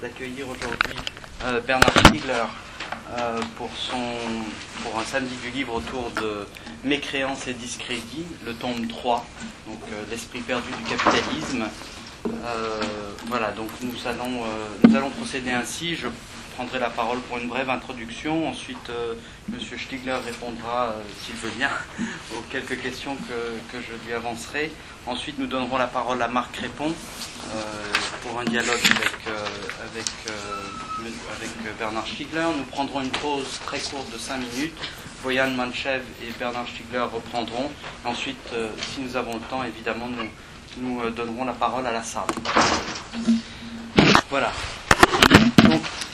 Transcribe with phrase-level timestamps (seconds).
[0.00, 0.96] d'accueillir aujourd'hui
[1.44, 2.44] euh, Bernard Stiegler
[3.16, 3.96] euh, pour, son,
[4.82, 6.46] pour un samedi du livre autour de
[6.84, 9.26] Mécréance et discrédit, le tome 3,
[9.66, 11.64] donc euh, l'esprit perdu du capitalisme.
[13.26, 14.44] voilà, donc nous allons,
[14.84, 15.96] nous allons procéder ainsi.
[15.96, 16.08] Je
[16.58, 18.48] prendrai la parole pour une brève introduction.
[18.48, 18.90] Ensuite,
[19.48, 19.60] M.
[19.60, 20.92] Stiegler répondra,
[21.22, 21.70] s'il veut bien,
[22.36, 24.72] aux quelques questions que, que, je lui avancerai.
[25.06, 26.92] Ensuite, nous donnerons la parole à Marc Crépon
[28.22, 28.80] pour un dialogue
[29.92, 30.12] avec,
[31.36, 32.48] avec Bernard Stiegler.
[32.56, 34.76] Nous prendrons une pause très courte de 5 minutes.
[35.22, 37.70] Voyan Manchev et Bernard Stiegler reprendront.
[38.04, 40.28] Ensuite, euh, si nous avons le temps, évidemment, nous,
[40.80, 42.22] nous euh, donnerons la parole à la salle.
[44.28, 44.52] Voilà.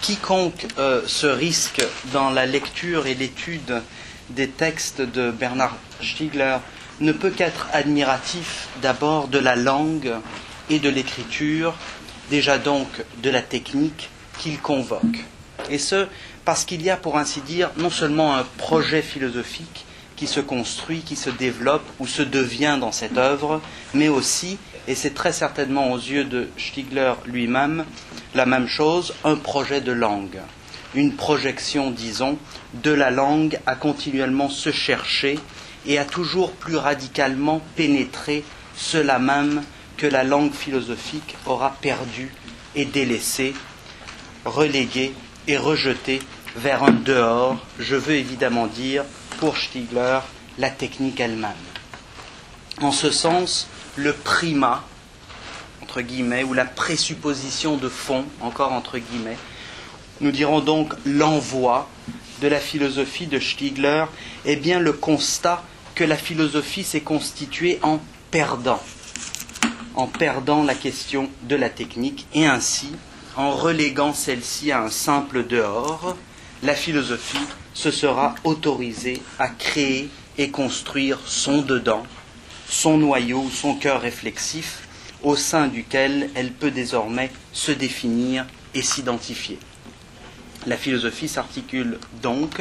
[0.04, 3.80] Quiconque euh, se risque dans la lecture et l'étude
[4.28, 6.58] des textes de Bernard Stiegler
[7.00, 10.12] ne peut qu'être admiratif d'abord de la langue
[10.68, 11.72] et de l'écriture,
[12.28, 12.86] déjà donc
[13.22, 15.24] de la technique qu'il convoque.
[15.70, 16.06] Et ce,
[16.44, 19.86] parce qu'il y a, pour ainsi dire, non seulement un projet philosophique
[20.16, 23.62] qui se construit, qui se développe ou se devient dans cette œuvre,
[23.94, 27.84] mais aussi, et c'est très certainement aux yeux de Stiegler lui-même,
[28.34, 30.40] la même chose, un projet de langue,
[30.94, 32.38] une projection, disons,
[32.82, 35.38] de la langue à continuellement se chercher
[35.86, 38.44] et à toujours plus radicalement pénétrer
[38.76, 39.62] cela même
[39.96, 42.32] que la langue philosophique aura perdu
[42.74, 43.54] et délaissé
[44.44, 45.14] relégué
[45.46, 46.20] et rejeté
[46.56, 49.04] vers un dehors, je veux évidemment dire,
[49.38, 50.20] pour Stiegler,
[50.58, 51.52] la technique elle-même.
[52.80, 54.84] En ce sens, le primat,
[55.82, 59.38] entre guillemets, ou la présupposition de fond, encore entre guillemets,
[60.20, 61.88] nous dirons donc l'envoi
[62.40, 64.04] de la philosophie de Stiegler,
[64.44, 65.62] est bien le constat
[65.94, 68.82] que la philosophie s'est constituée en perdant,
[69.94, 72.90] en perdant la question de la technique, et ainsi
[73.36, 76.16] en reléguant celle-ci à un simple dehors,
[76.62, 77.38] la philosophie
[77.74, 80.08] se sera autorisée à créer
[80.38, 82.04] et construire son dedans,
[82.68, 84.88] son noyau, son cœur réflexif,
[85.22, 89.58] au sein duquel elle peut désormais se définir et s'identifier.
[90.66, 92.60] La philosophie s'articule donc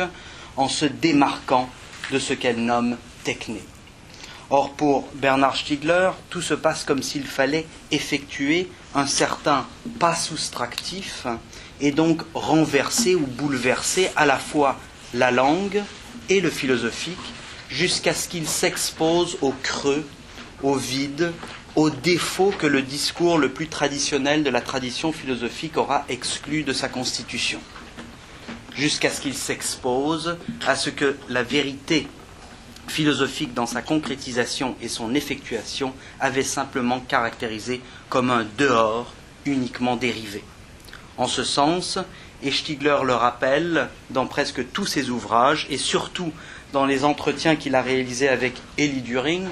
[0.56, 1.70] en se démarquant
[2.12, 3.62] de ce qu'elle nomme techné.
[4.50, 9.66] Or, pour Bernard Stiegler, tout se passe comme s'il fallait effectuer un certain
[10.00, 11.26] pas soustractif
[11.82, 14.80] et donc renverser ou bouleverser à la fois
[15.14, 15.82] la langue
[16.30, 17.33] et le philosophique
[17.74, 20.08] jusqu'à ce qu'il s'expose au creux,
[20.62, 21.34] au vide,
[21.76, 26.72] au défaut que le discours le plus traditionnel de la tradition philosophique aura exclu de
[26.72, 27.60] sa constitution,
[28.76, 32.08] jusqu'à ce qu'il s'expose à ce que la vérité
[32.88, 39.12] philosophique dans sa concrétisation et son effectuation avait simplement caractérisé comme un dehors
[39.46, 40.44] uniquement dérivé.
[41.18, 41.98] En ce sens,
[42.44, 46.32] et Stiegler le rappelle dans presque tous ses ouvrages, et surtout
[46.74, 49.46] dans les entretiens qu'il a réalisés avec Elie During,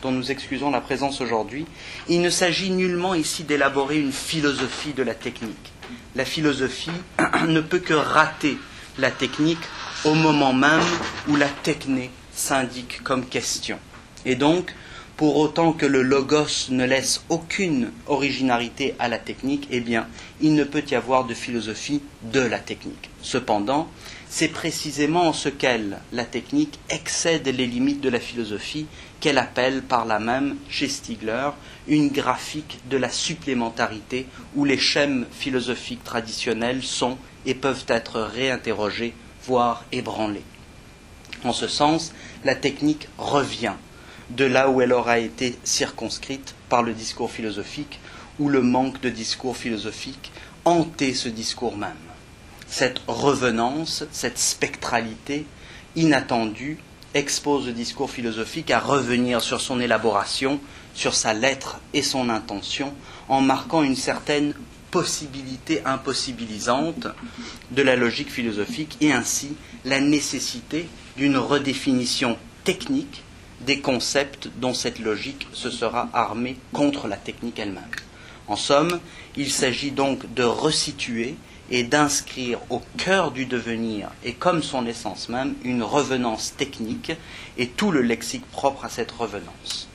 [0.00, 1.66] dont nous excusons la présence aujourd'hui,
[2.08, 5.72] il ne s'agit nullement ici d'élaborer une philosophie de la technique.
[6.14, 6.92] La philosophie
[7.48, 8.56] ne peut que rater
[8.96, 9.58] la technique
[10.04, 10.80] au moment même
[11.26, 13.80] où la techné s'indique comme question.
[14.24, 14.72] Et donc,
[15.16, 20.06] pour autant que le logos ne laisse aucune originalité à la technique, eh bien,
[20.40, 23.10] il ne peut y avoir de philosophie de la technique.
[23.20, 23.88] Cependant,
[24.30, 28.86] c'est précisément en ce qu'elle, la technique, excède les limites de la philosophie
[29.20, 31.50] qu'elle appelle par la même, chez Stigler,
[31.88, 39.14] une graphique de la supplémentarité où les schèmes philosophiques traditionnels sont et peuvent être réinterrogés,
[39.44, 40.44] voire ébranlés.
[41.44, 42.12] En ce sens,
[42.44, 43.74] la technique revient
[44.30, 47.98] de là où elle aura été circonscrite par le discours philosophique,
[48.38, 50.30] ou le manque de discours philosophique
[50.64, 52.07] hantait ce discours même.
[52.70, 55.46] Cette revenance, cette spectralité
[55.96, 56.78] inattendue
[57.14, 60.60] expose le discours philosophique à revenir sur son élaboration,
[60.94, 62.92] sur sa lettre et son intention,
[63.28, 64.54] en marquant une certaine
[64.90, 67.08] possibilité impossibilisante
[67.70, 69.54] de la logique philosophique et ainsi
[69.84, 73.22] la nécessité d'une redéfinition technique
[73.60, 77.84] des concepts dont cette logique se sera armée contre la technique elle-même.
[78.46, 79.00] En somme,
[79.36, 81.36] il s'agit donc de resituer
[81.70, 87.12] et d'inscrire au cœur du devenir et comme son essence même une revenance technique
[87.56, 89.88] et tout le lexique propre à cette revenance.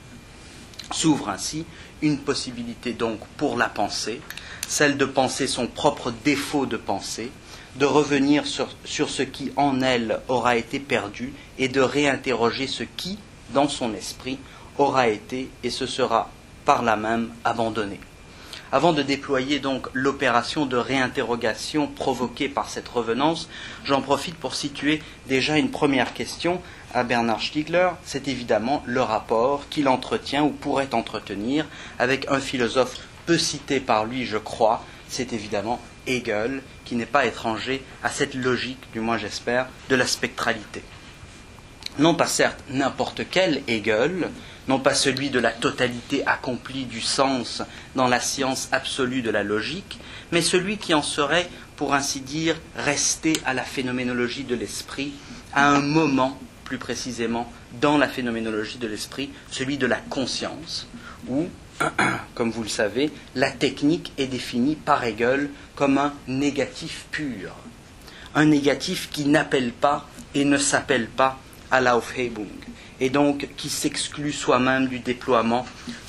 [0.92, 1.64] S'ouvre ainsi
[2.02, 4.20] une possibilité donc pour la pensée,
[4.68, 7.32] celle de penser son propre défaut de pensée,
[7.76, 13.18] de revenir sur, ce qui en elle aura été perdu et de réinterroger ce qui,
[13.52, 14.38] dans son esprit,
[14.78, 16.30] aura été et se sera
[16.64, 17.98] par là même abandonné.
[18.74, 23.48] Avant de déployer donc l'opération de réinterrogation provoquée par cette revenance,
[23.84, 26.60] j'en profite pour situer déjà une première question
[26.92, 31.66] à Bernard Stiegler, c'est évidemment le rapport qu'il entretient ou pourrait entretenir
[32.00, 37.26] avec un philosophe peu cité par lui, je crois, c'est évidemment Hegel, qui n'est pas
[37.26, 40.82] étranger à cette logique, du moins j'espère, de la spectralité.
[42.00, 44.30] Non pas certes n'importe quel Hegel,
[44.68, 47.62] non pas celui de la totalité accomplie du sens
[47.94, 49.98] dans la science absolue de la logique,
[50.32, 55.12] mais celui qui en serait, pour ainsi dire, resté à la phénoménologie de l'esprit
[55.52, 57.50] à un moment, plus précisément,
[57.80, 60.86] dans la phénoménologie de l'esprit, celui de la conscience,
[61.28, 61.46] où,
[62.34, 67.54] comme vous le savez, la technique est définie par Hegel comme un négatif pur,
[68.34, 71.38] un négatif qui n'appelle pas et ne s'appelle pas
[71.70, 72.46] à l'Aufhebung,
[73.00, 75.66] et donc qui s'exclut soi-même du déploiement,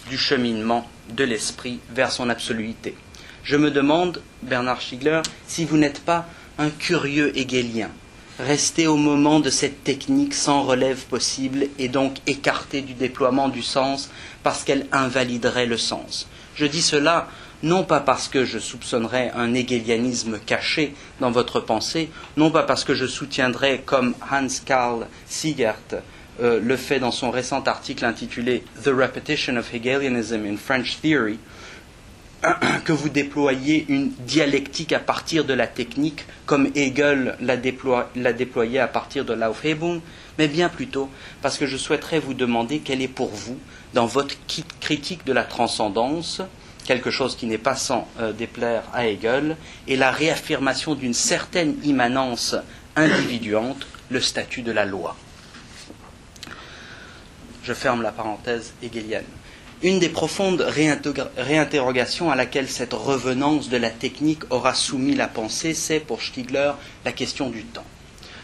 [0.09, 2.95] du cheminement de l'esprit vers son absoluité.
[3.43, 6.27] Je me demande, Bernard Stiegler, si vous n'êtes pas
[6.57, 7.89] un curieux hegelien,
[8.39, 13.61] resté au moment de cette technique sans relève possible et donc écarté du déploiement du
[13.61, 14.09] sens
[14.43, 16.27] parce qu'elle invaliderait le sens.
[16.55, 17.27] Je dis cela
[17.63, 22.83] non pas parce que je soupçonnerais un hegelianisme caché dans votre pensée, non pas parce
[22.83, 26.03] que je soutiendrais, comme Hans Karl Siegert
[26.41, 31.39] euh, le fait dans son récent article intitulé The Repetition of Hegelianism in French Theory,
[32.85, 38.87] que vous déployiez une dialectique à partir de la technique, comme Hegel l'a, déployé à
[38.87, 40.01] partir de l'Aufhebung,
[40.37, 41.09] mais bien plutôt
[41.41, 43.57] parce que je souhaiterais vous demander quelle est pour vous,
[43.93, 44.35] dans votre
[44.81, 46.41] critique de la transcendance,
[46.85, 49.55] quelque chose qui n'est pas sans euh, déplaire à Hegel,
[49.87, 52.55] et la réaffirmation d'une certaine immanence
[52.95, 55.15] individuante, le statut de la loi.
[57.65, 59.25] Je ferme la parenthèse hegelienne.
[59.81, 60.61] Une des profondes
[61.35, 66.73] réinterrogations à laquelle cette revenance de la technique aura soumis la pensée, c'est pour Stiegler
[67.03, 67.83] la question du temps.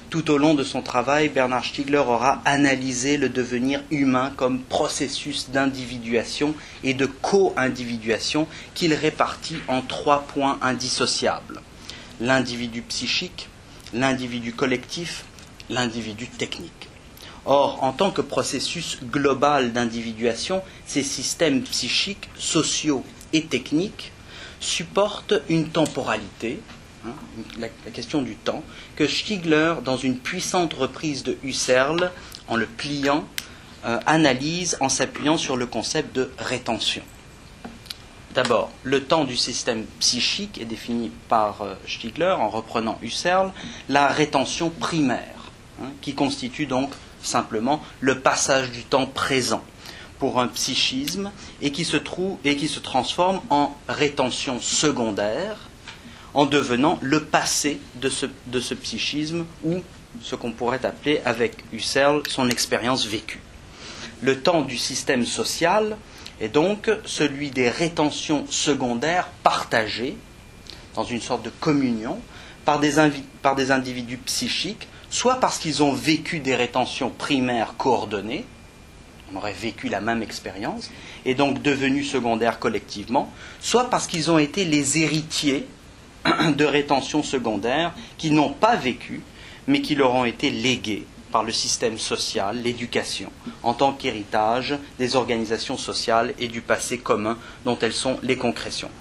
[0.10, 5.52] Tout au long de son travail, Bernard Stiegler aura analysé le devenir humain comme processus
[5.52, 11.62] d'individuation et de co-individuation qu'il répartit en trois points indissociables.
[12.20, 13.50] L'individu psychique,
[13.94, 15.26] l'individu collectif,
[15.70, 16.91] l'individu technique.
[17.46, 23.04] Or, en tant que processus global d'individuation, ces systèmes psychiques, sociaux
[23.34, 24.12] et techniques
[24.60, 26.62] supportent une temporalité,
[27.06, 27.14] hein,
[27.60, 28.64] la, question du temps,
[28.96, 32.12] que Stiegler, dans une puissante reprise de Husserl,
[32.48, 33.26] en le pliant,
[33.86, 37.02] euh, analyse en s'appuyant sur le concept de rétention.
[38.36, 43.52] D'abord, le temps du système psychique est défini par euh, Stiegler, en reprenant Husserl,
[43.90, 45.52] la rétention primaire,
[45.82, 46.92] hein, qui constitue donc
[47.24, 49.64] simplement le passage du temps présent
[50.20, 51.32] pour un psychisme
[51.62, 55.58] et qui se trouve et qui se transforme en rétention secondaire
[56.34, 59.82] en devenant le passé de ce, psychisme ou
[60.22, 63.42] ce qu'on pourrait appeler avec Husserl son expérience vécue.
[64.22, 65.98] Le temps du système social
[66.40, 70.18] est donc celui des rétentions secondaires partagées
[70.96, 72.20] dans une sorte de communion
[72.64, 72.94] par des,
[73.42, 78.46] par des individus psychiques soit parce qu'ils ont vécu des rétentions primaires coordonnées,
[79.31, 80.90] on aurait vécu la même expérience,
[81.25, 85.68] et donc devenus secondaires collectivement, soit parce qu'ils ont été les héritiers
[86.25, 89.22] de rétentions secondaires qui n'ont pas vécu,
[89.68, 93.32] mais qui leur ont été léguées par le système social, l'éducation,
[93.63, 98.91] en tant qu'héritage des organisations sociales et du passé commun dont elles sont les concrétions.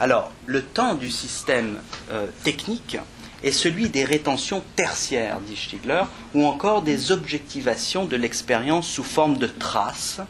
[0.00, 1.78] Alors, le temps du système
[2.10, 2.96] euh, technique
[3.42, 6.02] est celui des rétentions tertiaires, dit Stiegler,
[6.34, 10.20] ou encore des objectivations de l'expérience sous forme de traces,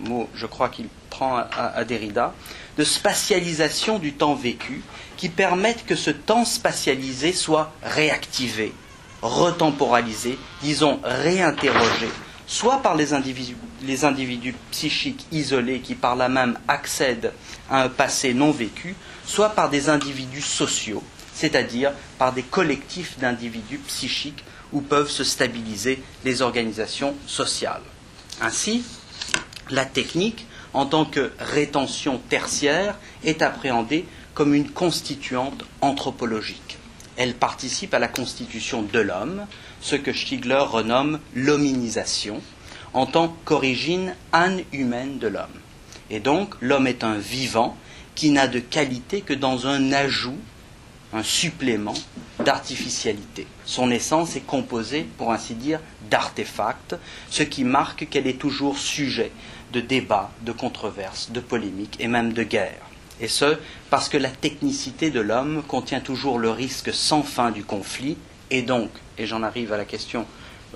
[0.00, 2.34] mot je crois qu'il prend à, Derrida,
[2.76, 4.82] de spatialisation du temps vécu,
[5.16, 8.72] qui permettent que ce temps spatialisé soit réactivé,
[9.20, 12.08] retemporalisé, disons réinterrogé,
[12.46, 17.32] soit par les individus, les individus psychiques isolés qui par là même accèdent
[17.68, 18.94] à un passé non vécu,
[19.26, 21.02] soit par des individus sociaux
[21.38, 24.42] c'est-à-dire par des collectifs d'individus psychiques
[24.72, 27.82] où peuvent se stabiliser les organisations sociales.
[28.40, 28.82] Ainsi,
[29.70, 34.04] la technique, en tant que rétention tertiaire, est appréhendée
[34.34, 36.78] comme une constituante anthropologique.
[37.16, 39.46] Elle participe à la constitution de l'homme,
[39.80, 42.42] ce que Stiegler renomme l'hominisation,
[42.94, 44.14] en tant qu'origine
[44.72, 45.46] humaine de l'homme.
[46.10, 47.76] Et donc, l'homme est un vivant
[48.16, 50.38] qui n'a de qualité que dans un ajout
[51.12, 51.94] un supplément
[52.44, 53.46] d'artificialité.
[53.64, 56.96] Son essence est composée, pour ainsi dire, d'artefacts,
[57.30, 59.32] ce qui marque qu'elle est toujours sujet
[59.72, 62.86] de débats, de controverses, de polémiques et même de guerres.
[63.20, 63.58] Et ce,
[63.90, 68.16] parce que la technicité de l'homme contient toujours le risque sans fin du conflit,
[68.50, 70.24] et donc, et j'en arrive à la question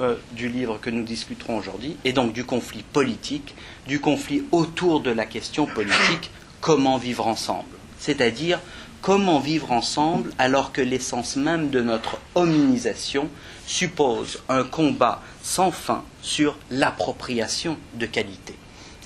[0.00, 3.54] euh, du livre que nous discuterons aujourd'hui, et donc du conflit politique,
[3.86, 7.76] du conflit autour de la question politique, comment vivre ensemble.
[7.98, 8.58] C'est-à-dire,
[9.02, 13.28] comment vivre ensemble alors que l'essence même de notre hominisation
[13.66, 18.54] suppose un combat sans fin sur l'appropriation de qualité.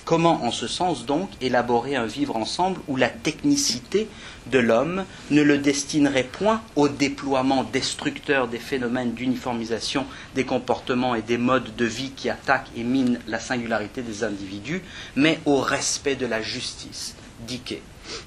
[0.05, 4.07] Comment, en ce sens, donc, élaborer un vivre ensemble où la technicité
[4.45, 11.23] de l'homme ne le destinerait point au déploiement destructeur des phénomènes d'uniformisation des comportements et
[11.23, 14.81] des modes de vie qui attaquent et minent la singularité des individus,
[15.17, 17.81] mais au respect de la justice, Dickey.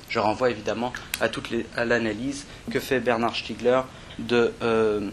[0.08, 3.80] Je renvoie évidemment à, l'analyse que fait Bernard Stiegler
[4.18, 5.10] de euh.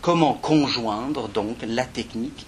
[0.00, 2.46] Comment conjoindre donc la technique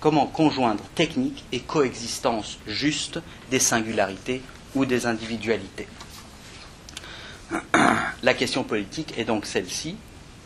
[0.00, 4.42] comment conjoindre technique et coexistence juste des singularités
[4.74, 5.88] ou des individualités?
[8.22, 9.96] La question politique est donc celle-ci,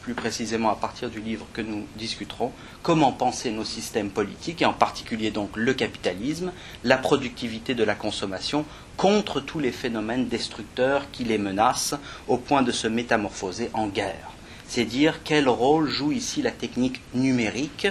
[0.03, 4.67] plus précisément à partir du livre que nous discuterons, comment penser nos systèmes politiques, et
[4.67, 6.53] en particulier donc le capitalisme,
[6.85, 8.65] la productivité de la consommation,
[8.97, 11.95] contre tous les phénomènes destructeurs qui les menacent
[12.29, 14.33] au point de se métamorphoser en guerre
[14.73, 17.89] c'est dire quel rôle joue ici la technique numérique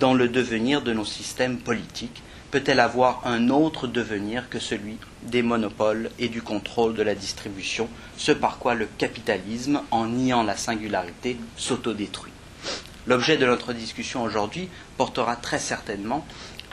[0.00, 2.22] dans le devenir de nos systèmes politiques.
[2.52, 7.88] Peut-elle avoir un autre devenir que celui des monopoles et du contrôle de la distribution,
[8.18, 12.30] ce par quoi le capitalisme, en niant la singularité, s'autodétruit?
[13.06, 14.68] L'objet de notre discussion aujourd'hui
[14.98, 16.26] portera très certainement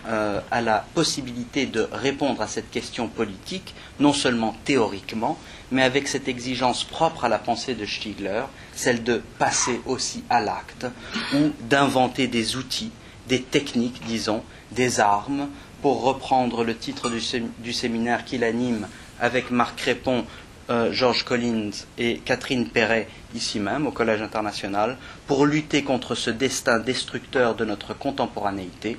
[0.10, 5.40] euh, à la possibilité de répondre à cette question politique, non seulement théoriquement,
[5.72, 8.44] mais avec cette exigence propre à la pensée de Stiegler,
[8.76, 10.88] celle de passer aussi à l'acte,
[11.34, 12.92] ou d'inventer des outils,
[13.30, 15.48] des techniques, disons, des armes,
[15.82, 18.88] pour reprendre le titre du, séminaire qu'il anime
[19.20, 20.26] avec Marc Crépon,
[20.70, 26.30] euh, Georges Collins et Catherine Perret, ici même, au Collège international, pour lutter contre ce
[26.30, 28.98] destin destructeur de notre contemporanéité,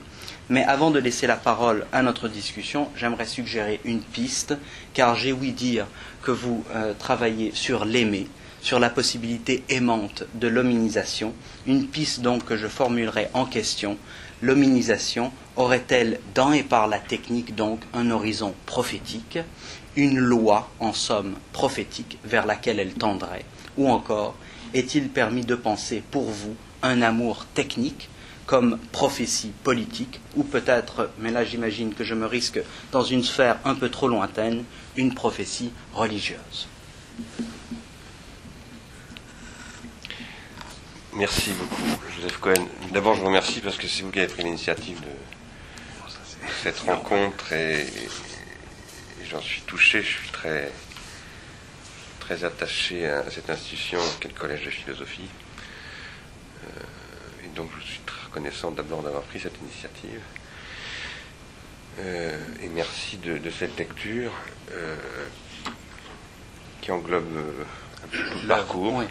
[0.49, 4.56] mais avant de laisser la parole à notre discussion, j'aimerais suggérer une piste,
[4.94, 5.87] car j'ai ouï dire
[6.22, 8.26] que vous euh, travaillez sur l'aimer,
[8.60, 11.34] sur la possibilité aimante de l'hominisation,
[11.66, 13.96] une piste donc que je formulerai en question.
[14.42, 19.38] L'hominisation aurait-elle dans et par la technique donc un horizon prophétique,
[19.96, 23.44] une loi en somme prophétique vers laquelle elle tendrait,
[23.76, 24.34] ou encore
[24.74, 28.08] est-il permis de penser pour vous un amour technique
[28.46, 33.58] comme prophétie politique, ou peut-être, mais là j'imagine que je me risque dans une sphère
[33.64, 34.64] un peu trop lointaine,
[34.96, 36.66] une prophétie religieuse?
[41.14, 42.66] Merci beaucoup, Joseph Cohen.
[42.92, 45.08] D'abord, je vous remercie parce que c'est vous qui avez pris l'initiative de
[46.62, 47.86] cette rencontre et,
[49.30, 50.02] j'en suis touché.
[50.02, 50.70] Je suis très,
[52.20, 55.28] très attaché à cette institution qu'est le Collège de philosophie.
[56.64, 60.20] Euh, et donc, je suis reconnaissant d'abord d'avoir pris cette initiative.
[62.00, 64.32] Euh, et merci de, cette lecture
[64.72, 64.96] euh,
[66.80, 67.38] qui englobe
[68.04, 69.02] un peu tout le parcours.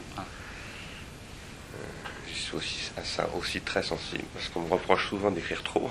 [2.50, 5.90] Suis aussi à ça aussi très sensible parce qu'on me reproche souvent d'écrire trop.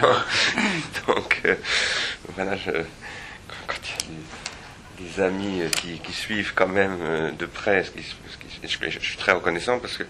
[1.06, 1.42] Donc
[2.34, 2.56] voilà,
[3.66, 3.76] quand
[4.98, 5.62] il y a des, amis
[6.02, 10.04] qui, suivent quand même de près, je, je suis très reconnaissant parce que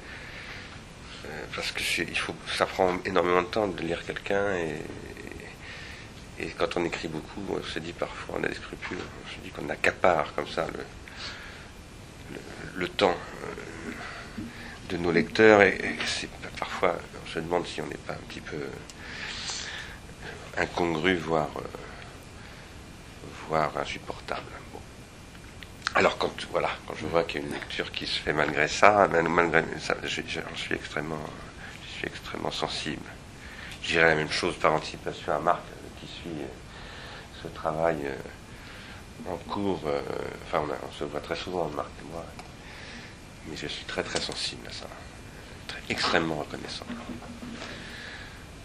[1.55, 4.77] parce que il faut, ça prend énormément de temps de lire quelqu'un et,
[6.39, 9.41] et, quand on écrit beaucoup, on se dit parfois, on a des scrupules, on se
[9.41, 12.39] dit qu'on accapare comme ça le,
[12.77, 13.47] le, temps euh,
[14.91, 16.29] de nos lecteurs et, c'est
[16.59, 18.59] parfois on se demande si on n'est pas un petit peu
[20.57, 21.63] incongru, voire, euh,
[23.49, 24.43] voire insupportable.
[25.95, 28.69] Alors quand voilà, quand je vois qu'il y a une lecture qui se fait malgré
[28.69, 31.19] ça, malgré ça, j'en suis extrêmement,
[31.85, 33.03] je suis extrêmement sensible.
[33.83, 35.63] Je dirais la même chose par anticipation à Marc
[36.01, 36.31] qui suit
[37.43, 39.81] ce travail euh, en cours.
[39.87, 40.01] Euh,
[40.47, 42.25] enfin, on, se voit très souvent, Marc et moi,
[43.47, 44.87] mais je suis très très sensible à ça,
[45.89, 46.87] extrêmement reconnaissant.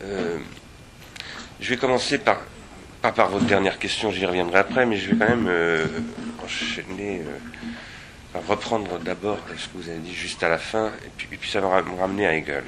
[0.04, 0.40] Euh,
[1.60, 2.40] je vais commencer par
[3.02, 5.88] pas par votre dernière question, j'y reviendrai après, mais je vais quand même euh,
[6.44, 11.28] enchaîner, euh, reprendre d'abord ce que vous avez dit juste à la fin, et puis,
[11.38, 12.64] puis ça va me ramener à Hegel.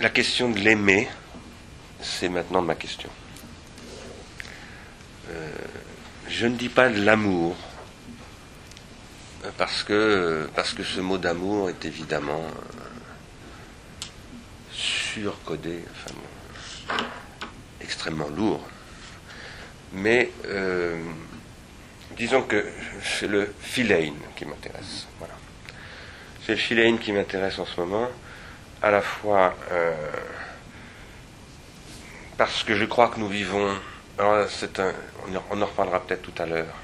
[0.00, 1.08] La question de l'aimer,
[2.00, 3.10] c'est maintenant ma question.
[6.28, 7.54] Je ne dis pas de l'amour,
[9.56, 12.44] parce que, parce que ce mot d'amour est évidemment
[14.72, 16.16] surcodé, enfin,
[17.80, 18.66] extrêmement lourd.
[19.92, 20.96] Mais euh,
[22.16, 22.64] disons que
[23.02, 25.06] c'est le philein qui m'intéresse.
[25.18, 25.34] Voilà.
[26.44, 28.08] C'est le philein qui m'intéresse en ce moment,
[28.82, 29.92] à la fois euh,
[32.36, 33.76] parce que je crois que nous vivons.
[34.18, 34.46] Alors,
[35.50, 36.74] on en reparlera peut-être tout à l'heure.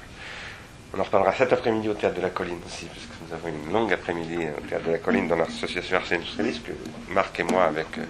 [0.93, 3.71] On en reparlera cet après-midi au Théâtre de la Colline aussi, puisque nous avons une
[3.71, 6.73] longue après-midi au Théâtre de la Colline dans l'association Ars Industrialis, que
[7.13, 8.03] Marc et moi, avec euh,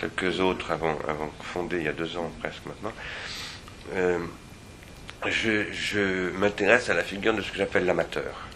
[0.00, 0.98] quelques autres, avons,
[1.40, 2.92] fondé il y a deux ans presque maintenant.
[3.94, 4.18] Euh,
[5.26, 8.48] je, m'intéresse à la figure de ce que j'appelle l'amateur.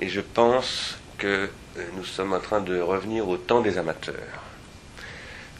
[0.00, 4.42] Et je pense que euh, nous sommes en train de revenir au temps des amateurs,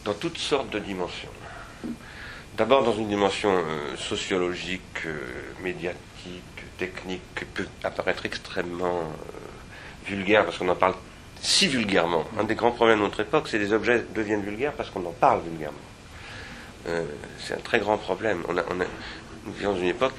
[0.03, 1.31] dans toutes sortes de dimensions.
[2.57, 3.63] D'abord dans une dimension
[3.97, 5.07] sociologique,
[5.63, 9.11] médiatique, technique, qui peut apparaître extrêmement
[10.05, 10.95] vulgaire, parce qu'on en parle
[11.43, 12.25] si vulgairement.
[12.39, 15.05] Un des grands problèmes de notre époque, c'est que les objets deviennent vulgaires parce qu'on
[15.05, 15.77] en parle vulgairement.
[17.39, 18.43] c'est un très grand problème.
[18.47, 18.63] On a,
[19.45, 20.13] nous vivons dans une époque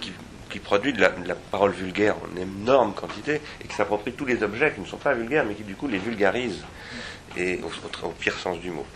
[0.50, 1.10] qui, produit de la,
[1.50, 5.12] parole vulgaire en énorme quantité et qui s'approprie tous les objets qui ne sont pas
[5.12, 6.62] vulgaires mais qui du coup les vulgarise
[7.36, 8.86] et au, pire sens du mot.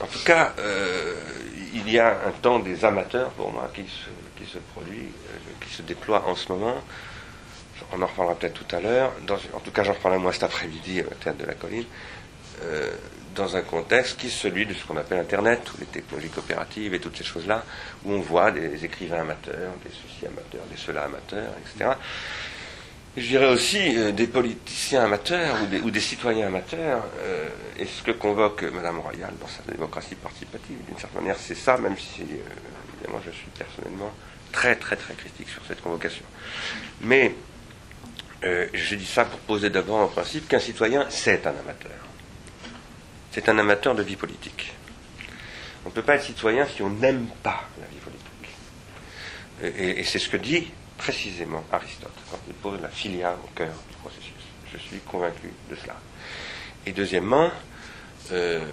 [0.00, 1.16] En tout cas, euh,
[1.74, 5.64] il y a un temps des amateurs pour moi qui se, qui se produit, euh,
[5.64, 6.76] qui se déploie en ce moment.
[7.92, 9.12] On en reparlera peut-être tout à l'heure.
[9.54, 11.84] En tout cas, j'en reparlerai moi cet après-midi au théâtre de la colline.
[12.64, 12.90] Euh,
[13.34, 16.92] dans un contexte qui est celui de ce qu'on appelle Internet, ou les technologies coopératives
[16.92, 17.64] et toutes ces choses-là,
[18.04, 21.92] où on voit des écrivains amateurs, des ceci amateurs, des cela amateurs, etc.
[23.16, 28.10] je dirais aussi euh, des politiciens amateurs ou des, citoyens amateurs, euh, et ce que
[28.10, 33.22] convoque Madame Royal dans sa démocratie participative, d'une certaine manière, c'est ça, même si, évidemment,
[33.24, 34.12] je suis personnellement
[34.52, 36.24] très, très, très critique sur cette convocation.
[37.02, 37.34] Mais
[38.42, 42.08] je dis ça pour poser d'abord en principe qu'un citoyen, c'est un amateur
[43.32, 44.72] c'est un amateur de vie politique.
[45.84, 48.26] On ne peut pas être citoyen si on n'aime pas la vie politique.
[49.62, 53.96] Et, c'est ce que dit précisément Aristote quand il pose la filia au cœur du
[53.96, 54.32] processus.
[54.72, 55.96] Je suis convaincu de cela.
[56.84, 57.50] Et deuxièmement,
[58.32, 58.66] euh,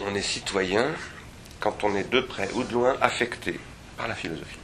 [0.00, 0.92] on est citoyen
[1.58, 3.58] quand on est de près ou de loin affecté
[3.98, 4.58] par la philosophie.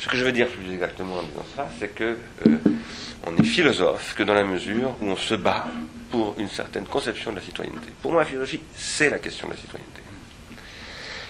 [0.00, 2.58] Ce que je veux dire plus exactement en disant ça, c'est que euh,
[3.24, 5.66] on est philosophe que dans la mesure où on se bat
[6.10, 7.88] pour une certaine conception de la citoyenneté.
[8.02, 10.02] Pour moi, la philosophie, c'est la question de la citoyenneté,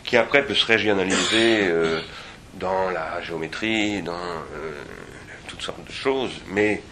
[0.05, 2.01] qui après peut se régionaliser euh,
[2.55, 4.73] dans la géométrie, dans euh,
[5.47, 6.83] toutes sortes de choses, mais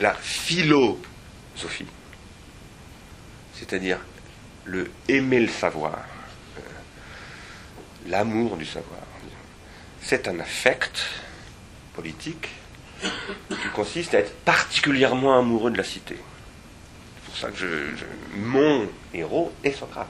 [0.00, 1.86] la philosophie,
[3.54, 3.98] c'est-à-dire
[4.64, 6.00] le aimer le savoir,
[8.08, 9.00] l'amour du savoir,
[10.02, 11.04] c'est un affect
[11.94, 12.48] politique
[13.48, 16.16] qui consiste à être particulièrement amoureux de la cité
[17.36, 20.08] ça que je, mon héros est Socrate.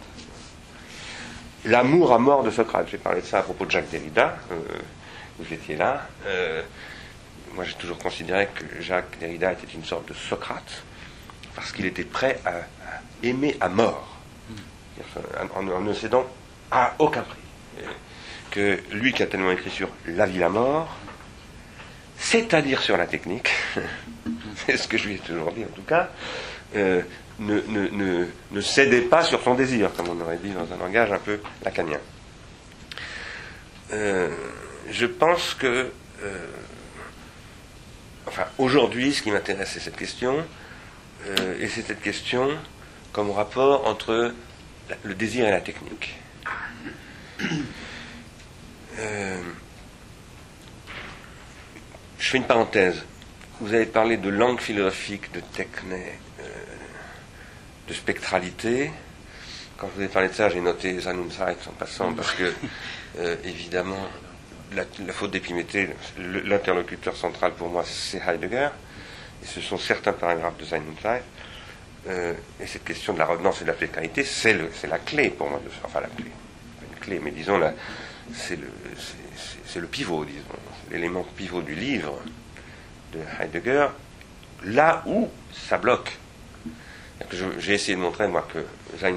[1.65, 2.87] L'amour à mort de Socrate.
[2.91, 4.37] J'ai parlé de ça à propos de Jacques Derrida.
[4.53, 4.57] Euh,
[5.39, 6.07] vous étiez là.
[6.27, 6.63] Euh,
[7.55, 10.85] moi, j'ai toujours considéré que Jacques Derrida était une sorte de Socrate
[11.55, 12.53] parce qu'il était prêt à,
[13.23, 14.17] aimer à mort,
[15.55, 16.27] en, ne cédant
[16.71, 17.39] à aucun prix.
[18.92, 20.97] Lui qui a tellement écrit sur la vie, la mort,
[22.19, 23.51] c'est-à-dire sur la technique,
[24.66, 26.11] c'est ce que je lui ai toujours dit en tout cas,
[26.75, 27.03] euh,
[27.38, 31.40] ne, ne, pas sur son désir, comme on aurait dit dans un langage un peu
[31.64, 32.01] lacanien.
[33.92, 34.31] Euh,
[34.90, 35.92] je pense que,
[36.23, 36.47] euh,
[38.27, 40.45] enfin, aujourd'hui, ce qui m'intéresse, c'est cette question,
[41.59, 42.51] et c'est cette question
[43.12, 44.33] comme rapport entre
[45.03, 46.16] le désir et la technique.
[48.97, 49.41] Je
[52.19, 53.05] fais une parenthèse.
[53.61, 56.19] Vous avez parlé de langue philosophique, de techné,
[57.89, 58.91] de spectralité.
[59.79, 62.53] Quand je vous ai parlé de ça, j'ai noté Zanunzeit en passant, parce que,
[63.19, 64.09] euh, évidemment,
[64.75, 68.71] la, faute d'Épiméthée, l'interlocuteur central pour moi, c'est Heidegger,
[69.43, 71.23] et ce sont certains paragraphes de Zanunzeit.
[72.09, 74.57] Euh, et cette question de la revenance et de la spectralité, c'est
[74.89, 77.61] la clé pour moi, de, enfin la clé, pas une clé, mais disons,
[78.35, 80.43] c'est le, pivot, disons,
[80.91, 82.21] l'élément pivot du livre
[83.12, 83.89] de Heidegger,
[84.65, 86.19] là où ça bloque.
[87.59, 88.65] J'ai essayé de montrer, moi, que
[88.99, 89.15] Sein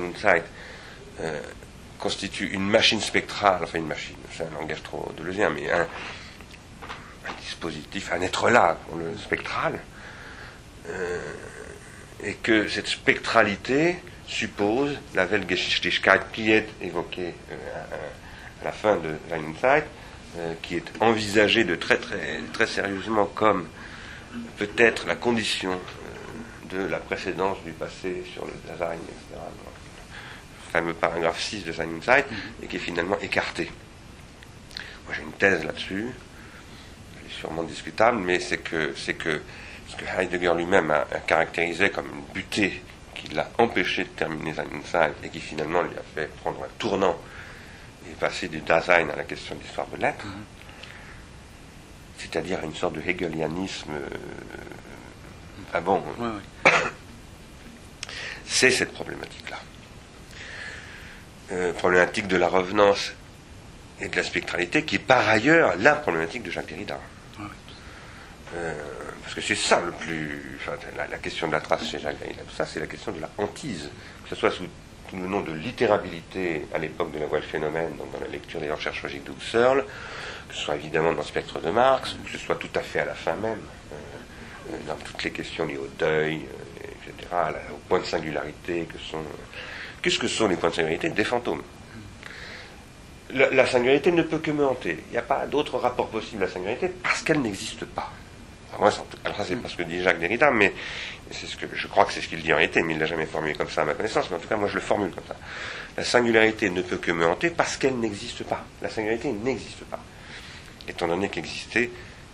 [1.21, 1.41] euh,
[1.99, 5.85] constitue une machine spectrale, enfin une machine, c'est un langage trop deleuzeien, mais un,
[7.41, 9.79] dispositif, un être là le spectral,
[10.87, 11.19] euh,
[12.23, 17.55] et que cette spectralité suppose la Weltgeschichtlichkeit qui est évoquée euh,
[18.61, 19.15] à, la fin de
[19.61, 19.83] Sein
[20.61, 23.67] qui est envisagée de très, très, très sérieusement comme
[24.57, 25.79] peut-être la condition
[26.69, 29.41] de la précédence du passé sur le design, etc.
[30.67, 32.25] Le fameux paragraphe 6 de Sein Insight,
[32.61, 33.71] et qui est finalement écarté.
[35.05, 36.09] Moi j'ai une thèse là-dessus,
[37.29, 39.41] sûrement discutable, mais c'est que, c'est que
[39.87, 42.83] ce que Heidegger lui-même a, caractérisé comme une butée
[43.15, 47.17] qui l'a empêché de terminer sein et qui finalement lui a fait prendre un tournant
[48.09, 50.43] et passer du Dasein à la question de l'histoire de l'être, mhm.
[52.17, 54.07] c'est-à-dire une sorte de hegelianisme euh,
[55.73, 56.03] ah bon
[58.45, 59.59] C'est cette problématique-là.
[61.51, 63.13] Euh, problématique de la revenance
[64.01, 66.99] et de la spectralité, qui est par ailleurs la problématique de Jacques Derrida.
[68.55, 68.73] Euh,
[69.21, 70.59] parce que c'est ça le plus.
[70.97, 73.29] la, question de la trace chez Jacques Derrida, tout ça, c'est la question de la
[73.37, 73.89] hantise.
[74.23, 74.65] Que ce soit sous
[75.13, 78.59] le nom de littérabilité à l'époque de la voie de phénomène, donc dans la lecture
[78.59, 82.37] des recherches logiques de que ce soit évidemment dans le spectre de Marx, que ce
[82.37, 83.59] soit tout à fait à la fin même,
[83.93, 87.29] euh, dans toutes les questions liées au deuil, euh, etc.,
[87.71, 89.21] au point de singularité que sont.
[90.01, 91.61] Qu'est-ce que sont les points de singularité Des fantômes
[93.31, 95.03] la, singularité ne peut que me hanter.
[95.09, 98.11] Il n'y a pas d'autre rapport possible à la singularité parce qu'elle n'existe pas.
[98.75, 99.03] Alors, ça,
[99.45, 100.73] c'est pas ce que dit Jacques Derrida, mais
[101.31, 103.01] c'est ce que je crois que c'est ce qu'il dit en réalité, mais il ne
[103.01, 104.81] l'a jamais formulé comme ça à ma connaissance, mais en tout cas moi je le
[104.81, 105.35] formule comme ça.
[105.97, 108.65] La singularité ne peut que me hanter parce qu'elle n'existe pas.
[108.81, 109.99] La singularité n'existe pas.
[110.87, 111.91] Étant donné qu'exister,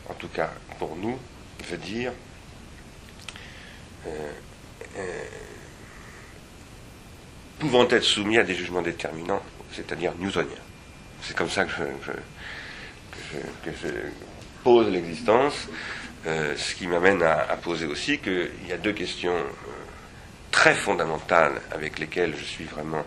[0.09, 1.19] en tout cas pour nous,
[1.69, 2.11] veut dire
[4.07, 4.31] euh,
[4.97, 5.23] euh,
[7.59, 9.41] pouvant être soumis à des jugements déterminants,
[9.73, 10.51] c'est-à-dire newtoniens.
[11.21, 12.11] C'est comme ça que je,
[14.63, 15.67] pose l'existence,
[16.27, 19.71] euh, ce qui m'amène à, poser aussi qu'il y a deux questions euh,
[20.49, 23.05] très fondamentales avec lesquelles je suis vraiment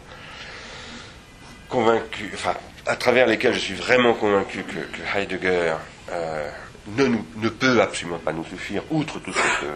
[1.68, 2.54] convaincu, enfin,
[2.86, 5.74] à travers lesquelles je suis vraiment convaincu que, Heidegger
[6.10, 6.50] euh,
[6.96, 9.66] ne, peut absolument pas nous suffire, outre tout ce que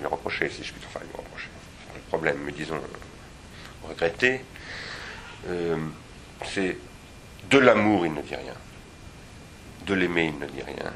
[0.00, 1.48] lui reprocher, si je puis enfin lui reprocher,
[1.94, 2.80] le problème, mais disons,
[3.86, 4.40] regretter,
[6.44, 6.76] c'est
[7.50, 8.54] de l'amour, il ne dit rien.
[9.86, 10.92] De l'aimer, il ne dit rien.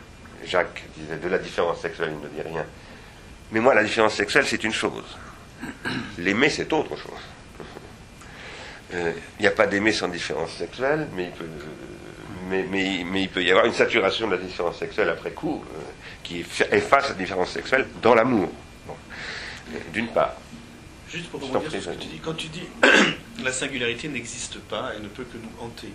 [0.46, 2.64] Jacques disait de la différence sexuelle, il ne dit rien.
[3.52, 5.05] Mais moi, la différence sexuelle, c'est une chose.
[6.18, 7.20] L'aimer, c'est autre chose.
[8.94, 11.46] Euh, il n'y a pas d'aimer sans différence sexuelle, mais il, peut,
[12.48, 12.66] mais,
[13.05, 15.81] mais, il peut y avoir une saturation de la différence sexuelle après coup, euh,
[16.22, 18.50] qui efface la différence sexuelle dans l'amour.
[19.92, 20.35] D'une part.
[21.09, 22.66] Juste pour dire ce que tu dis, quand tu dis
[23.44, 25.88] la singularité n'existe pas, elle ne peut que nous hanter.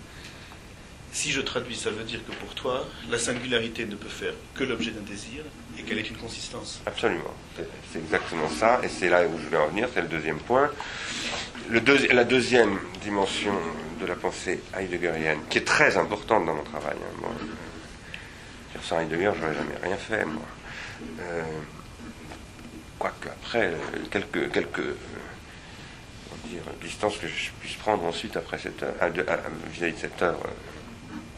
[1.11, 4.63] Si je traduis, ça veut dire que pour toi, la singularité ne peut faire que
[4.63, 5.43] l'objet d'un désir
[5.77, 6.81] et qu'elle est une consistance.
[6.85, 7.33] Absolument.
[7.91, 10.69] C'est exactement ça, et c'est là où je vais en c'est le deuxième point.
[11.69, 13.53] La deuxième dimension
[13.99, 16.95] de la pensée heideggerienne, qui est très importante dans mon travail.
[17.23, 17.29] Hein,
[18.83, 20.25] sans Heidegger, je n'aurais jamais rien fait.
[21.19, 21.43] Euh,
[22.99, 23.73] quoique après,
[24.11, 24.51] quelques,
[26.45, 28.85] dire, distances que je puisse prendre ensuite après cette
[29.71, 30.43] vis-à-vis de cette œuvre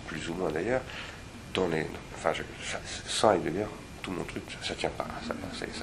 [0.10, 0.82] plus ou moins d'ailleurs,
[1.54, 2.34] dans les, enfin,
[3.08, 3.66] sans Heidegger,
[4.02, 5.08] tout mon truc, ça ne tient pas,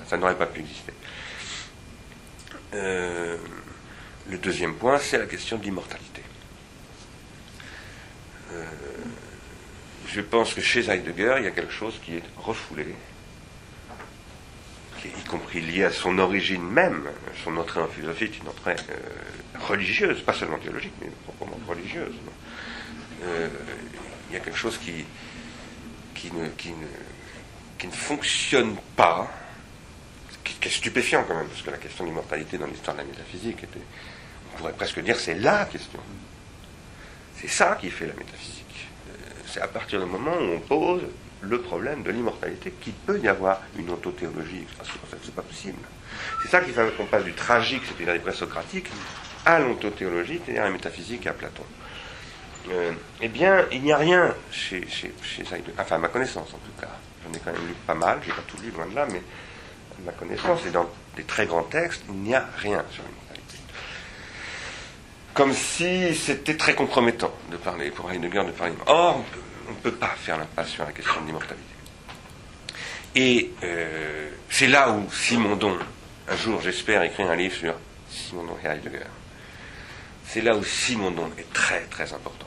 [0.09, 0.93] ça, n'aurait pas pu exister.
[2.75, 3.37] Euh,
[4.29, 6.23] le deuxième point, c'est la question de l'immortalité.
[8.53, 8.65] Euh,
[10.09, 12.95] je pense que chez Heidegger, il y a quelque chose qui est refoulé,
[15.01, 17.09] qui est y compris lié à son origine même.
[17.45, 22.15] Son entrée en philosophie est une entrée euh, religieuse, pas seulement théologique, mais proprement religieuse
[24.29, 25.05] il y a quelque chose qui,
[26.15, 26.87] qui, ne, qui, ne,
[27.79, 29.31] qui ne fonctionne pas,
[30.45, 33.07] qui, est stupéfiant quand même, parce que la question de l'immortalité dans l'histoire de la
[33.07, 33.81] métaphysique était,
[34.53, 36.01] on pourrait presque dire, c'est la question.
[37.37, 38.89] C'est ça qui fait la métaphysique.
[39.11, 39.13] Euh,
[39.47, 41.03] c'est à partir du moment où on pose
[41.43, 44.67] le problème de l'immortalité qu'il peut y avoir une ontothéologie.
[45.23, 45.79] C'est pas possible.
[46.43, 48.89] C'est ça qui fait qu'on passe du tragique, c'est-à-dire les présocratiques,
[49.45, 51.65] à l'ontothéologie, c'est-à-dire à la métaphysique et à Platon.
[52.71, 55.45] Euh, eh bien, il n'y a rien chez, chez, chez
[55.79, 56.91] enfin à ma connaissance en tout cas.
[57.25, 59.19] J'en ai quand même lu pas mal, j'ai pas tout lu loin de là, mais
[59.19, 63.57] à ma connaissance, et dans des très grands textes, il n'y a rien sur l'immortalité.
[65.33, 68.75] Comme si c'était très compromettant de parler, pour Heidegger, de parler.
[68.87, 69.23] Or,
[69.69, 71.63] on ne peut pas faire l'impasse sur la question de l'immortalité.
[73.15, 75.79] Et euh, c'est là où Simondon,
[76.29, 77.75] un jour j'espère écrire un livre sur
[78.11, 79.07] Simondon et Heidegger,
[80.27, 82.47] c'est là où Simondon est très très important.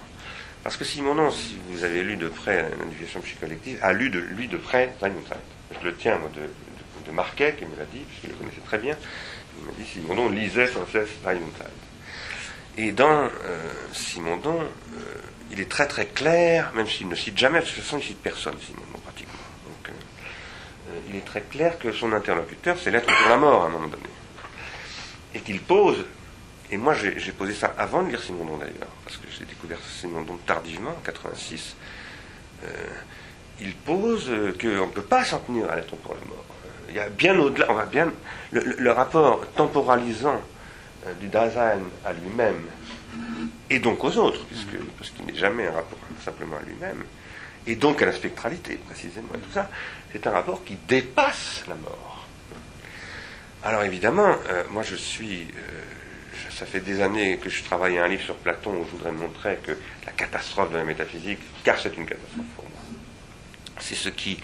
[0.63, 4.47] Parce que Simonon, si vous avez lu de près l'individuation psycholective, a lu de lui
[4.47, 5.21] de près Simon
[5.79, 6.41] Je le tiens moi, de,
[7.05, 8.95] de, Marquet, qui me l'a dit, puisqu'il le connaissait très bien.
[9.57, 11.51] Il m'a dit Simondon lisait sans cesse Simon
[12.77, 13.29] Et dans euh,
[13.93, 15.15] Simondon, euh,
[15.51, 18.21] il est très très clair, même s'il ne cite jamais, de toute façon il cite
[18.21, 19.39] personne, Simondon, pratiquement.
[19.87, 23.69] Euh, il est très clair que son interlocuteur, c'est l'être pour la mort à un
[23.69, 24.03] moment donné.
[25.33, 26.03] Et qu'il pose
[26.71, 30.37] et moi, j'ai posé ça avant de lire Simondon d'ailleurs, parce que j'ai découvert Simondon
[30.45, 31.75] tardivement, en 86.
[32.63, 32.67] Euh,
[33.61, 36.45] il pose qu'on ne peut pas s'en tenir à la pour la mort.
[36.89, 38.11] Il y a bien au-delà, on va bien.
[38.51, 40.41] Le, rapport temporalisant
[41.19, 42.63] du Dasein à lui-même,
[43.69, 47.03] et donc aux autres, puisque, parce qu'il n'est jamais un rapport simplement à lui-même,
[47.67, 49.69] et donc à la spectralité, précisément, et tout ça,
[50.11, 52.25] c'est un rapport qui dépasse la mort.
[53.63, 55.83] Alors évidemment, euh, moi je suis, euh,
[56.59, 59.13] ça fait des années que je travaille à un livre sur Platon où je voudrais
[59.13, 59.71] montrer que
[60.05, 62.81] la catastrophe de la métaphysique, car c'est une catastrophe pour moi,
[63.79, 64.37] c'est ce qui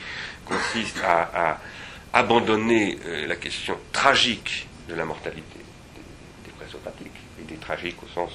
[0.46, 1.60] consiste à,
[2.14, 5.60] abandonner euh, la question tragique de la mortalité
[6.46, 8.32] des, présopathiques, et des tragiques au sens,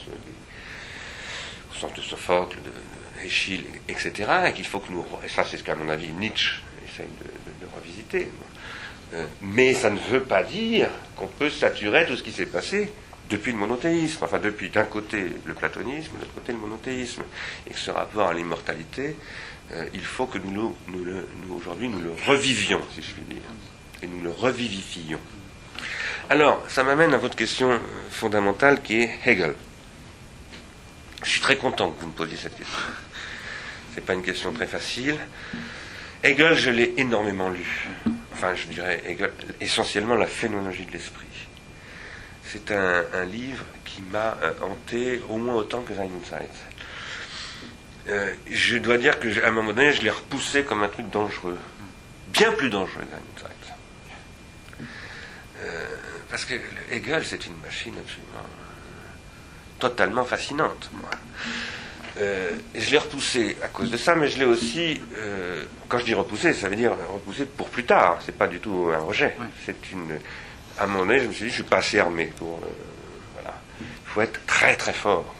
[1.74, 2.70] sens de Sophocle, de,
[3.88, 7.06] etc., et qu'il faut que nous, et ça c'est ce qu'à mon avis Nietzsche essaye
[7.06, 8.30] de, revisiter,
[9.14, 12.92] euh, mais ça ne veut pas dire qu'on peut saturer tout ce qui s'est passé
[13.30, 17.22] depuis le monothéisme, enfin depuis d'un côté le platonisme, de l'autre côté le monothéisme,
[17.66, 19.16] et que ce rapport à l'immortalité,
[19.72, 23.42] euh, il faut que nous, nous, aujourd'hui nous le revivions, si je puis dire,
[24.02, 25.20] et nous le revivifions.
[26.28, 27.78] Alors, ça m'amène à votre question euh,
[28.10, 29.54] fondamentale qui est Hegel.
[31.22, 32.78] Je suis très content que vous me posiez cette question
[33.96, 35.16] n'est pas une question très facile.
[36.22, 37.88] Hegel, je l'ai énormément lu.
[38.32, 41.26] Enfin, je dirais Hegel, essentiellement la phénoménologie de l'esprit.
[42.52, 46.08] C'est un, livre qui m'a euh, hanté au moins autant que Sein
[48.08, 51.58] euh, je dois dire qu'à un moment donné, je l'ai repoussé comme un truc dangereux.
[52.28, 53.48] Bien plus dangereux que Sein
[55.62, 55.86] euh,
[56.30, 56.54] parce que
[56.90, 58.48] Hegel, c'est une machine absolument
[59.78, 60.90] totalement fascinante.
[60.92, 61.10] Moi.
[62.18, 66.04] Euh, je l'ai repoussé à cause de ça, mais je l'ai aussi, euh, quand je
[66.04, 68.18] dis repoussé, ça veut dire repoussé pour plus tard.
[68.24, 69.36] C'est pas du tout un rejet.
[69.64, 70.18] C'est une.
[70.80, 72.58] À un moment donné, je me suis dit, je suis pas assez armé pour.
[72.64, 73.50] Euh.
[73.82, 75.36] Il faut être très très fort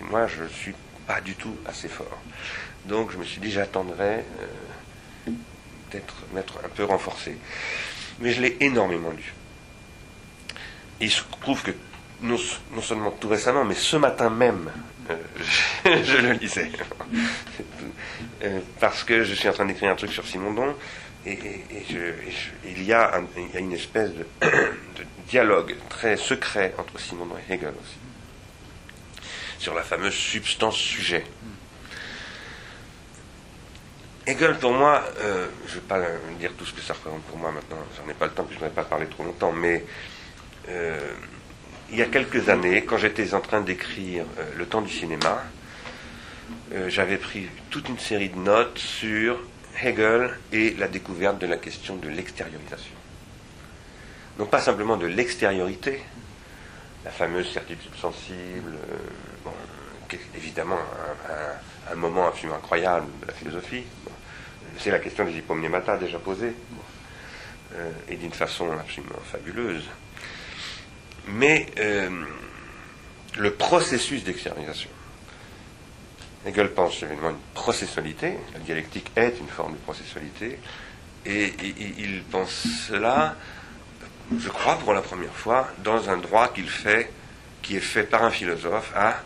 [0.00, 0.74] Et moi, je suis
[1.06, 2.20] pas du tout assez fort.
[2.84, 4.22] Donc, je me suis dit, j'attendrai
[5.90, 7.38] d'être d'être un peu renforcé.
[8.20, 9.32] Mais je l'ai énormément lu.
[11.00, 11.72] il se trouve que
[12.20, 12.36] non,
[12.82, 14.70] seulement tout récemment, mais ce matin même,
[15.10, 15.16] euh,
[15.84, 16.70] je, le lisais.
[18.42, 20.74] Euh, parce que je suis en train d'écrire un truc sur Simondon,
[21.26, 21.38] et,
[22.64, 23.20] il, y a
[23.58, 24.26] une espèce de,
[25.28, 27.98] dialogue très secret entre Simondon et Hegel aussi,
[29.58, 31.24] sur la fameuse substance-sujet.
[34.26, 36.00] Hegel, pour moi, euh, je ne vais pas
[36.38, 38.56] dire tout ce que ça représente pour moi maintenant, j'en ai pas le temps, puis
[38.58, 39.84] je ne vais pas parler trop longtemps, mais
[41.94, 45.44] il y a quelques années, quand j'étais en train d'écrire euh, Le temps du cinéma,
[46.72, 49.38] euh, j'avais pris toute une série de notes sur
[49.82, 52.94] Hegel et la découverte de la question de l'extériorisation.
[54.38, 56.02] Non pas simplement de l'extériorité,
[57.04, 60.78] la fameuse certitude sensible, euh, est évidemment
[61.90, 63.82] un, moment absolument incroyable de la philosophie.
[64.78, 66.54] C'est la question des hypomnématas déjà posée,
[68.08, 69.88] et d'une façon absolument fabuleuse
[71.28, 72.10] mais euh,
[73.36, 74.90] le processus d'extériorisation.
[76.46, 80.58] Hegel pense évidemment une processualité, la dialectique est une forme de processualité,
[81.26, 81.54] et,
[81.98, 83.34] il pense cela,
[84.38, 87.10] je crois, pour la première fois, dans un droit qu'il fait,
[87.62, 89.16] qui est fait par un philosophe à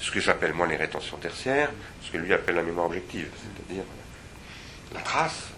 [0.00, 1.70] ce que j'appelle moi les rétentions tertiaires,
[2.02, 3.84] ce que lui appelle la mémoire objective, c'est-à-dire
[4.92, 5.48] la trace.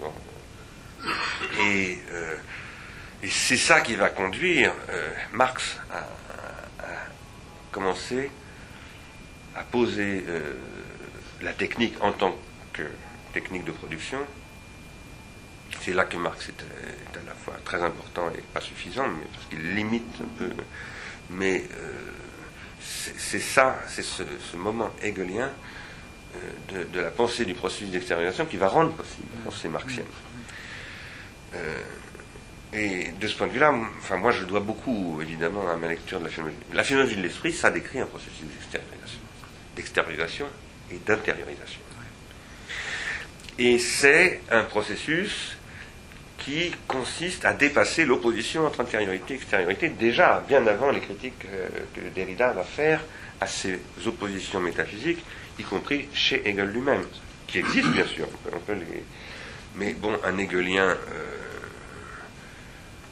[1.60, 2.36] Et euh,
[3.28, 6.06] c'est ça qui va conduire euh, Marx à,
[7.70, 8.30] commencer
[9.54, 10.54] à poser euh,
[11.42, 12.36] la technique en tant
[12.72, 12.82] que
[13.32, 14.18] technique de production.
[15.80, 19.74] C'est là que Marx est, à la fois très important et pas suffisant, parce qu'il
[19.74, 20.50] limite un peu.
[21.30, 21.92] Mais euh,
[22.80, 24.22] c'est ça, c'est ce,
[24.56, 25.50] moment hegelien
[26.68, 30.06] de, la pensée du processus d'extériorisation qui va rendre possible la pensée marxienne.
[32.72, 36.18] Et de ce point de vue-là, enfin, moi je dois beaucoup évidemment à ma lecture
[36.18, 36.66] de la phénoménologie.
[36.74, 39.18] La phénoménologie de l'esprit, ça décrit un processus d'extériorisation,
[39.76, 40.46] d'extériorisation
[40.92, 41.80] et d'intériorisation.
[43.58, 45.56] Et c'est un processus
[46.38, 51.68] qui consiste à dépasser l'opposition entre intériorité et extériorité, déjà bien avant les critiques euh,
[51.94, 53.00] que Derrida va faire
[53.40, 55.24] à ces oppositions métaphysiques,
[55.58, 57.04] y compris chez Hegel lui-même,
[57.46, 58.28] qui existent bien sûr,
[58.68, 59.02] les...
[59.76, 60.96] mais bon, un hegelien euh,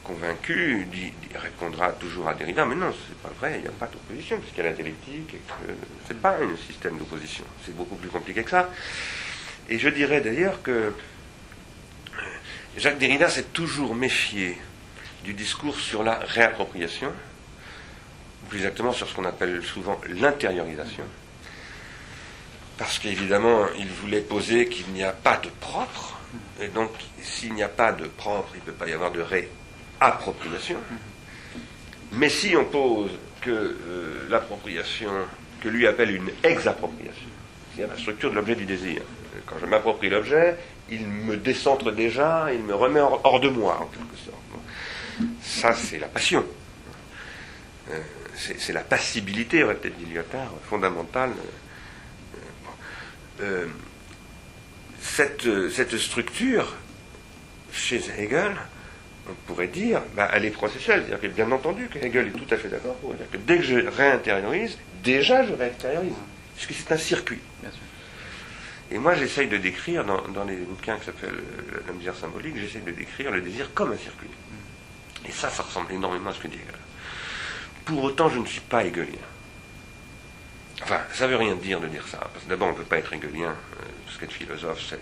[0.05, 0.87] convaincu
[1.35, 4.63] répondra toujours à Derrida, mais non, c'est pas vrai, il n'y a pas d'opposition, puisqu'il
[4.63, 5.73] y a la dialectique, que
[6.07, 8.69] c'est pas un système d'opposition, c'est beaucoup plus compliqué que ça.
[9.67, 10.93] Et je dirais d'ailleurs que
[12.77, 14.57] Jacques Derrida s'est toujours méfié
[15.23, 17.11] du discours sur la réappropriation,
[18.49, 21.03] plus exactement sur ce qu'on appelle souvent l'intériorisation,
[22.77, 26.19] parce qu'évidemment, il voulait poser qu'il n'y a pas de propre,
[26.61, 26.91] et donc
[27.23, 29.21] s'il n'y a pas de propre, il ne peut pas y avoir de
[29.99, 30.77] réappropriation.
[32.13, 35.11] Mais si on pose que euh, l'appropriation,
[35.61, 37.27] que lui appelle une exappropriation,
[37.75, 39.01] c'est la structure de l'objet du désir.
[39.45, 40.57] Quand je m'approprie l'objet,
[40.89, 44.35] il me décentre déjà, il me remet hors de moi, en quelque sorte.
[45.41, 46.45] Ça, c'est la passion.
[47.91, 47.99] Euh,
[48.35, 51.31] c'est la passibilité, aurait peut-être dit Lyotard, fondamentale.
[53.41, 53.67] Euh,
[55.01, 56.73] cette, cette, structure,
[57.71, 58.55] chez Hegel,
[59.29, 61.03] on pourrait dire, bah, elle est processuelle.
[61.07, 63.57] C'est-à-dire que, bien entendu, que Hegel est tout à fait d'accord pour dire que dès
[63.57, 66.13] que je réintériorise, déjà je réintériorise.
[66.55, 67.39] Puisque c'est un circuit.
[68.91, 71.43] Et moi, j'essaye de décrire, dans, dans les bouquins qui s'appellent
[71.87, 74.29] La misère symbolique, j'essaye de décrire le désir comme un circuit.
[75.27, 76.79] Et ça, ça ressemble énormément à ce que dit Hegel.
[77.85, 79.17] Pour autant, je ne suis pas hegelien.
[80.81, 82.17] Enfin, ça ne veut rien dire de dire ça.
[82.17, 84.95] Parce que d'abord, on ne peut pas être hegelien, euh, parce qu'être philosophe, ce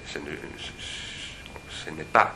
[1.90, 2.36] n'est pas.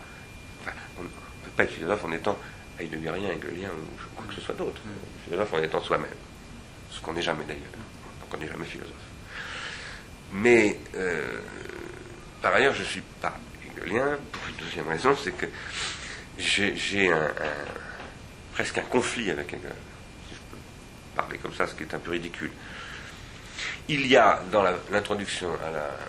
[0.61, 2.37] Enfin, on ne peut pas être philosophe en étant
[2.79, 4.81] heideggerien, hegelien ou quoi que ce soit d'autre.
[4.85, 5.25] Mm.
[5.25, 6.09] Philosophe en étant soi-même.
[6.91, 7.63] Ce qu'on n'est jamais d'ailleurs.
[8.21, 8.93] Donc on n'est jamais philosophe.
[10.31, 11.39] Mais, euh,
[12.41, 15.47] par ailleurs, je ne suis pas hegelien, pour une deuxième raison, c'est que
[16.37, 17.31] j'ai un,
[18.53, 19.73] presque un conflit avec Hegel
[21.17, 22.51] parler comme ça, ce qui est un peu ridicule.
[23.89, 25.49] Il y a dans l'introduction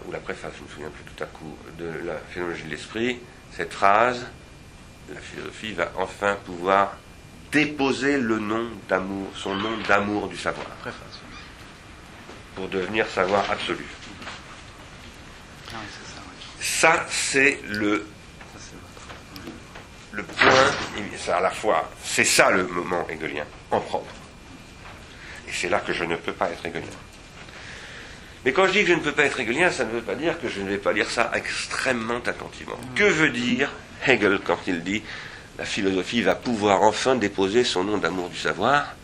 [0.07, 2.71] ou la préface, je ne me souviens plus tout à coup, de la phénoménologie de
[2.71, 3.21] l'esprit,
[3.53, 4.27] cette phrase
[5.15, 6.97] la philosophie va enfin pouvoir
[7.51, 10.67] déposer le nom d'amour, son nom d'amour du savoir,
[12.55, 13.87] pour devenir savoir absolu.
[15.73, 15.77] Ah
[16.61, 18.07] ça, c'est le
[20.13, 20.71] le point,
[21.17, 24.13] c'est à la fois, c'est ça le moment hegelien en propre.
[25.47, 26.89] Et c'est là que je ne peux pas être hegelien.
[28.45, 30.17] Mais quand je dis que je ne peux pas être hegelien, ça ne veut pas
[30.17, 32.79] dire que je ne vais pas lire ça extrêmement attentivement.
[32.97, 33.71] Que veut dire
[34.07, 35.03] Hegel quand il dit
[35.59, 38.95] la philosophie va pouvoir enfin déposer son nom d'amour du savoir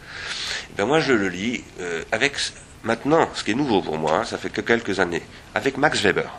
[0.71, 2.37] eh ben Moi, je le lis euh, avec
[2.85, 5.23] maintenant, ce qui est nouveau pour moi, hein, ça fait que quelques années,
[5.55, 6.31] avec Max Weber.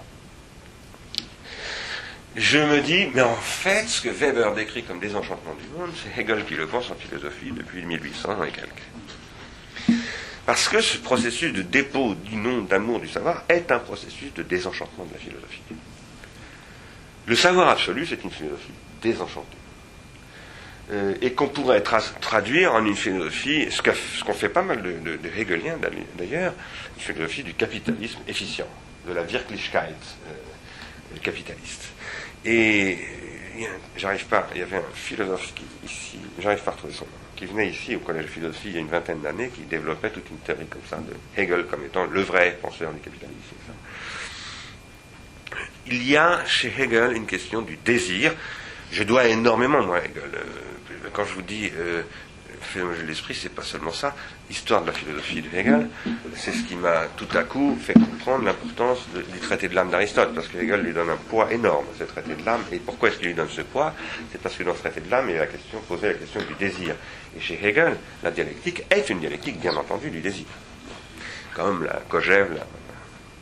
[2.35, 6.21] Je me dis, mais en fait, ce que Weber décrit comme désenchantement du monde, c'est
[6.21, 9.99] Hegel qui le pense en philosophie depuis 1800 et quelques.
[10.45, 14.43] Parce que ce processus de dépôt du nom d'amour du savoir est un processus de
[14.43, 15.61] désenchantement de la philosophie.
[17.27, 19.57] Le savoir absolu, c'est une philosophie désenchantée.
[20.91, 25.29] Euh, et qu'on pourrait traduire en une philosophie, ce qu'ont fait pas mal de, de,
[25.35, 25.77] Hegeliens
[26.15, 26.53] d'ailleurs,
[26.95, 28.67] une philosophie du capitalisme efficient,
[29.07, 29.95] de la Wirklichkeit
[30.27, 31.85] euh, capitaliste.
[32.45, 32.99] Et
[33.97, 37.11] j'arrive pas, il y avait un philosophe qui, ici, j'arrive pas à retrouver son nom
[37.35, 40.09] qui venait ici au collège de philosophie il y a une vingtaine d'années, qui développait
[40.09, 43.35] toute une théorie comme ça de Hegel comme étant le vrai penseur du capitalisme.
[45.88, 48.34] Il y a chez Hegel une question du désir.
[48.91, 50.24] Je dois énormément, moi, Hegel.
[50.34, 52.02] Euh, quand je vous dis euh,
[52.62, 54.15] phénomène de l'esprit, c'est pas seulement ça.
[54.50, 55.88] L'histoire de la philosophie de Hegel,
[56.36, 60.34] c'est ce qui m'a tout à coup fait comprendre l'importance du traité de l'âme d'Aristote,
[60.34, 62.63] parce que Hegel lui donne un poids énorme, ce traité de l'âme.
[62.71, 63.93] Et pourquoi est-ce qu'il lui donne ce poids?
[64.32, 66.13] C'est parce que dans ce traité de l'âme, il y a la question, posée la
[66.15, 66.95] question du désir.
[67.38, 70.45] Et chez Hegel, la dialectique est une dialectique, bien entendu, du désir.
[71.54, 72.65] Comme la Kojève l'a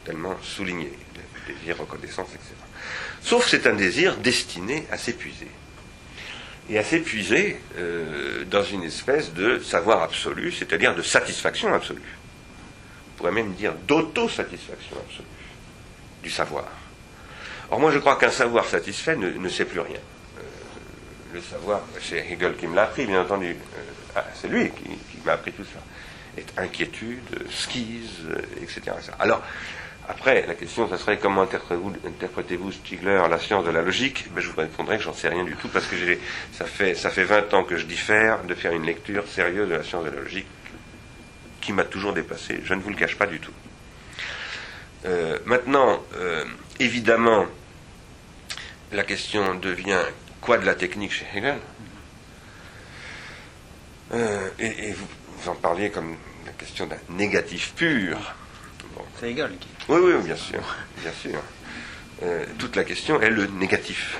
[0.06, 0.92] tellement souligné,
[1.48, 2.56] désir, reconnaissance, etc.
[3.22, 5.48] Sauf c'est un désir destiné à s'épuiser
[6.70, 12.02] et à s'épuiser euh, dans une espèce de savoir absolu, c'est-à-dire de satisfaction absolue.
[12.02, 15.28] On pourrait même dire d'autosatisfaction absolue
[16.22, 16.66] du savoir.
[17.70, 20.00] Or moi je crois qu'un savoir satisfait ne, sait plus rien.
[20.00, 20.42] Euh,
[21.34, 23.52] le savoir, c'est Hegel qui me l'a appris, bien entendu.
[23.52, 23.80] Euh,
[24.16, 25.80] ah, c'est lui qui, qui m'a appris tout ça.
[26.38, 28.28] Et inquiétude, skise,
[28.62, 28.82] etc.
[29.20, 29.44] Alors,
[30.08, 34.26] après, la question, ça serait comment interprétez-vous, Stigler, la science de la logique?
[34.34, 35.96] Ben, Je vous répondrai que j'en sais rien du tout, parce que
[36.52, 39.76] ça fait, ça fait 20 ans que je diffère de faire une lecture sérieuse de
[39.76, 40.48] la science de la logique,
[41.62, 43.54] qui m'a toujours dépassé, je ne vous le cache pas du tout.
[45.06, 46.46] Euh, maintenant, euh,
[46.80, 47.46] évidemment,
[48.92, 50.02] la question devient
[50.42, 51.60] quoi de la technique chez Hegel?
[54.14, 58.18] Euh, et, vous, en parliez comme la question d'un négatif pur.
[59.20, 59.73] C'est Hegel qui.
[59.90, 60.62] Oui, oui, bien sûr.
[61.02, 61.42] Bien sûr.
[62.22, 64.18] Euh, toute la question est le négatif.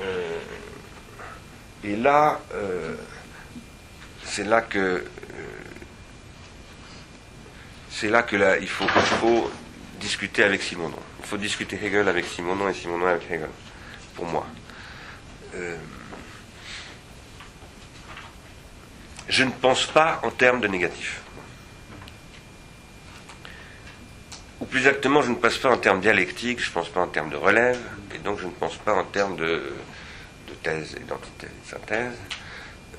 [0.00, 0.38] Euh,
[1.84, 2.94] et là, euh,
[4.24, 5.04] c'est là que
[7.90, 9.50] c'est là que là, il faut, il faut
[9.98, 10.98] discuter avec Simondon.
[11.20, 13.48] Il faut discuter Hegel avec Simondon et Simondon avec Hegel,
[14.14, 14.46] pour moi.
[19.28, 21.22] je ne pense pas en termes de négatif.
[24.66, 27.30] Plus exactement, je ne pense pas en termes dialectiques, je ne pense pas en termes
[27.30, 27.78] de relève,
[28.14, 29.72] et donc je ne pense pas en termes de,
[30.62, 32.14] thèse et d'antithèse et de synthèse.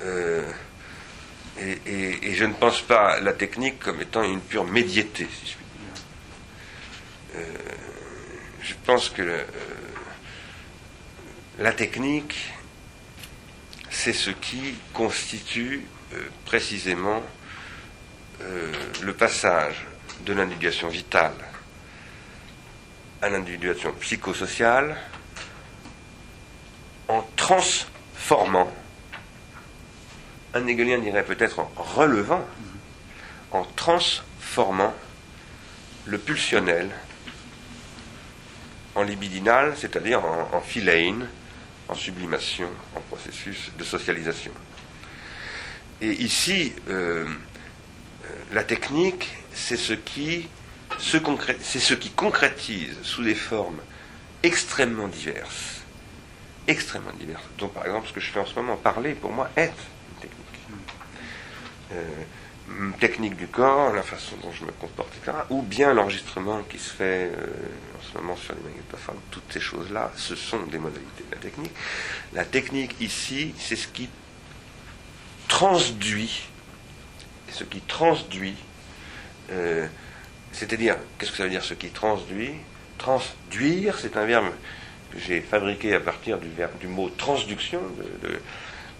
[0.02, 0.50] Euh,
[1.58, 5.66] et, je ne pense pas la technique comme étant une pure médiété, si je puis
[5.78, 6.02] dire.
[7.36, 7.44] Euh,
[8.62, 9.44] je pense que euh,
[11.58, 12.52] la technique,
[13.90, 15.84] c'est ce qui constitue
[16.46, 17.22] précisément
[19.02, 19.86] le passage
[20.24, 21.34] de l'individuation vitale
[23.22, 24.96] à l'individuation psychosociale
[27.08, 28.72] en transformant,
[30.54, 32.44] un Hegelien dirait peut-être en relevant,
[33.52, 34.94] en transformant
[36.06, 36.88] le pulsionnel
[38.94, 40.62] en libidinal, c'est-à-dire en, en
[41.88, 44.52] en sublimation, en processus de socialisation.
[46.00, 50.48] Et ici, euh, euh, la technique, c'est ce qui
[51.00, 53.80] c'est ce qui concrétise sous des formes
[54.42, 55.80] extrêmement diverses
[56.70, 57.42] extrêmement diverses.
[57.58, 60.20] Donc, par exemple, ce que je fais en ce moment, parler, pour moi, est une
[60.20, 60.46] technique.
[61.92, 65.38] Euh, technique du corps, la façon dont je me comporte, etc.
[65.50, 67.46] Ou bien l'enregistrement qui se fait euh,
[67.98, 69.18] en ce moment sur les magnétophones.
[69.32, 71.72] Toutes ces choses-là, ce sont des modalités de la technique.
[72.32, 74.08] La technique, ici, c'est ce qui
[75.48, 76.42] transduit,
[77.50, 78.54] ce qui transduit,
[79.50, 79.88] euh,
[80.60, 82.52] c'est-à-dire, qu'est-ce que ça veut dire ce qui transduit?
[82.98, 84.50] Transduire, c'est un verbe
[85.10, 87.80] que j'ai fabriqué à partir du, verbe, du mot transduction
[88.22, 88.38] de,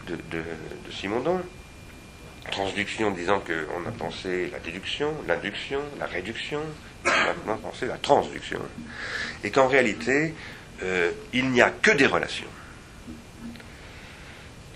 [0.08, 0.42] de,
[0.90, 1.42] Simondon.
[2.50, 6.62] Transduction disant qu'on a pensé la déduction, l'induction, la réduction,
[7.04, 8.60] on a maintenant pensé la transduction.
[9.44, 10.34] Et qu'en réalité,
[10.82, 12.48] euh, il n'y a que des relations.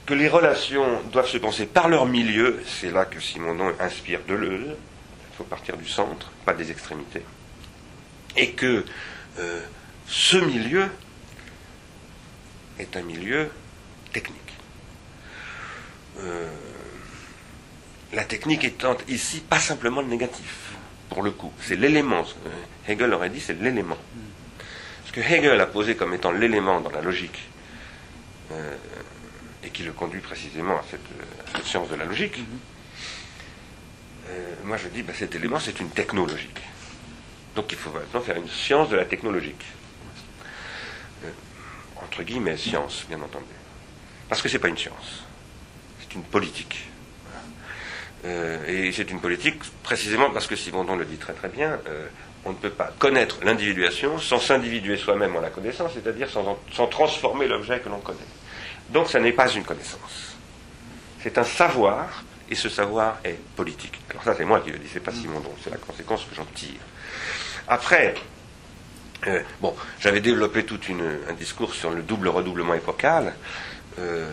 [0.05, 4.68] Que les relations doivent se penser par leur milieu, c'est là que Simondon inspire Deleuze,
[4.68, 7.22] il faut partir du centre, pas des extrémités.
[8.36, 8.84] Et que
[9.38, 9.61] euh,
[10.07, 10.88] ce milieu
[12.78, 13.51] est un milieu
[14.12, 14.40] technique.
[16.18, 16.49] Euh,
[18.12, 20.72] la technique étant ici pas simplement le négatif,
[21.09, 22.24] pour le coup, c'est l'élément.
[22.88, 23.99] Hegel aurait dit c'est l'élément.
[25.07, 27.49] Ce que Hegel a posé comme étant l'élément dans la logique,
[28.53, 28.76] euh,
[29.64, 32.38] et qui le conduit précisément à cette, science de la logique,
[34.35, 36.61] euh, moi je dis bah, cet élément c'est une technologique.
[37.57, 39.64] Donc il faut maintenant faire une science de la technologique
[42.05, 43.45] entre guillemets, science, bien entendu.
[44.28, 45.24] Parce que ce n'est pas une science,
[46.01, 46.89] c'est une politique.
[48.24, 52.07] Euh, et c'est une politique précisément parce que Simondon le dit très très bien, euh,
[52.45, 56.87] on ne peut pas connaître l'individuation sans s'individuer soi-même en la connaissance, c'est-à-dire sans, sans,
[56.87, 58.18] transformer l'objet que l'on connaît.
[58.91, 60.37] Donc ça n'est pas une connaissance.
[61.20, 62.22] C'est un savoir,
[62.55, 63.98] et ce savoir est politique.
[64.11, 66.44] Alors ça c'est moi qui le dis, c'est pas Simondon, c'est la conséquence que j'en
[66.44, 66.80] tire.
[67.66, 68.14] Après,
[69.26, 70.78] euh, bon, j'avais développé tout
[71.28, 73.34] un discours sur le double redoublement épocal,
[73.98, 74.30] euh,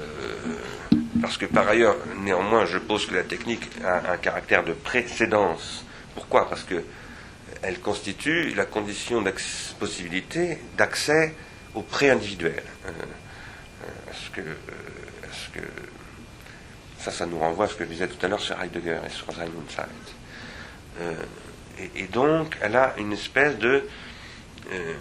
[1.20, 5.84] parce que par ailleurs, néanmoins, je pose que la technique a un caractère de précédence.
[6.14, 6.48] Pourquoi?
[6.48, 6.84] Parce que
[7.64, 9.34] elle constitue la condition de
[9.80, 11.34] possibilité d'accès
[11.74, 12.62] au pré-individuel.
[12.86, 12.92] Euh,
[14.36, 14.42] que,
[15.54, 15.66] que,
[17.02, 19.10] ça, ça nous renvoie à ce que je disais tout à l'heure sur Heidegger et
[19.10, 19.64] sur Simon
[21.80, 23.88] et, et, donc, elle a une espèce de
[24.72, 24.94] euh,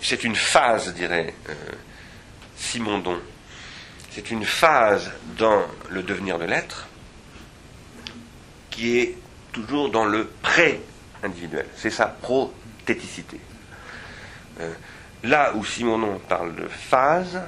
[0.00, 1.54] c'est une phase, dirait euh,
[2.56, 3.18] Simondon.
[4.10, 6.86] C'est une phase dans le devenir de l'être
[8.70, 9.18] qui est
[9.52, 11.66] toujours dans le pré-individuel.
[11.76, 13.38] C'est sa prothéticité.
[14.60, 14.72] Euh,
[15.24, 17.40] là où Simondon parle de phase,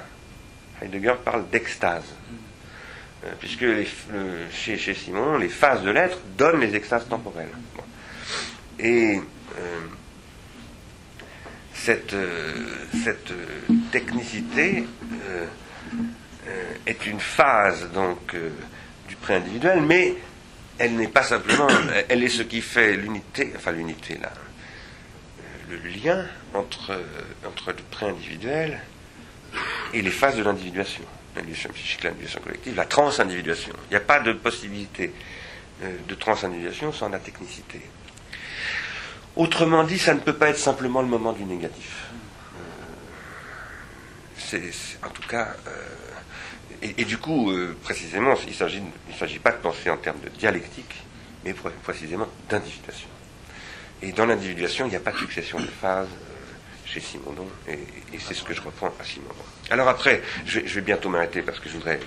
[0.82, 2.04] Heidegger parle d'extase.
[3.40, 3.66] Puisque
[4.52, 7.48] chez, Simon, les phases de l'être donnent les extases temporelles.
[8.78, 9.20] Et
[11.78, 12.66] cette, euh,
[13.04, 14.84] cette euh, technicité
[15.30, 15.46] euh,
[16.86, 18.36] est une phase donc
[19.08, 20.14] du pré-individuel, mais
[20.78, 21.68] elle n'est pas simplement,
[22.08, 24.32] elle est ce qui fait l'unité, enfin l'unité là,
[25.70, 26.92] le lien entre
[27.68, 28.80] le pré-individuel
[29.94, 31.04] et les phases de l'individuation,
[31.39, 33.72] l'individuation psychique, l'individuation collective, la trans-individuation.
[33.86, 35.12] Il n'y a pas de possibilité
[35.80, 37.80] de trans-individuation sans la technicité.
[39.39, 42.07] Autrement dit, ça ne peut pas être simplement le moment du négatif.
[42.57, 42.59] Euh,
[44.36, 44.72] c'est,
[45.07, 45.70] en tout cas, euh,
[46.82, 50.93] et, du coup, euh, précisément, il ne s'agit pas de penser en termes de dialectique,
[51.45, 53.09] mais précisément d'individuation.
[54.03, 56.09] Et dans l'individuation, il n'y a pas de succession de phases
[56.84, 57.78] chez Simondon, et,
[58.18, 59.34] c'est ce que je reprends à Simondon.
[59.70, 62.00] Alors après, je vais, bientôt m'arrêter parce que je voudrais.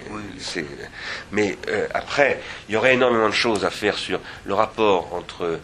[1.31, 1.57] mais
[1.93, 5.59] après, il y aurait énormément de choses à faire sur le rapport entre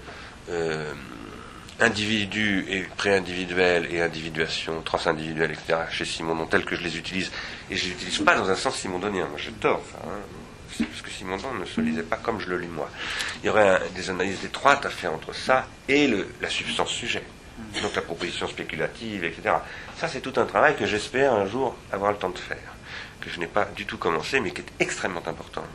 [1.79, 7.31] individu et pré-individuel et individuation transindividuelle, etc., chez Simondon, tels que je les utilise,
[7.69, 11.01] et je ne les utilise pas dans un sens simondonien, moi j'ai tort, hein, parce
[11.01, 12.89] que Simondon ne se lisait pas comme je le lis moi.
[13.41, 17.23] Il y aurait des analyses étroites à faire entre ça et le, la substance sujet,
[17.81, 19.55] donc la proposition spéculative, etc.
[19.97, 22.75] Ça, c'est tout un travail que j'espère un jour avoir le temps de faire,
[23.21, 25.65] que je n'ai pas du tout commencé, mais qui est extrêmement important,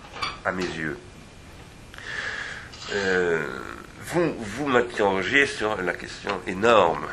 [0.44, 0.98] à mes yeux.
[2.92, 3.46] Euh,
[4.00, 7.06] vous, vous m'interrogez sur la question énorme,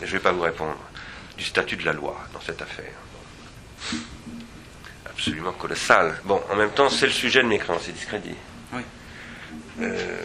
[0.00, 0.76] et je ne vais pas vous répondre,
[1.36, 2.92] du statut de la loi dans cette affaire.
[5.06, 6.20] Absolument colossal.
[6.24, 8.36] Bon, en même temps, c'est le sujet de mes créances et discrédits.
[8.72, 8.82] Oui.
[9.80, 10.22] Euh,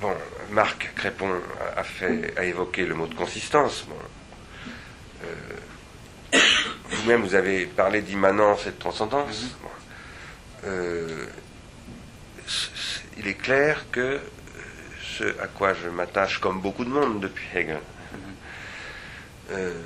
[0.00, 0.14] bon,
[0.50, 1.30] Marc Crépon
[1.76, 3.84] a, fait, a évoqué le mot de consistance.
[3.88, 3.94] Bon.
[5.24, 6.38] Euh,
[6.90, 9.44] vous-même, vous avez parlé d'immanence et de transcendance.
[9.44, 10.66] Mm-hmm.
[10.66, 11.26] Euh,
[13.18, 14.20] il est clair que
[15.02, 19.52] ce à quoi je m'attache, comme beaucoup de monde depuis Hegel, mm-hmm.
[19.52, 19.82] euh,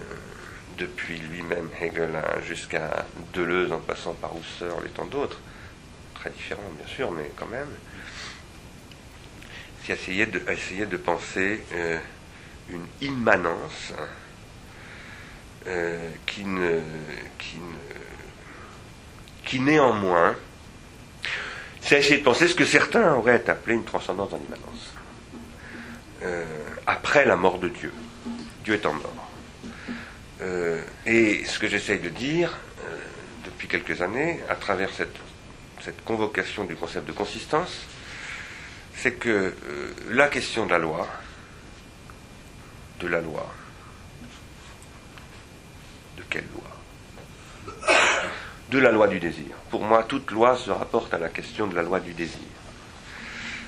[0.79, 2.11] depuis lui-même Hegel
[2.47, 5.39] jusqu'à Deleuze en passant par Husserl et tant d'autres,
[6.15, 7.69] très différents bien sûr, mais quand même,
[9.87, 10.39] c'est essayer de,
[10.87, 11.99] de penser euh,
[12.71, 13.93] une immanence
[16.27, 16.81] qui, ne,
[17.39, 17.57] qui,
[19.47, 20.37] qui néanmoins
[21.85, 24.95] c'est essayer de penser ce que certains auraient appelé une transcendance en immanence.
[26.23, 26.45] Euh,
[26.87, 27.93] après la mort de Dieu.
[28.65, 29.29] Dieu étant mort.
[30.41, 32.57] Euh, et ce que j'essaye de dire
[32.87, 32.97] euh,
[33.45, 35.15] depuis quelques années, à travers cette,
[36.07, 37.85] convocation du concept de consistance,
[38.97, 39.55] c'est que
[40.11, 41.09] la question de la loi,
[43.01, 43.53] de la loi,
[46.17, 47.93] de quelle loi?
[48.71, 49.55] De la loi du désir.
[49.71, 52.39] Pour moi, toute loi se rapporte à la question de la loi du désir.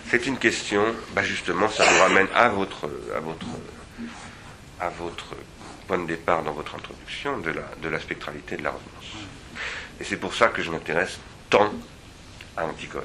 [0.09, 0.83] C'est une question,
[1.15, 3.47] bah justement, ça vous ramène à votre, à votre,
[4.81, 5.35] à votre
[5.87, 9.27] point de départ dans votre introduction de la, de la spectralité de la revenance.
[10.01, 11.19] Et c'est pour ça que je m'intéresse
[11.51, 11.73] tant
[12.57, 13.05] à Antigone,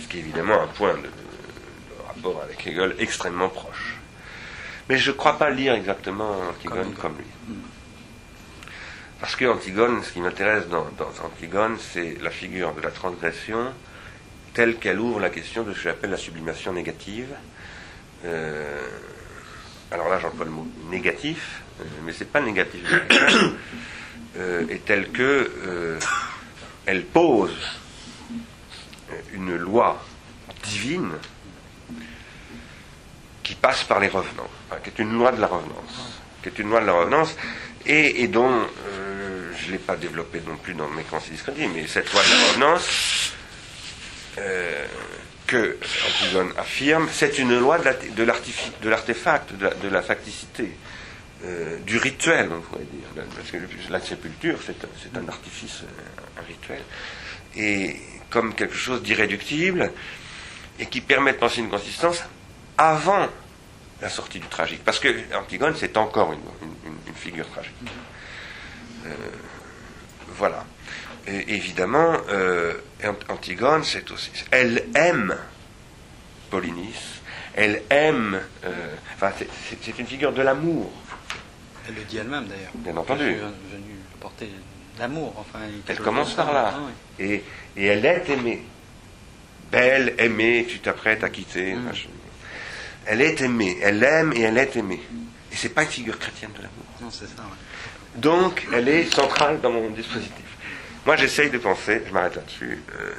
[0.00, 1.08] ce qui est évidemment un point de,
[2.20, 3.96] rapport avec Hegel extrêmement proche.
[4.88, 7.56] Mais je ne crois pas lire exactement Antigone comme lui.
[9.20, 10.86] Parce que Antigone, ce qui m'intéresse dans,
[11.24, 13.72] Antigone, c'est la figure de la transgression
[14.54, 17.28] telle qu'elle ouvre la question de ce que j'appelle la sublimation négative.
[18.24, 18.86] Euh,
[19.90, 22.82] alors là, j'emploie le mot négatif, euh, mais c'est pas négatif.
[24.36, 25.98] euh, et telle que euh,
[26.86, 27.56] elle pose
[29.32, 30.02] une loi
[30.64, 31.12] divine
[33.50, 34.48] qui passe par les revenants,
[34.84, 37.34] qui est une loi de la revenance, qui est une loi de la revenance,
[37.84, 38.64] et, dont
[39.58, 42.46] je ne l'ai pas développé non plus dans mes discrédits, mais cette loi de la
[42.46, 43.32] revenance
[44.38, 44.86] euh,
[45.48, 50.70] que Antigone affirme, c'est une loi de l'artefact, de, la facticité,
[51.44, 53.24] euh, du rituel, on pourrait dire.
[53.34, 53.56] Parce que
[53.90, 55.82] la sépulture, c'est un artifice,
[56.38, 56.82] un rituel.
[57.56, 57.96] Et
[58.30, 59.90] comme quelque chose d'irréductible,
[60.78, 62.22] et qui permet de penser une consistance
[62.80, 63.28] avant
[64.00, 64.82] la sortie du tragique.
[64.84, 66.40] Parce que Antigone, c'est encore une,
[67.14, 67.74] figure tragique.
[69.04, 69.10] Euh,
[70.28, 70.64] voilà.
[71.26, 72.72] Et évidemment, euh,
[73.28, 74.30] Antigone, c'est aussi.
[74.50, 75.36] Elle aime
[76.48, 77.20] Polynice,
[77.54, 78.40] elle aime.
[78.64, 79.32] Euh, enfin,
[79.68, 80.90] c'est une figure de l'amour.
[81.86, 82.70] Elle le dit elle-même d'ailleurs.
[82.76, 83.24] Bien entendu.
[83.24, 84.48] Elle est venue porter
[84.98, 85.34] l'amour.
[85.36, 86.72] Enfin, elle commence par là.
[86.74, 86.80] Ah
[87.18, 87.44] et,
[87.76, 88.64] et, elle est aimée.
[89.70, 91.74] Belle, aimée, tu t'apprêtes à quitter.
[91.74, 91.92] Mm.
[93.06, 93.78] Elle est aimée.
[93.82, 95.02] Elle aime et elle est aimée.
[95.52, 96.84] Et c'est pas une figure chrétienne de l'amour.
[97.00, 97.42] Non, c'est ça.
[98.16, 100.44] Donc, elle est centrale dans mon dispositif.
[101.06, 102.78] Moi, j'essaye de penser, je m'arrête là-dessus.
[102.98, 103.12] Euh,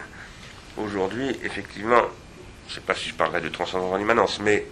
[0.78, 2.04] aujourd'hui, effectivement,
[2.68, 4.66] je ne sais pas si je parlerai de transcendance en immanence, mais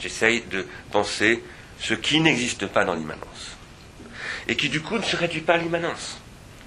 [0.00, 1.42] j'essaye de penser
[1.78, 3.56] ce qui n'existe pas dans l'immanence.
[4.48, 6.18] Et qui, du coup, ne se réduit pas à l'immanence.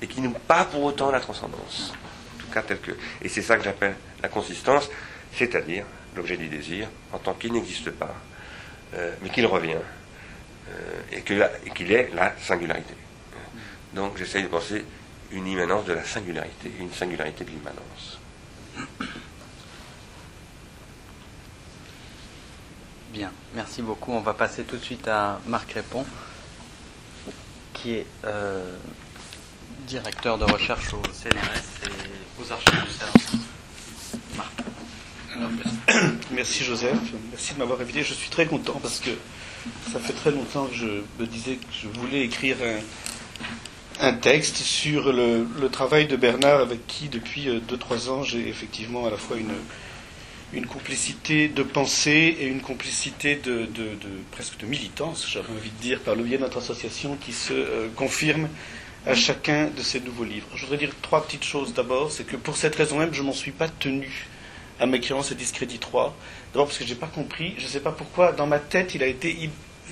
[0.01, 1.93] Et qui n'est pas pour autant la transcendance.
[2.35, 2.91] En tout cas, tel que.
[3.21, 4.89] Et c'est ça que j'appelle la consistance,
[5.33, 5.85] c'est-à-dire
[6.15, 8.15] l'objet du désir, en tant qu'il n'existe pas,
[8.93, 9.77] euh, mais qu'il revient
[10.69, 12.93] euh, et qu'il est la singularité.
[13.93, 14.85] Donc j'essaye de penser
[15.31, 18.19] une immanence de la singularité, une singularité de l'immanence.
[23.11, 24.11] Bien, merci beaucoup.
[24.11, 26.05] On va passer tout de suite à Marc Répond,
[27.73, 28.77] qui est euh,
[29.87, 33.48] directeur de recherche au CNRS et aux archives du CERN.
[36.31, 36.97] Merci Joseph,
[37.31, 38.03] merci de m'avoir invité.
[38.03, 39.11] Je suis très content parce que
[39.91, 42.57] ça fait très longtemps que je me disais que je voulais écrire
[43.99, 49.05] un, texte sur le, travail de Bernard, avec qui depuis 2-3 euh, ans j'ai effectivement
[49.05, 53.67] à la fois une, complicité de pensée et une complicité de,
[54.31, 57.53] presque de militance, j'aurais envie de dire, par le biais de notre association qui se
[57.53, 58.47] euh, confirme
[59.05, 60.47] à chacun de ces nouveaux livres.
[60.55, 62.11] Je voudrais dire trois petites choses d'abord.
[62.11, 64.27] C'est que pour cette raison même, je m'en suis pas tenu
[64.79, 66.15] à mes créances et discrédit 3.
[66.53, 68.95] D'abord parce que je n'ai pas compris, je ne sais pas pourquoi, dans ma tête,
[68.95, 69.49] il a été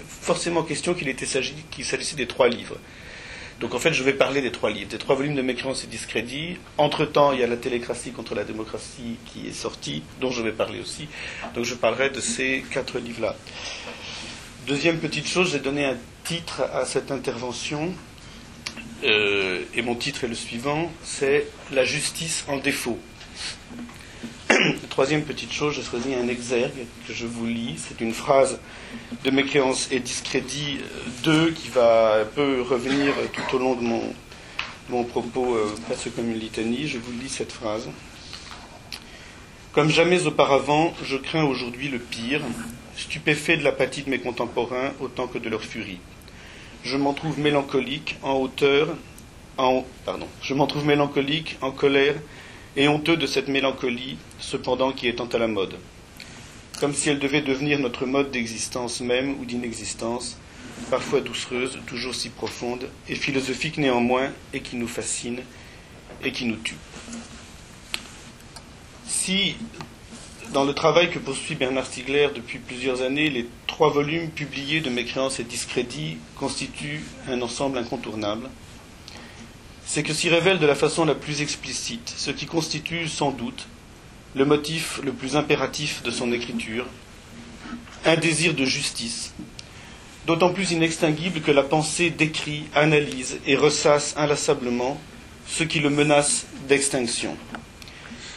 [0.07, 2.77] forcément question qu'il s'agissait des trois livres.
[3.59, 5.88] Donc en fait, je vais parler des trois livres, des trois volumes de Mécréance et
[5.88, 6.57] Discrédit.
[6.77, 10.51] Entre-temps, il y a la télécratie contre la démocratie qui est sortie, dont je vais
[10.51, 11.07] parler aussi.
[11.55, 13.35] Donc je parlerai de ces quatre livres-là.
[14.67, 17.93] Deuxième petite chose, j'ai donné un titre à cette intervention,
[19.03, 22.99] euh, et mon titre est le suivant, c'est La justice en défaut.
[24.89, 27.75] Troisième petite chose, j'ai choisi un exergue que je vous lis.
[27.77, 28.59] C'est une phrase
[29.23, 30.79] de mécréance et discrédit
[31.23, 33.83] 2 euh, qui va un peu revenir tout au long de
[34.89, 36.87] mon, propos euh, presque comme une litanie.
[36.87, 37.89] Je vous lis cette phrase.
[39.73, 42.41] Comme jamais auparavant, je crains aujourd'hui le pire,
[42.95, 45.99] stupéfait de l'apathie de mes contemporains autant que de leur furie.
[46.83, 48.87] Je m'en trouve mélancolique, en hauteur,
[49.57, 52.15] pardon, je m'en trouve mélancolique, en colère
[52.78, 55.75] et honteux de cette mélancolie, cependant qui est tant à la mode,
[56.80, 60.38] comme si elle devait devenir notre mode d'existence même ou d'inexistence,
[60.91, 65.41] parfois doucereuse, toujours si profonde, et philosophique néanmoins, et qui nous fascine
[66.23, 66.78] et qui nous tue.
[69.07, 69.55] Si,
[70.53, 74.89] dans le travail que poursuit Bernard Stiegler depuis plusieurs années, les trois volumes publiés de
[74.89, 78.49] Mécréance et Discrédit constituent un ensemble incontournable,
[79.88, 83.67] c'est que s'y révèle de la façon la plus explicite ce qui constitue sans doute
[84.35, 86.85] le motif le plus impératif de son écriture,
[88.05, 89.33] un désir de justice,
[90.27, 94.99] d'autant plus inextinguible que la pensée décrit, analyse et ressasse inlassablement
[95.47, 97.38] ce qui le menace d'extinction,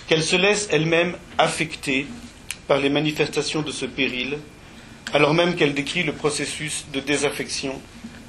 [0.06, 2.06] qu'elle se laisse elle-même affecter
[2.68, 4.38] par les manifestations de ce péril,
[5.12, 7.74] alors même qu'elle décrit le processus de désaffection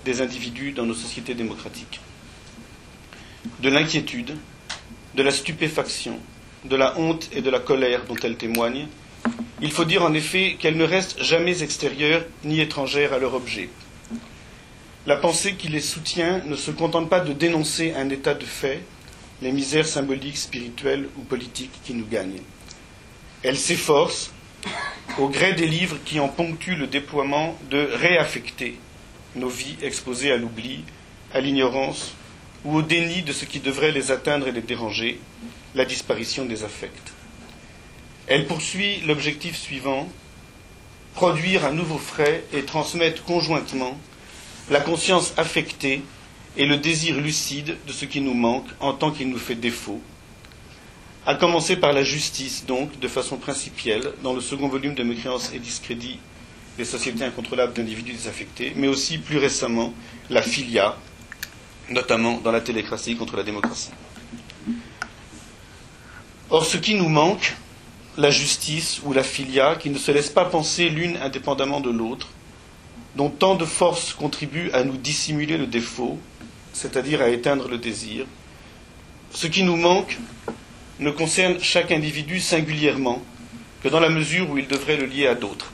[0.05, 2.01] des individus dans nos sociétés démocratiques
[3.59, 4.35] de l'inquiétude,
[5.15, 6.19] de la stupéfaction,
[6.65, 8.87] de la honte et de la colère dont elle témoigne,
[9.61, 13.69] il faut dire en effet qu'elle ne reste jamais extérieure ni étrangère à leur objet.
[15.05, 18.81] La pensée qui les soutient ne se contente pas de dénoncer un état de fait,
[19.41, 22.41] les misères symboliques, spirituelles ou politiques qui nous gagnent.
[23.43, 24.31] Elle s'efforce,
[25.17, 28.77] au gré des livres qui en ponctuent le déploiement, de réaffecter
[29.35, 30.83] nos vies exposées à l'oubli,
[31.33, 32.13] à l'ignorance
[32.65, 35.19] ou au déni de ce qui devrait les atteindre et les déranger,
[35.75, 37.13] la disparition des affects.
[38.27, 40.07] Elle poursuit l'objectif suivant
[41.13, 43.97] produire un nouveau frais et transmettre conjointement
[44.69, 46.01] la conscience affectée
[46.57, 50.01] et le désir lucide de ce qui nous manque en tant qu'il nous fait défaut,
[51.25, 55.51] à commencer par la justice, donc, de façon principielle, dans le second volume de Mécréance
[55.53, 56.19] et discrédit
[56.77, 59.93] des sociétés incontrôlables d'individus désaffectés, mais aussi plus récemment
[60.29, 60.97] la filia,
[61.91, 63.91] notamment dans la télécratie contre la démocratie.
[66.49, 67.55] Or, ce qui nous manque,
[68.17, 72.27] la justice ou la filia, qui ne se laissent pas penser l'une indépendamment de l'autre,
[73.15, 76.19] dont tant de forces contribuent à nous dissimuler le défaut,
[76.73, 78.25] c'est-à-dire à éteindre le désir,
[79.31, 80.17] ce qui nous manque
[80.99, 83.21] ne concerne chaque individu singulièrement
[83.81, 85.71] que dans la mesure où il devrait le lier à d'autres.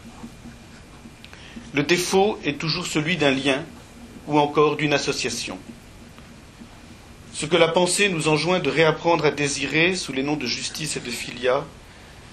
[1.74, 3.63] Le défaut est toujours celui d'un lien
[4.28, 5.57] ou encore d'une association.
[7.40, 10.98] Ce que la pensée nous enjoint de réapprendre à désirer sous les noms de justice
[10.98, 11.64] et de filia,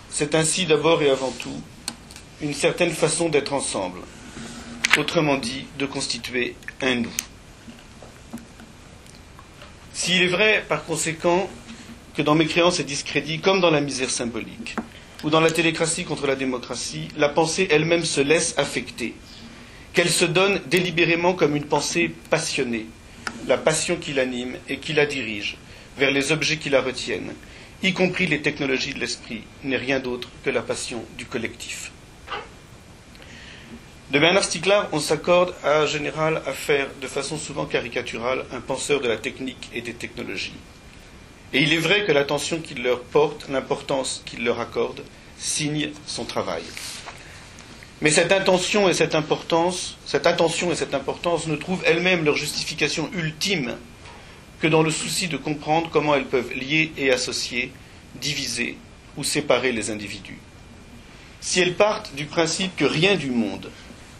[0.08, 1.60] c'est ainsi d'abord et avant tout
[2.40, 4.00] une certaine façon d'être ensemble,
[4.96, 7.12] autrement dit de constituer un nous.
[9.92, 11.50] S'il est vrai, par conséquent,
[12.16, 14.74] que dans mes créances et discrédits, comme dans la misère symbolique,
[15.22, 19.14] ou dans la télécratie contre la démocratie, la pensée elle-même se laisse affecter,
[19.92, 22.86] qu'elle se donne délibérément comme une pensée passionnée,
[23.46, 25.56] la passion qui l'anime et qui la dirige
[25.96, 27.34] vers les objets qui la retiennent,
[27.82, 31.92] y compris les technologies de l'esprit, n'est rien d'autre que la passion du collectif.
[34.10, 39.00] De Bernard Stiegler, on s'accorde en général à faire de façon souvent caricaturale un penseur
[39.00, 40.54] de la technique et des technologies.
[41.52, 45.02] Et il est vrai que l'attention qu'il leur porte, l'importance qu'il leur accorde,
[45.38, 46.62] signe son travail.
[48.04, 52.36] Mais cette intention et cette importance, cette attention et cette importance ne trouvent elles-mêmes leur
[52.36, 53.78] justification ultime
[54.60, 57.72] que dans le souci de comprendre comment elles peuvent lier et associer,
[58.20, 58.76] diviser
[59.16, 60.38] ou séparer les individus.
[61.40, 63.70] Si elles partent du principe que rien du monde,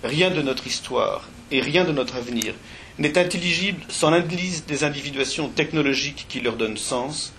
[0.02, 2.54] rien de notre histoire et rien de notre avenir
[2.98, 7.34] n'est intelligible sans l'analyse des individuations technologiques qui leur donnent sens,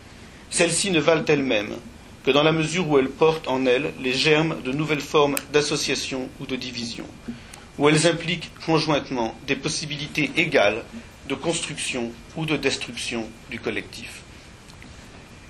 [0.52, 1.78] celles-ci ne valent elles-mêmes
[2.26, 6.28] que dans la mesure où elles portent en elles les germes de nouvelles formes d'association
[6.40, 7.06] ou de division,
[7.78, 10.84] où elles impliquent conjointement des possibilités égales
[11.30, 14.22] de construction ou de destruction du collectif.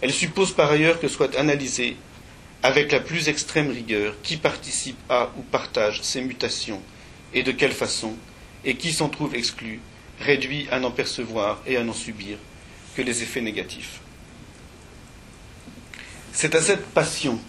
[0.01, 1.95] Elle suppose par ailleurs que soit analysé
[2.61, 6.81] avec la plus extrême rigueur qui participe à ou partage ces mutations
[7.33, 8.13] et de quelle façon,
[8.65, 9.79] et qui s'en trouve exclu,
[10.19, 12.37] réduit à n'en percevoir et à n'en subir
[12.95, 14.01] que les effets négatifs.
[16.35, 17.39] C'est à cette passion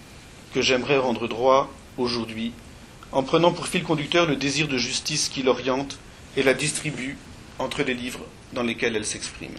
[0.55, 2.53] que j'aimerais rendre droit aujourd'hui
[3.11, 5.99] en prenant pour fil conducteur le désir de justice qui l'oriente
[6.37, 7.19] et la distribue
[7.59, 9.57] entre les livres dans lesquels elle s'exprime.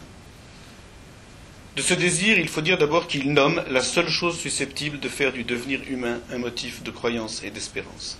[1.76, 5.34] De ce désir, il faut dire d'abord qu'il nomme la seule chose susceptible de faire
[5.34, 8.18] du devenir humain un motif de croyance et d'espérance.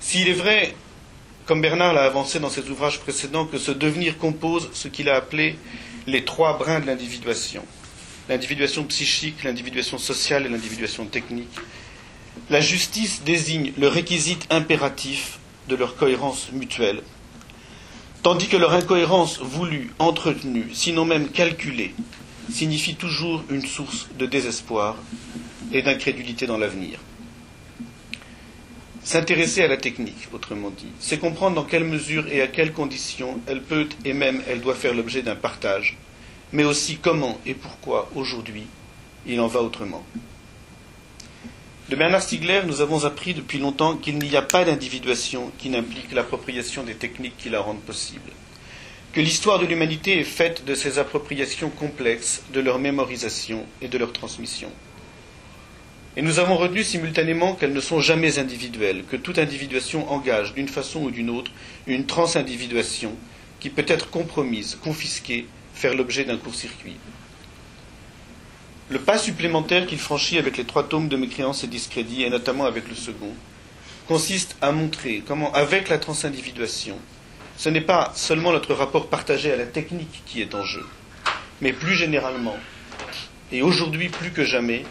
[0.00, 0.74] S'il est vrai,
[1.46, 5.14] comme Bernard l'a avancé dans ses ouvrages précédents, que ce devenir compose ce qu'il a
[5.14, 5.56] appelé
[6.08, 7.64] les trois brins de l'individuation
[8.28, 11.56] l'individuation psychique, l'individuation sociale et l'individuation technique,
[12.50, 17.02] la justice désigne le réquisite impératif de leur cohérence mutuelle,
[18.22, 21.94] tandis que leur incohérence voulue, entretenue, sinon même calculée,
[22.50, 24.96] signifie toujours une source de désespoir
[25.72, 26.98] et d'incrédulité dans l'avenir.
[29.02, 33.40] S'intéresser à la technique, autrement dit, c'est comprendre dans quelle mesure et à quelles conditions
[33.46, 35.96] elle peut et même elle doit faire l'objet d'un partage,
[36.52, 38.66] mais aussi comment et pourquoi aujourd'hui
[39.26, 40.04] il en va autrement.
[41.88, 46.12] De Bernard Stiegler, nous avons appris depuis longtemps qu'il n'y a pas d'individuation qui n'implique
[46.12, 48.30] l'appropriation des techniques qui la rendent possible,
[49.12, 53.96] que l'histoire de l'humanité est faite de ces appropriations complexes, de leur mémorisation et de
[53.96, 54.70] leur transmission.
[56.18, 60.68] Et nous avons retenu simultanément qu'elles ne sont jamais individuelles, que toute individuation engage, d'une
[60.68, 61.52] façon ou d'une autre,
[61.86, 63.12] une transindividuation
[63.60, 65.46] qui peut être compromise, confisquée,
[65.78, 66.96] faire l'objet d'un court-circuit.
[68.90, 72.64] Le pas supplémentaire qu'il franchit avec les trois tomes de mécréance et discrédit, et notamment
[72.64, 73.32] avec le second,
[74.08, 76.98] consiste à montrer comment, avec la transindividuation,
[77.56, 80.84] ce n'est pas seulement notre rapport partagé à la technique qui est en jeu,
[81.60, 82.56] mais plus généralement,
[83.52, 84.84] et aujourd'hui plus que jamais,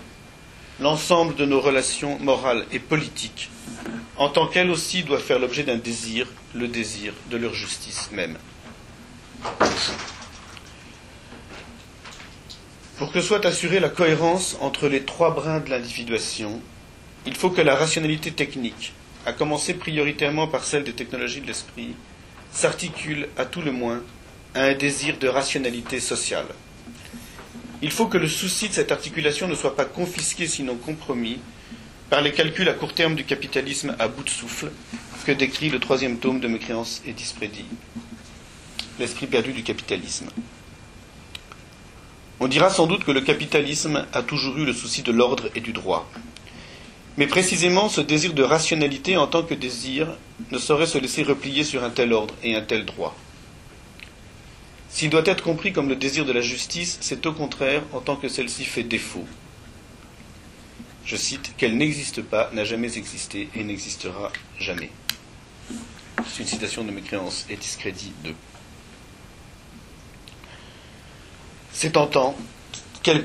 [0.79, 3.49] l'ensemble de nos relations morales et politiques,
[4.15, 8.37] en tant qu'elles aussi doivent faire l'objet d'un désir, le désir de leur justice même.
[12.97, 16.59] Pour que soit assurée la cohérence entre les trois brins de l'individuation,
[17.27, 18.93] il faut que la rationalité technique,
[19.25, 21.93] à commencer prioritairement par celle des technologies de l'esprit,
[22.51, 24.01] s'articule à tout le moins
[24.55, 26.47] à un désir de rationalité sociale.
[27.83, 31.39] Il faut que le souci de cette articulation ne soit pas confisqué sinon compromis
[32.09, 34.71] par les calculs à court terme du capitalisme à bout de souffle
[35.27, 37.65] que décrit le troisième tome de Mécréance et Disprédit,
[38.97, 40.29] l'esprit perdu du capitalisme.
[42.39, 45.59] On dira sans doute que le capitalisme a toujours eu le souci de l'ordre et
[45.59, 46.09] du droit.
[47.17, 50.07] Mais précisément, ce désir de rationalité en tant que désir
[50.51, 53.15] ne saurait se laisser replier sur un tel ordre et un tel droit.
[54.89, 58.15] S'il doit être compris comme le désir de la justice, c'est au contraire en tant
[58.15, 59.25] que celle-ci fait défaut.
[61.05, 64.91] Je cite, qu'elle n'existe pas, n'a jamais existé et n'existera jamais.
[66.27, 68.33] C'est une citation de mécréance et discrédit de
[71.77, 72.35] c'est en tant
[73.03, 73.21] qu'elle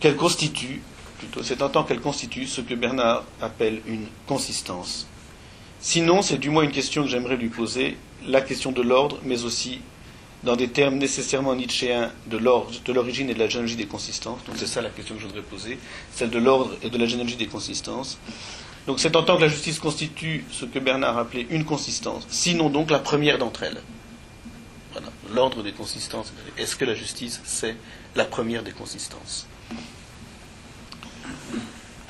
[0.00, 0.80] qu'elle constitue,
[1.18, 1.42] plutôt,
[1.86, 5.06] qu'elle constitue ce que Bernard appelle une consistance.
[5.78, 9.44] Sinon, c'est du moins une question que j'aimerais lui poser, la question de l'ordre, mais
[9.44, 9.80] aussi
[10.42, 14.42] dans des termes nécessairement nietzschéens de l'ordre, de l'origine et de la généalogie des consistances.
[14.46, 15.78] Donc c'est ça la question que je voudrais poser,
[16.14, 18.16] celle de l'ordre et de la généalogie des consistances.
[18.86, 22.70] Donc c'est en tant que la justice constitue ce que Bernard appelait une consistance, sinon
[22.70, 23.82] donc la première d'entre elles
[25.32, 26.32] l'ordre des consistances.
[26.58, 27.76] Est-ce que la justice, c'est
[28.14, 29.46] la première des consistances?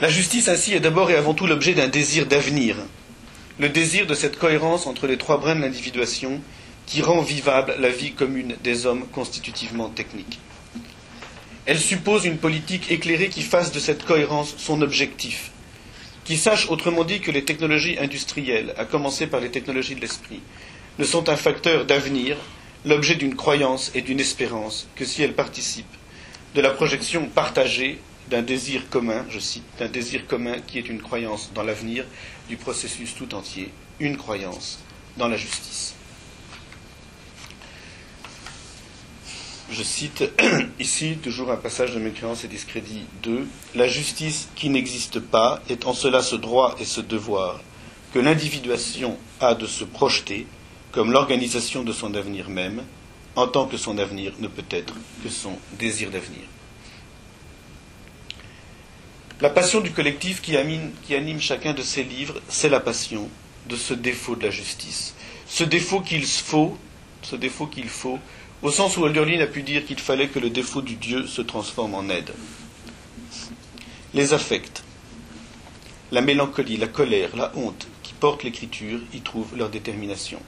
[0.00, 2.76] La justice ainsi est d'abord et avant tout l'objet d'un désir d'avenir,
[3.58, 6.40] le désir de cette cohérence entre les trois brins de l'individuation
[6.86, 10.40] qui rend vivable la vie commune des hommes constitutivement techniques.
[11.66, 15.50] Elle suppose une politique éclairée qui fasse de cette cohérence son objectif,
[16.24, 20.40] qui sache autrement dit que les technologies industrielles, à commencer par les technologies de l'esprit,
[20.98, 22.36] ne sont un facteur d'avenir
[22.84, 25.86] l'objet d'une croyance et d'une espérance que si elle participe
[26.54, 31.02] de la projection partagée d'un désir commun, je cite, d'un désir commun qui est une
[31.02, 32.04] croyance dans l'avenir
[32.48, 34.78] du processus tout entier, une croyance
[35.16, 35.94] dans la justice.
[39.70, 40.24] Je cite
[40.80, 43.46] ici toujours un passage de mes créances et discrédits 2.
[43.74, 47.60] La justice qui n'existe pas est en cela ce droit et ce devoir
[48.12, 50.46] que l'individuation a de se projeter
[50.92, 52.82] comme l'organisation de son avenir même,
[53.36, 56.42] en tant que son avenir ne peut être que son désir d'avenir.
[59.40, 63.30] La passion du collectif qui anime, chacun de ces livres, c'est la passion
[63.68, 65.14] de ce défaut de la justice.
[65.46, 66.76] Ce défaut qu'il faut,
[67.22, 68.18] ce défaut qu'il faut,
[68.62, 71.40] au sens où Hölderlin a pu dire qu'il fallait que le défaut du Dieu se
[71.40, 72.34] transforme en aide.
[74.12, 74.82] Les affects,
[76.12, 80.40] la mélancolie, la colère, la honte qui portent l'écriture y trouvent leur détermination.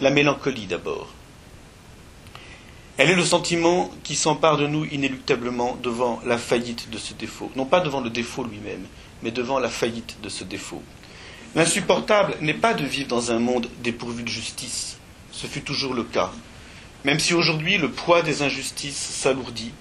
[0.00, 1.08] La mélancolie d'abord.
[2.98, 7.50] Elle est le sentiment qui s'empare de nous inéluctablement devant la faillite de ce défaut.
[7.56, 8.86] Non pas devant le défaut lui-même,
[9.22, 10.82] mais devant la faillite de ce défaut.
[11.54, 14.98] L'insupportable n'est pas de vivre dans un monde dépourvu de justice.
[15.32, 16.30] Ce fut toujours le cas.
[17.04, 19.72] Même si aujourd'hui le poids des injustices s'alourdit,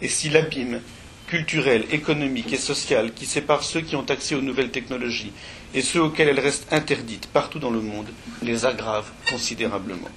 [0.00, 0.80] et si l'abîme
[1.26, 5.32] culturel, économique et social qui sépare ceux qui ont accès aux nouvelles technologies
[5.74, 8.06] et ceux auxquels elles restent interdites partout dans le monde
[8.42, 10.08] les aggrave considérablement.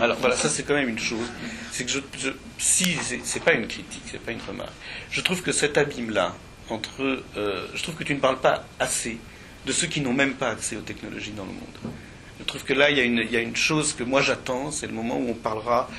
[0.00, 1.26] Alors voilà, ça c'est quand même une chose.
[1.72, 4.72] C'est que je, si c'est pas une critique, c'est pas une remarque.
[5.10, 6.34] Je trouve que cet abîme-là
[6.70, 9.18] entre, euh, je trouve que tu ne parles pas assez
[9.66, 11.94] de ceux qui n'ont même pas accès aux technologies dans le monde.
[12.38, 14.86] Je trouve que là il y il y a une chose que moi j'attends, c'est
[14.86, 15.90] le moment où on parlera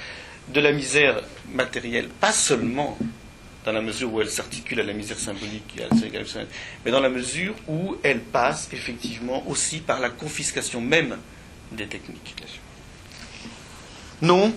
[0.53, 1.21] de la misère
[1.53, 2.97] matérielle, pas seulement
[3.65, 5.79] dans la mesure où elle s'articule à la misère symbolique,
[6.85, 11.17] mais dans la mesure où elle passe effectivement aussi par la confiscation même
[11.71, 12.35] des techniques.
[14.21, 14.53] Non,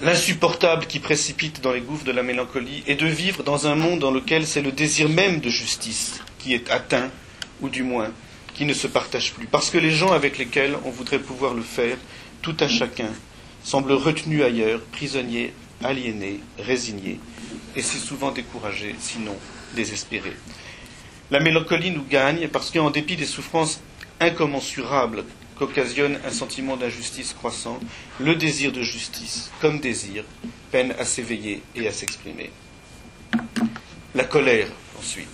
[0.00, 4.00] l'insupportable qui précipite dans les gouffres de la mélancolie est de vivre dans un monde
[4.00, 7.10] dans lequel c'est le désir même de justice qui est atteint,
[7.60, 8.10] ou du moins
[8.54, 11.62] qui ne se partage plus, parce que les gens avec lesquels on voudrait pouvoir le
[11.62, 11.96] faire,
[12.42, 13.08] tout à chacun,
[13.62, 15.52] semblent retenus ailleurs, prisonniers,
[15.82, 17.20] aliénés, résignés,
[17.76, 19.36] et c'est souvent découragés, sinon
[19.74, 20.36] désespérés.
[21.30, 23.80] La mélancolie nous gagne parce qu'en dépit des souffrances
[24.20, 25.24] incommensurables
[25.62, 27.78] occasionne un sentiment d'injustice croissant,
[28.20, 30.24] le désir de justice, comme désir,
[30.70, 32.50] peine à s'éveiller et à s'exprimer.
[34.14, 35.28] La colère, ensuite.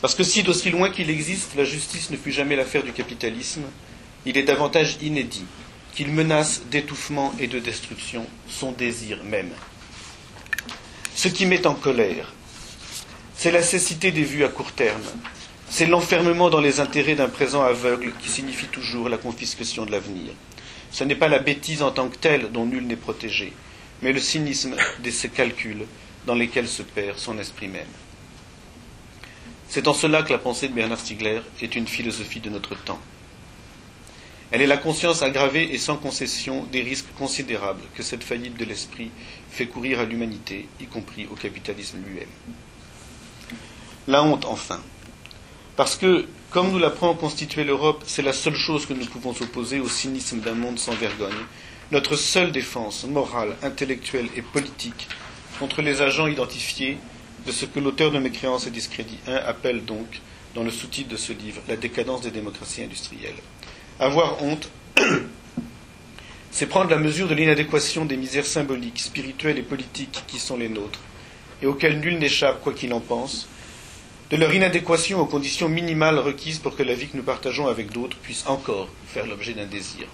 [0.00, 3.64] Parce que si, d'aussi loin qu'il existe, la justice ne fut jamais l'affaire du capitalisme,
[4.24, 5.44] il est davantage inédit
[5.96, 9.50] qu'il menace d'étouffement et de destruction son désir même.
[11.14, 12.34] Ce qui met en colère,
[13.34, 15.02] c'est la cécité des vues à court terme,
[15.70, 20.32] c'est l'enfermement dans les intérêts d'un présent aveugle qui signifie toujours la confiscation de l'avenir.
[20.92, 23.54] Ce n'est pas la bêtise en tant que telle dont nul n'est protégé,
[24.02, 25.86] mais le cynisme de ces calculs
[26.26, 27.86] dans lesquels se perd son esprit même.
[29.70, 33.00] C'est en cela que la pensée de Bernard Stiegler est une philosophie de notre temps.
[34.52, 38.64] Elle est la conscience aggravée et sans concession des risques considérables que cette faillite de
[38.64, 39.10] l'esprit
[39.50, 42.28] fait courir à l'humanité, y compris au capitalisme lui-même.
[44.06, 44.80] La honte, enfin.
[45.74, 49.80] Parce que, comme nous l'apprend constituer l'Europe, c'est la seule chose que nous pouvons opposer
[49.80, 51.34] au cynisme d'un monde sans vergogne.
[51.90, 55.08] Notre seule défense morale, intellectuelle et politique
[55.58, 56.98] contre les agents identifiés
[57.46, 60.20] de ce que l'auteur de Mécréance et Discrédit 1 appelle donc,
[60.54, 63.34] dans le sous-titre de ce livre, la décadence des démocraties industrielles.
[63.98, 64.68] Avoir honte,
[66.50, 70.68] c'est prendre la mesure de l'inadéquation des misères symboliques, spirituelles et politiques qui sont les
[70.68, 71.00] nôtres,
[71.62, 73.48] et auxquelles nul n'échappe quoi qu'il en pense,
[74.30, 77.90] de leur inadéquation aux conditions minimales requises pour que la vie que nous partageons avec
[77.90, 80.06] d'autres puisse encore faire l'objet d'un désir.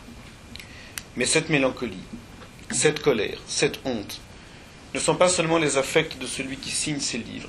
[1.16, 2.04] Mais cette mélancolie,
[2.70, 4.20] cette colère, cette honte,
[4.94, 7.48] ne sont pas seulement les affects de celui qui signe ces livres,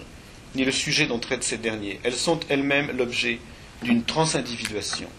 [0.55, 1.99] ni le sujet dont traitent ces derniers.
[2.03, 3.39] Elles sont elles-mêmes l'objet
[3.83, 5.09] d'une transindividuation,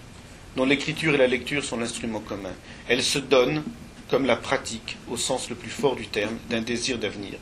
[0.56, 2.52] dont l'écriture et la lecture sont l'instrument commun.
[2.88, 3.62] Elles se donnent,
[4.08, 7.34] comme la pratique, au sens le plus fort du terme, d'un désir d'avenir,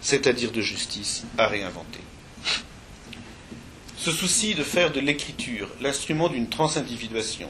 [0.00, 2.00] c'est-à-dire de justice, à réinventer.
[3.96, 7.48] Ce souci de faire de l'écriture l'instrument d'une transindividuation,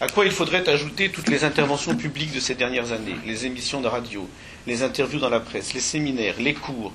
[0.00, 3.82] à quoi il faudrait ajouter toutes les interventions publiques de ces dernières années, les émissions
[3.82, 4.28] de radio,
[4.66, 6.92] les interviews dans la presse, les séminaires, les cours.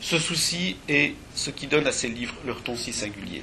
[0.00, 3.42] Ce souci est ce qui donne à ces livres leur ton si singulier.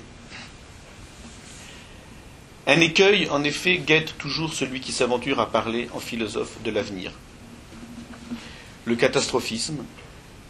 [2.65, 7.11] Un écueil, en effet, guette toujours celui qui s'aventure à parler en philosophe de l'avenir.
[8.85, 9.83] Le catastrophisme,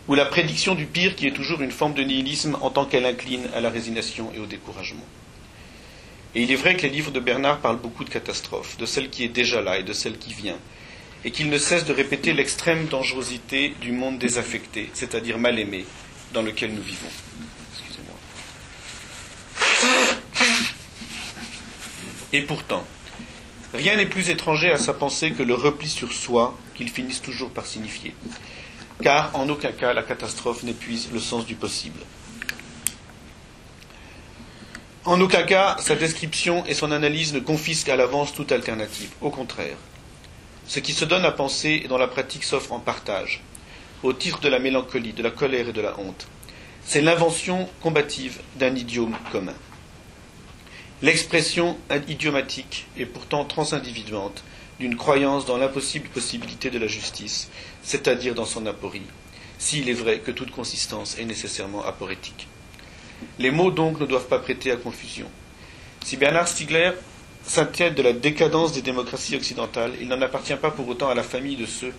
[0.08, 3.06] ou la prédiction du pire qui est toujours une forme de nihilisme en tant qu'elle
[3.06, 5.06] incline à la résignation et au découragement.
[6.36, 9.10] Et il est vrai que les livres de Bernard parlent beaucoup de catastrophes, de celle
[9.10, 10.58] qui est déjà là et de celle qui vient,
[11.26, 15.86] et qu'il ne cesse de répéter l'extrême dangerosité du monde désaffecté, c'est-à-dire mal aimé,
[16.34, 17.10] dans lequel nous vivons.
[22.34, 22.84] Et pourtant,
[23.74, 27.52] rien n'est plus étranger à sa pensée que le repli sur soi qu'il finisse toujours
[27.52, 28.14] par signifier
[29.02, 32.00] car en aucun cas la catastrophe n'épuise le sens du possible.
[35.06, 39.10] En aucun cas, sa description et son analyse ne confisquent à l'avance toute alternative.
[39.20, 39.76] Au contraire,
[40.66, 43.42] ce qui se donne à penser et dont la pratique s'offre en partage,
[44.02, 46.28] au titre de la mélancolie, de la colère et de la honte,
[46.86, 49.56] c'est l'invention combative d'un idiome commun.
[51.04, 51.76] L'expression
[52.08, 54.42] idiomatique et pourtant transindividuante
[54.80, 57.50] d'une croyance dans l'impossible possibilité de la justice,
[57.84, 59.02] c'est-à-dire dans son aporie,
[59.58, 62.48] s'il est vrai que toute consistance est nécessairement aporétique.
[63.38, 65.28] Les mots donc ne doivent pas prêter à confusion.
[66.06, 66.92] Si Bernard Stiegler
[67.46, 71.24] s'inquiète de la décadence des démocraties occidentales, il n'en appartient pas pour autant à la
[71.24, 71.92] famille de ceux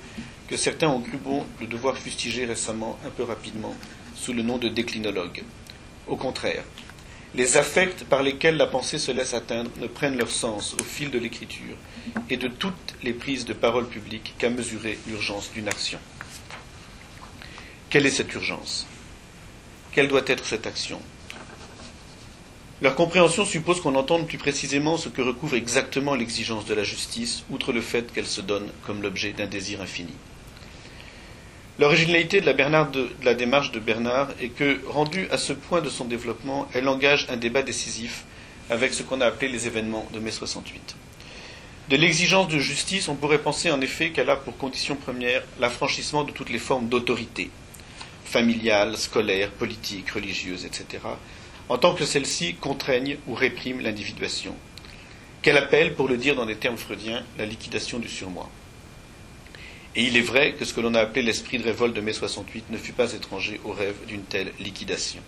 [0.48, 3.74] que certains ont cru bon de devoir fustiger récemment, un peu rapidement,
[4.16, 5.42] sous le nom de déclinologue.
[6.07, 6.64] Au contraire,
[7.37, 11.11] les affects par lesquels la pensée se laisse atteindre ne prennent leur sens au fil
[11.11, 11.76] de l'écriture
[12.30, 15.99] et de toutes les prises de parole publiques qu'à mesurer l'urgence d'une action.
[17.91, 18.87] Quelle est cette urgence?
[19.93, 21.01] Quelle doit être cette action?
[22.82, 27.45] Leur compréhension suppose qu'on entende plus précisément ce que recouvre exactement l'exigence de la justice,
[27.51, 30.12] outre le fait qu'elle se donne comme l'objet d'un désir infini.
[31.81, 32.47] L'originalité de
[33.25, 37.27] la, démarche de Bernard est que, rendue à ce point de son développement, elle engage
[37.31, 38.25] un débat décisif
[38.70, 40.95] avec ce qu'on a appelé les événements de mai 68.
[41.89, 46.22] De l'exigence de justice, on pourrait penser en effet qu'elle a pour condition première l'affranchissement
[46.22, 47.51] de toutes les formes d'autorité,
[48.25, 51.03] familiale, scolaire, politique, religieuse, etc.,
[51.68, 54.55] en tant que celles-ci contraignent ou répriment l'individuation,
[55.43, 58.49] qu'elle appelle, pour le dire dans des termes freudiens, la liquidation du surmoi.
[59.97, 62.12] Et il est vrai que ce que l'on a appelé l'esprit de révolte de mai
[62.12, 65.20] 68 ne fut pas étranger au rêve d'une telle liquidation.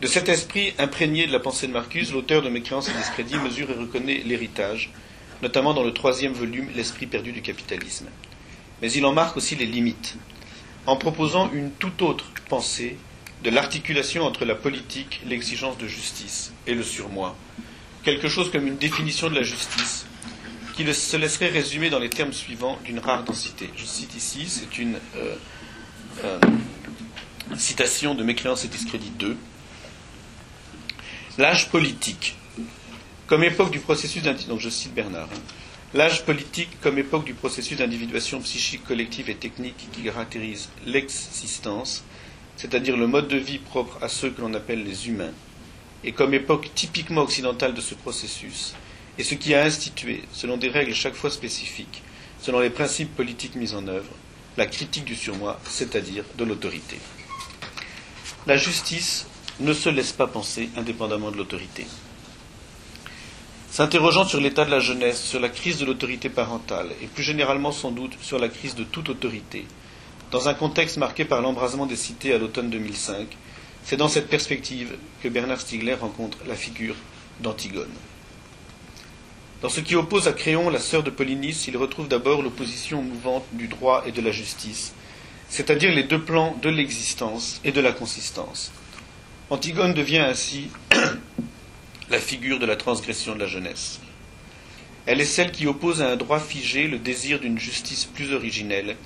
[0.00, 3.70] De cet esprit imprégné de la pensée de Marcuse, l'auteur de Mécréance et discrédit mesure
[3.70, 4.90] et reconnaît l'héritage,
[5.42, 8.06] notamment dans le troisième volume, L'esprit perdu du capitalisme.
[8.80, 10.16] Mais il en marque aussi les limites,
[10.86, 12.96] en proposant une toute autre pensée
[13.42, 17.36] de l'articulation entre la politique, l'exigence de justice et le surmoi,
[18.02, 20.06] quelque chose comme une définition de la justice
[20.76, 23.70] qui se laisserait résumer dans les termes suivants d'une rare densité.
[23.76, 25.34] Je cite ici, c'est une euh,
[26.22, 26.38] euh,
[27.56, 29.36] citation de Mécréance et Discrédit 2.
[31.38, 32.36] L'âge politique,
[33.26, 35.40] comme époque du processus donc je cite Bernard, hein.
[35.94, 42.04] l'âge politique comme époque du processus d'individuation psychique collective et technique qui caractérise l'existence,
[42.56, 45.32] c'est-à-dire le mode de vie propre à ceux que l'on appelle les humains,
[46.04, 48.74] et comme époque typiquement occidentale de ce processus,
[49.18, 52.02] et ce qui a institué, selon des règles chaque fois spécifiques,
[52.40, 54.10] selon les principes politiques mis en œuvre,
[54.56, 56.98] la critique du surmoi, c'est-à-dire de l'autorité.
[58.46, 59.26] La justice
[59.60, 61.86] ne se laisse pas penser indépendamment de l'autorité.
[63.70, 67.72] S'interrogeant sur l'état de la jeunesse, sur la crise de l'autorité parentale, et plus généralement
[67.72, 69.66] sans doute sur la crise de toute autorité,
[70.30, 73.26] dans un contexte marqué par l'embrasement des cités à l'automne 2005,
[73.84, 76.96] c'est dans cette perspective que Bernard Stiegler rencontre la figure
[77.40, 77.92] d'Antigone.
[79.62, 83.46] Dans ce qui oppose à Créon la sœur de Polynice, il retrouve d'abord l'opposition mouvante
[83.52, 84.92] du droit et de la justice,
[85.48, 88.70] c'est-à-dire les deux plans de l'existence et de la consistance.
[89.48, 90.68] Antigone devient ainsi
[92.10, 94.00] la figure de la transgression de la jeunesse.
[95.06, 98.96] Elle est celle qui oppose à un droit figé le désir d'une justice plus originelle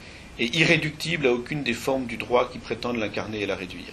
[0.41, 3.93] et irréductible à aucune des formes du droit qui prétendent l'incarner et la réduire.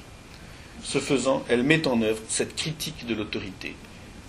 [0.84, 3.76] Ce faisant, elle met en œuvre cette critique de l'autorité,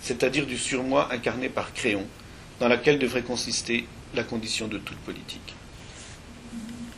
[0.01, 2.05] c'est-à-dire du surmoi incarné par Créon,
[2.59, 5.55] dans laquelle devrait consister la condition de toute politique.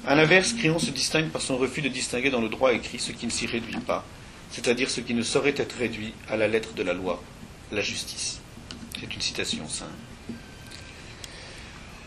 [0.06, 3.12] A l'inverse, Créon se distingue par son refus de distinguer dans le droit écrit ce
[3.12, 4.04] qui ne s'y réduit pas,
[4.50, 7.22] c'est-à-dire ce qui ne saurait être réduit à la lettre de la loi,
[7.72, 8.40] la justice.
[9.00, 9.92] C'est une citation simple.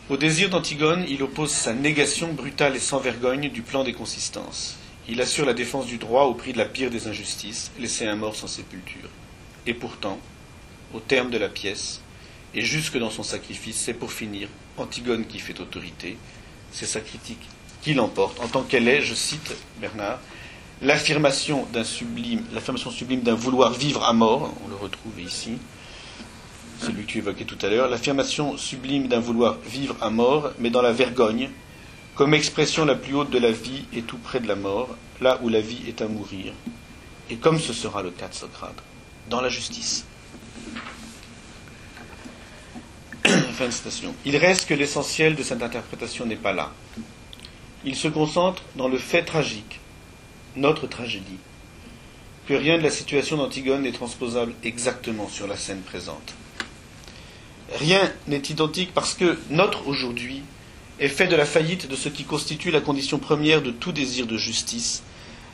[0.09, 4.75] Au désir d'Antigone, il oppose sa négation brutale et sans vergogne du plan des consistances.
[5.07, 8.15] Il assure la défense du droit au prix de la pire des injustices, laisser un
[8.15, 9.09] mort sans sépulture.
[9.65, 10.19] Et pourtant,
[10.93, 12.01] au terme de la pièce,
[12.55, 14.47] et jusque dans son sacrifice, c'est pour finir
[14.77, 16.17] Antigone qui fait autorité,
[16.71, 17.45] c'est sa critique
[17.81, 20.19] qui l'emporte, en tant qu'elle est, je cite Bernard,
[20.81, 25.57] l'affirmation d'un sublime, l'affirmation sublime d'un vouloir vivre à mort, on le retrouve ici,
[26.81, 30.69] celui que tu évoquais tout à l'heure, l'affirmation sublime d'un vouloir vivre à mort, mais
[30.69, 31.49] dans la vergogne,
[32.15, 35.39] comme expression la plus haute de la vie et tout près de la mort, là
[35.43, 36.53] où la vie est à mourir,
[37.29, 38.81] et comme ce sera le cas de Socrate,
[39.29, 40.05] dans la justice.
[44.25, 46.71] Il reste que l'essentiel de cette interprétation n'est pas là.
[47.83, 49.79] Il se concentre dans le fait tragique,
[50.55, 51.39] notre tragédie,
[52.47, 56.33] que rien de la situation d'Antigone n'est transposable exactement sur la scène présente.
[57.79, 60.43] Rien n'est identique parce que notre aujourd'hui
[60.99, 64.27] est fait de la faillite de ce qui constitue la condition première de tout désir
[64.27, 65.03] de justice,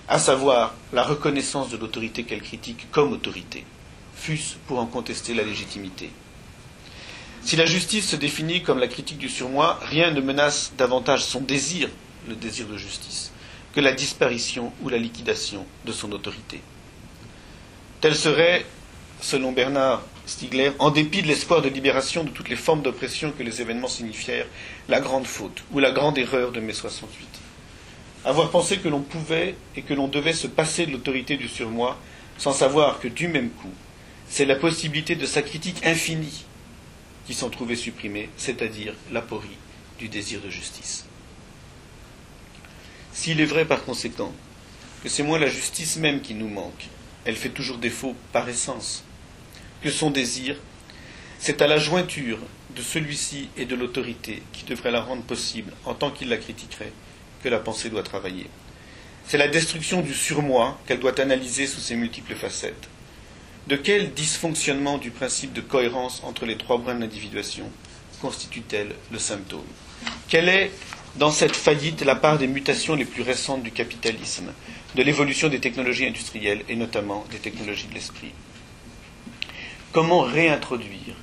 [0.08, 3.64] à savoir la reconnaissance de l'autorité qu'elle critique comme autorité,
[4.16, 6.10] fût-ce pour en contester la légitimité.
[7.44, 11.42] Si la justice se définit comme la critique du surmoi, rien ne menace davantage son
[11.42, 11.90] désir,
[12.28, 13.32] le désir de justice,
[13.74, 16.62] que la disparition ou la liquidation de son autorité.
[18.00, 18.66] Tel serait,
[19.22, 23.44] selon Bernard Stiegler, en dépit de l'espoir de libération de toutes les formes d'oppression que
[23.44, 24.48] les événements signifièrent,
[24.88, 27.28] la grande faute ou la grande erreur de mai 68.
[28.24, 31.98] Avoir pensé que l'on pouvait et que l'on devait se passer de l'autorité du surmoi
[32.38, 33.74] sans savoir que du même coup,
[34.30, 36.46] c'est la possibilité de sa critique infinie
[37.32, 39.58] qui s'en trouvait supprimée, c'est-à-dire l'aporie
[39.98, 41.06] du désir de justice.
[43.14, 44.34] S'il est vrai par conséquent
[45.02, 46.90] que c'est moins la justice même qui nous manque,
[47.24, 49.06] elle fait toujours défaut par essence,
[49.82, 50.58] que son désir,
[51.40, 52.40] c'est à la jointure
[52.76, 56.92] de celui-ci et de l'autorité qui devrait la rendre possible en tant qu'il la critiquerait
[57.42, 58.48] que la pensée doit travailler.
[59.30, 62.90] C'est la destruction du surmoi qu'elle doit analyser sous ses multiples facettes.
[63.68, 67.70] De quel dysfonctionnement du principe de cohérence entre les trois brins de l'individuation
[68.22, 69.62] constitue-t-elle le symptôme?
[70.28, 70.72] Quelle est,
[71.16, 74.52] dans cette faillite, la part des mutations les plus récentes du capitalisme,
[74.96, 78.32] de l'évolution des technologies industrielles et notamment des technologies de l'esprit?
[79.92, 81.16] Comment réintroduire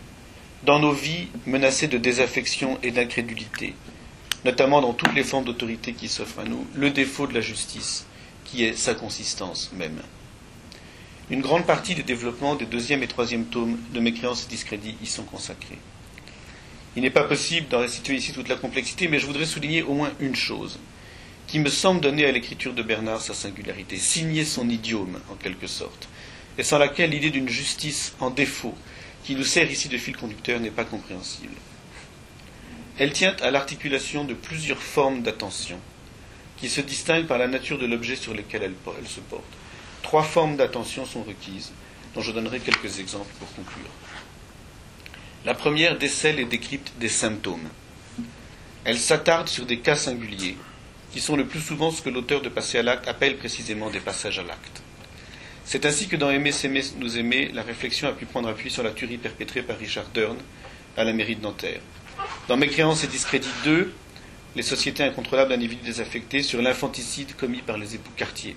[0.62, 3.74] dans nos vies menacées de désaffection et d'incrédulité
[4.45, 8.07] notamment dans toutes les formes d'autorité qui s'offrent à nous, le défaut de la justice,
[8.45, 10.01] qui est sa consistance même?
[11.31, 15.07] Une grande partie des développements des deuxième et troisième tomes de Mécréance et Discrédit y
[15.07, 15.79] sont consacrés.
[16.97, 19.93] Il n'est pas possible d'en restituer ici toute la complexité, mais je voudrais souligner au
[19.93, 20.79] moins une chose,
[21.47, 25.66] qui me semble donner à l'écriture de Bernard sa singularité, signer son idiome, en quelque
[25.66, 26.09] sorte,
[26.57, 28.74] et sans laquelle l'idée d'une justice en défaut,
[29.22, 31.55] qui nous sert ici de fil conducteur, n'est pas compréhensible.
[32.99, 35.79] Elle tient à l'articulation de plusieurs formes d'attention,
[36.57, 39.58] qui se distinguent par la nature de l'objet sur lequel elle, se porte.
[40.09, 41.71] Trois formes d'attention sont requises,
[42.15, 43.91] dont je donnerai quelques exemples pour conclure.
[45.45, 47.69] La première décèle et décrypte des symptômes.
[48.87, 50.57] Elle s'attarde sur des cas singuliers,
[51.13, 54.01] qui sont le plus souvent ce que l'auteur de Passer à l'acte appelle précisément des
[54.01, 54.81] passages à l'acte.
[55.67, 58.83] C'est ainsi que dans Aimer, s'aimer, nous aimer, la réflexion a pu prendre appui sur
[58.83, 60.39] la tuerie perpétrée par Richard Dern
[60.97, 61.83] à la mairie de Nanterre.
[62.49, 63.93] Dans Mécréance et Discrédit 2,
[64.57, 68.57] les sociétés incontrôlables d'individus désaffectés sur l'infanticide commis par les époux quartiers.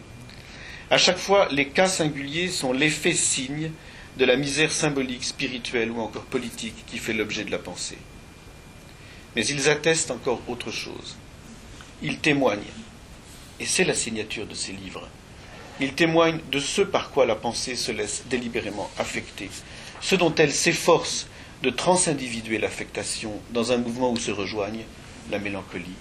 [0.91, 3.71] À chaque fois, les cas singuliers sont l'effet signe
[4.17, 7.97] de la misère symbolique, spirituelle ou encore politique qui fait l'objet de la pensée.
[9.33, 11.15] Mais ils attestent encore autre chose.
[12.03, 12.59] Ils témoignent,
[13.61, 15.07] et c'est la signature de ces livres,
[15.79, 19.49] ils témoignent de ce par quoi la pensée se laisse délibérément affecter,
[20.01, 21.27] ce dont elle s'efforce
[21.63, 24.83] de transindividuer l'affectation dans un mouvement où se rejoignent
[25.29, 25.95] la mélancolie,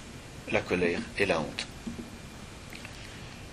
[0.50, 1.69] la colère et la honte.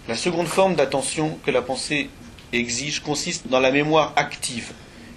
[0.08, 2.10] La seconde forme d'attention que la pensée
[2.54, 4.72] exige consiste dans la mémoire active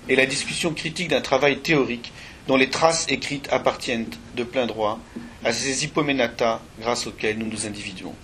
[0.08, 2.12] et la discussion critique d'un travail théorique
[2.48, 4.98] dont les traces écrites appartiennent de plein droit
[5.44, 8.14] à ces hypoménata grâce auxquels nous nous individuons.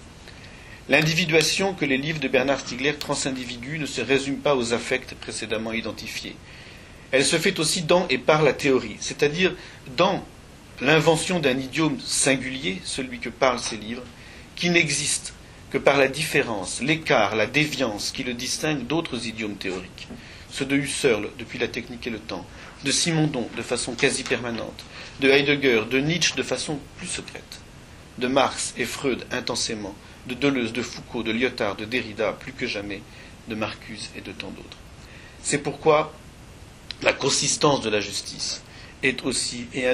[0.88, 5.72] L'individuation que les livres de Bernard Stiegler transindividuent ne se résume pas aux affects précédemment
[5.72, 6.36] identifiés
[7.12, 9.54] elle se fait aussi dans et par la théorie, c'est-à-dire
[9.96, 10.24] dans
[10.80, 14.02] l'invention d'un idiome singulier, celui que parlent ces livres,
[14.54, 15.32] qui n'existe
[15.76, 20.08] que par la différence, l'écart, la déviance qui le distingue d'autres idiomes théoriques,
[20.50, 22.46] ceux de Husserl depuis la technique et le temps,
[22.82, 24.86] de Simondon de façon quasi permanente,
[25.20, 27.60] de Heidegger, de Nietzsche de façon plus secrète,
[28.16, 29.94] de Marx et Freud intensément,
[30.26, 33.02] de Deleuze, de Foucault, de Lyotard, de Derrida plus que jamais,
[33.46, 34.78] de Marcuse et de tant d'autres.
[35.42, 36.14] C'est pourquoi
[37.02, 38.62] la consistance de la justice
[39.02, 39.86] est aussi et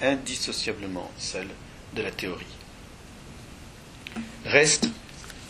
[0.00, 1.48] indissociablement celle
[1.94, 2.46] de la théorie.
[4.46, 4.88] Reste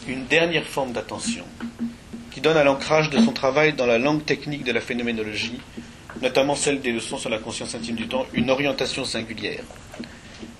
[0.08, 1.44] une dernière forme d'attention
[2.30, 5.60] qui donne à l'ancrage de son travail dans la langue technique de la phénoménologie,
[6.20, 9.64] notamment celle des leçons sur la conscience intime du temps, une orientation singulière.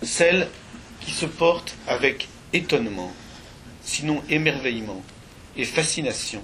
[0.02, 0.48] Celle
[1.00, 3.12] qui se porte avec étonnement,
[3.82, 5.02] sinon émerveillement
[5.56, 6.42] et fascination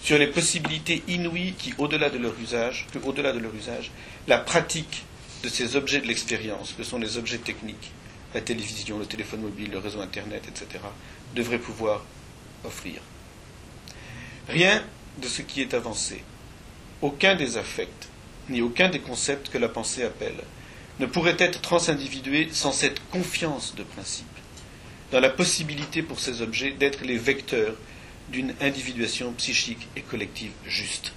[0.00, 3.90] sur les possibilités inouïes qui, au-delà de leur usage, que, au-delà de leur usage,
[4.28, 5.04] la pratique
[5.42, 7.92] de ces objets de l'expérience, que sont les objets techniques,
[8.34, 10.82] la télévision, le téléphone mobile, le réseau Internet, etc.,
[11.34, 12.04] devrait pouvoir
[14.48, 14.82] Rien
[15.18, 16.22] de ce qui est avancé,
[17.02, 18.08] aucun des affects,
[18.48, 20.42] ni aucun des concepts que la pensée appelle,
[20.98, 24.26] ne pourrait être transindividué sans cette confiance de principe,
[25.12, 27.74] dans la possibilité pour ces objets d'être les vecteurs
[28.30, 31.12] d'une individuation psychique et collective juste.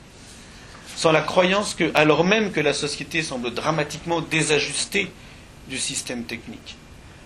[0.95, 5.11] Sans la croyance que, alors même que la société semble dramatiquement désajustée
[5.67, 6.75] du système technique,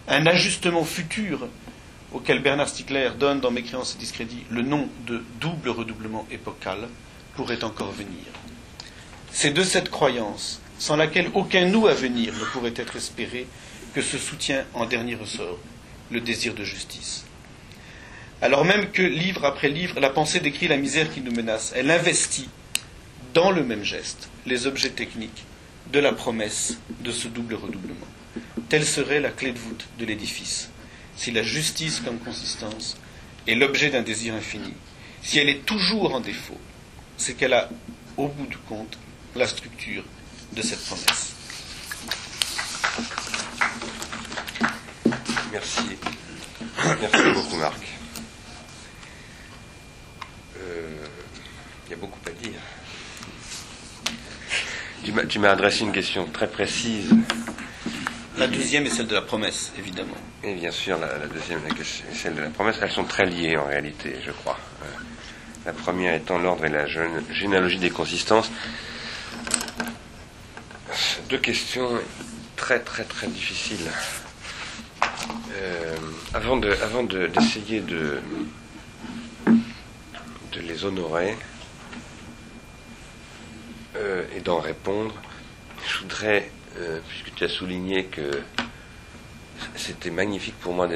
[0.07, 1.47] un ajustement futur
[2.13, 6.87] auquel Bernard Stiegler donne dans Mécréance et Discrédit le nom de double redoublement épocal
[7.35, 8.23] pourrait encore venir.
[9.31, 13.47] C'est de cette croyance, sans laquelle aucun nous à venir ne pourrait être espéré,
[13.93, 15.59] que se soutient en dernier ressort
[16.11, 17.25] le désir de justice.
[18.41, 21.89] Alors même que livre après livre, la pensée décrit la misère qui nous menace, elle
[21.89, 22.49] investit
[23.33, 25.43] dans le même geste les objets techniques
[25.91, 28.07] de la promesse de ce double redoublement.
[28.69, 30.69] Telle serait la clé de voûte de l'édifice.
[31.17, 32.95] Si la justice comme consistance
[33.47, 34.73] est l'objet d'un désir infini,
[35.23, 36.59] si elle est toujours en défaut,
[37.17, 37.69] c'est qu'elle a,
[38.15, 38.97] au bout du compte,
[39.35, 40.03] la structure
[40.53, 41.33] de cette promesse.
[45.51, 45.81] Merci.
[47.01, 47.81] Merci beaucoup, Marc.
[50.59, 51.05] Euh,
[51.87, 52.61] il y a beaucoup à dire.
[55.29, 57.09] Tu m'as adressé une question très précise.
[58.37, 60.17] La deuxième est celle de la promesse, évidemment.
[60.43, 62.77] Et bien sûr, la, deuxième est celle de la promesse.
[62.81, 64.59] Elles sont très liées en réalité, je crois.
[64.83, 64.85] Euh,
[65.65, 68.51] la première étant l'ordre et la généalogie des consistances.
[71.29, 71.89] Deux questions
[72.55, 73.89] très très très difficiles.
[75.53, 75.95] Euh,
[76.33, 78.19] avant de, avant d'essayer de,
[79.47, 81.35] de, les honorer
[83.95, 85.13] euh, et d'en répondre,
[85.87, 88.41] je voudrais, euh, puisque tu as souligné que
[89.75, 90.87] c'était magnifique pour moi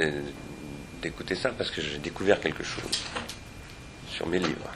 [1.02, 3.04] d'écouter ça, parce que j'ai découvert quelque chose
[4.10, 4.70] sur mes livres.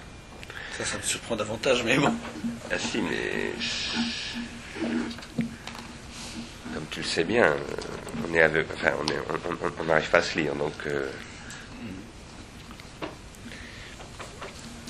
[0.77, 2.13] Ça, ça me surprend davantage, mais bon.
[2.71, 3.51] Ah si, mais
[6.73, 7.55] comme tu le sais bien,
[8.29, 8.91] on est enfin,
[9.79, 11.09] on n'arrive pas à se lire, donc euh,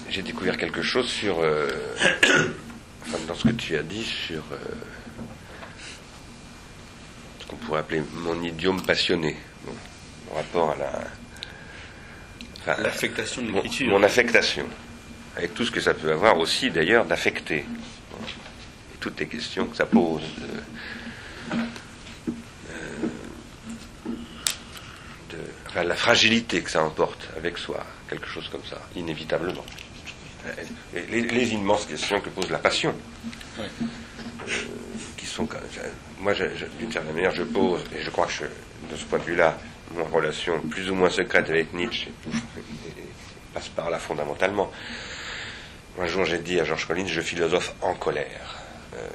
[0.10, 1.70] j'ai découvert quelque chose sur, euh,
[3.02, 4.58] enfin, dans ce que tu as dit sur euh,
[7.46, 9.36] ce qu'on pourrait appeler mon idiome passionné,
[9.66, 10.76] mon, rapport à
[12.68, 14.66] la, l'affectation de l'écriture, mon, affectation,
[15.38, 19.76] avec tout ce que ça peut avoir aussi d'ailleurs d'affecter, et toutes les questions que
[19.76, 20.24] ça pose.
[25.84, 29.66] la fragilité que ça emporte avec soi, quelque chose comme ça, inévitablement.
[30.94, 32.96] Les, immenses questions que pose la passion,
[33.60, 33.68] euh,
[35.18, 35.48] qui sont,
[36.20, 38.46] moi, d'une certaine manière, je pose, et je crois que
[38.92, 39.58] de ce point de vue-là,
[39.94, 42.12] mon relation plus ou moins secrète avec Nietzsche
[43.54, 44.72] passe par là fondamentalement.
[46.00, 48.56] Un jour, j'ai dit à Georges Collins, je philosophe en colère.
[48.96, 49.08] Euh,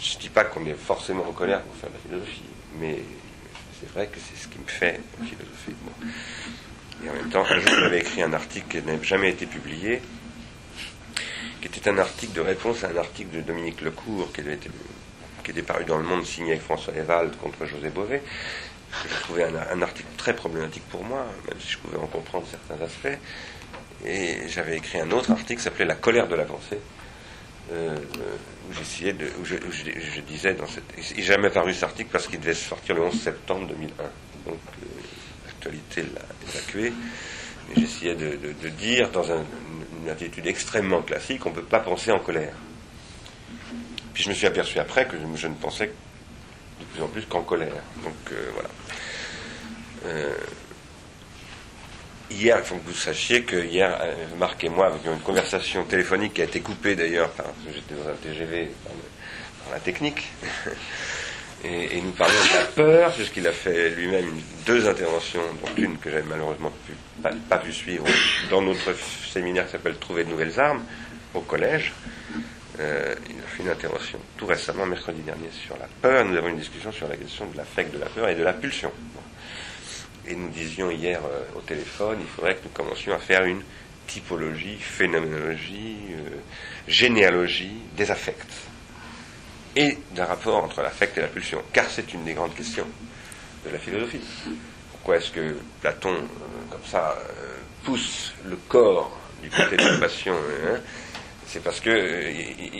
[0.00, 2.42] je ne dis pas qu'on est forcément en colère pour faire de la philosophie,
[2.78, 2.98] mais
[3.80, 5.72] c'est vrai que c'est ce qui me fait philosopher.
[7.04, 10.02] Et en même temps, un jour, j'avais écrit un article qui n'a jamais été publié,
[11.60, 14.42] qui était un article de réponse à un article de Dominique Lecourt, qui,
[15.42, 18.22] qui était paru dans Le Monde, signé avec François Evald contre José Bové.
[18.92, 22.82] Je trouvais un, article très problématique pour moi, même si je pouvais en comprendre certains
[22.84, 23.18] aspects.
[24.04, 26.80] Et j'avais écrit un autre article qui s'appelait La colère de la pensée,
[27.72, 27.96] euh,
[28.68, 30.84] où j'essayais de, où je, disais dans cette,
[31.16, 34.02] il jamais paru cet article parce qu'il devait sortir le 11 septembre 2001.
[34.46, 34.86] Donc euh,
[35.46, 36.92] l'actualité l'a évacué.
[37.68, 42.18] Mais j'essayais de, dire dans une attitude extrêmement classique, on ne peut pas penser en
[42.18, 42.54] colère.
[44.14, 45.92] Puis je me suis aperçu après que je, ne pensais
[46.80, 47.72] de plus en plus qu'en colère.
[48.02, 48.68] Donc euh, voilà.
[52.30, 55.84] Hier, il faut que vous sachiez que hier, euh, Marc et moi avions une conversation
[55.84, 60.28] téléphonique qui a été coupée d'ailleurs, parce que j'étais dans un TGV par, la technique.
[61.62, 66.08] Et, nous parlions de la peur, puisqu'il a fait lui-même deux interventions, dont une que
[66.08, 66.72] j'avais malheureusement
[67.50, 68.06] pas, pu suivre
[68.48, 68.94] dans notre
[69.30, 70.82] séminaire qui s'appelle Trouver de nouvelles armes
[71.34, 71.92] au collège.
[72.78, 76.24] Il a fait une intervention tout récemment, mercredi dernier, sur la peur.
[76.24, 78.52] Nous avons une discussion sur la question de l'affect de la peur et de la
[78.52, 78.92] pulsion.
[80.26, 83.62] Et nous disions hier euh, au téléphone, il faudrait que nous commencions à faire une
[84.06, 86.36] typologie, phénoménologie, euh,
[86.86, 88.68] généalogie des affects
[89.76, 92.86] et d'un rapport entre l'affect et la pulsion, car c'est une des grandes questions
[93.64, 94.20] de la philosophie.
[94.92, 97.16] Pourquoi est-ce que Platon, euh, comme ça,
[97.84, 100.78] pousse le corps du côté de la passion hein
[101.52, 101.92] C'est parce qu'il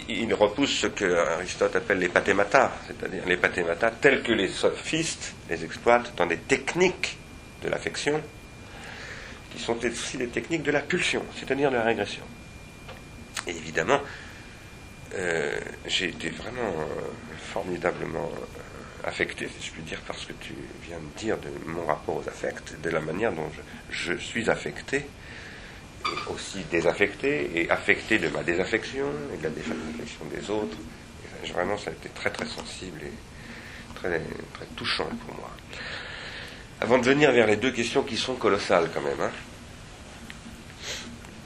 [0.08, 5.34] il repousse ce que Aristote appelle les pathémata, c'est-à-dire les pathémata tels que les sophistes
[5.48, 7.18] les exploitent dans des techniques
[7.64, 8.22] de l'affection,
[9.50, 12.22] qui sont aussi des techniques de la pulsion, c'est-à-dire de la régression.
[13.48, 14.00] Et évidemment,
[15.14, 16.84] euh, j'ai été vraiment euh,
[17.52, 20.54] formidablement euh, affecté, si je puis dire, parce que tu
[20.86, 23.50] viens de dire de mon rapport aux affects, de la manière dont
[23.90, 25.06] je, suis affecté,
[26.28, 30.76] aussi désaffecté, et affecté de ma désaffection, et de la désaffection des autres.
[31.52, 34.20] vraiment, ça a été très très sensible et très,
[34.54, 35.50] très touchant pour moi.
[36.80, 39.32] Avant de venir vers les deux questions qui sont colossales quand même, hein,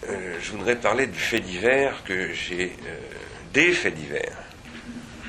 [0.08, 2.76] euh, je voudrais parler du fait divers que j'ai.
[2.86, 2.98] Euh,
[3.54, 4.36] des faits divers.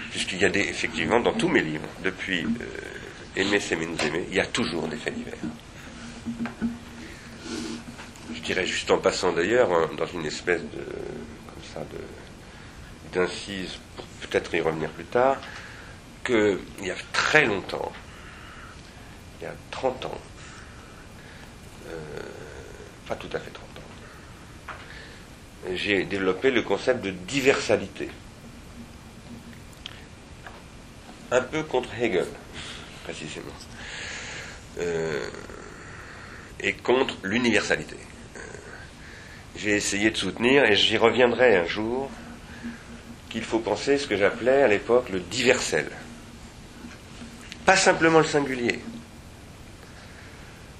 [0.10, 2.46] Puisqu'il y a des, effectivement, dans tous mes livres, depuis
[3.38, 5.34] Aimer, s'aimer, nous aimer, il y a toujours des faits divers.
[8.46, 10.84] Dirais juste en passant d'ailleurs, hein, dans une espèce de,
[11.48, 11.82] comme ça,
[13.12, 15.38] d'incise, pour peut-être y revenir plus tard,
[16.24, 17.92] qu'il y a très longtemps,
[19.40, 20.22] il y a 30 ans,
[21.90, 21.94] euh,
[23.08, 24.74] pas tout à fait 30 ans,
[25.74, 28.10] j'ai développé le concept de diversalité.
[31.32, 32.28] Un peu contre Hegel,
[33.04, 33.48] précisément.
[34.78, 35.28] Euh,
[36.60, 37.98] et contre l'universalité.
[39.58, 42.10] J'ai essayé de soutenir, et j'y reviendrai un jour,
[43.30, 45.90] qu'il faut penser ce que j'appelais à l'époque le diversel.
[47.66, 48.80] Pas simplement le singulier.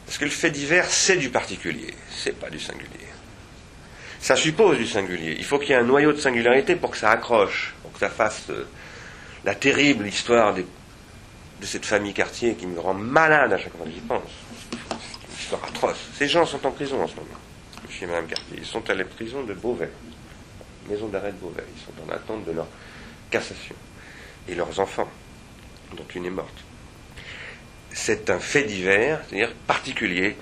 [0.06, 2.90] Parce que le fait divers, c'est du particulier, c'est pas du singulier.
[4.20, 5.36] Ça suppose du singulier.
[5.38, 8.00] Il faut qu'il y ait un noyau de singularité pour que ça accroche, pour que
[8.00, 8.68] ça fasse euh,
[9.44, 10.64] la terrible histoire de
[11.62, 14.22] cette famille quartier qui me rend malade à chaque fois que j'y pense.
[14.72, 16.10] C'est une histoire atroce.
[16.18, 17.28] Ces gens sont en prison en ce moment,
[18.58, 19.92] Ils sont à la prison de Beauvais,
[20.90, 21.64] maison d'arrêt de Beauvais.
[21.76, 22.68] Ils sont en attente de leur
[23.32, 23.76] cassation.
[24.48, 25.10] Et leurs enfants,
[25.96, 26.66] dont une est morte
[27.96, 30.36] c'est un fait divers, c'est-à-dire particulier,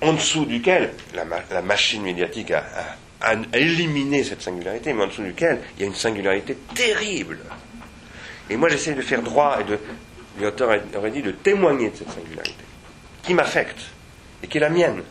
[0.00, 2.64] en dessous duquel la, machine médiatique a,
[3.52, 7.38] éliminé cette singularité, mais en dessous duquel il y a une singularité terrible.
[8.48, 9.78] Et moi j'essaie de faire droit, et de,
[10.40, 12.64] l'auteur aurait dit de témoigner de cette singularité,
[13.24, 13.80] qui m'affecte,
[14.42, 15.02] et qui est la mienne.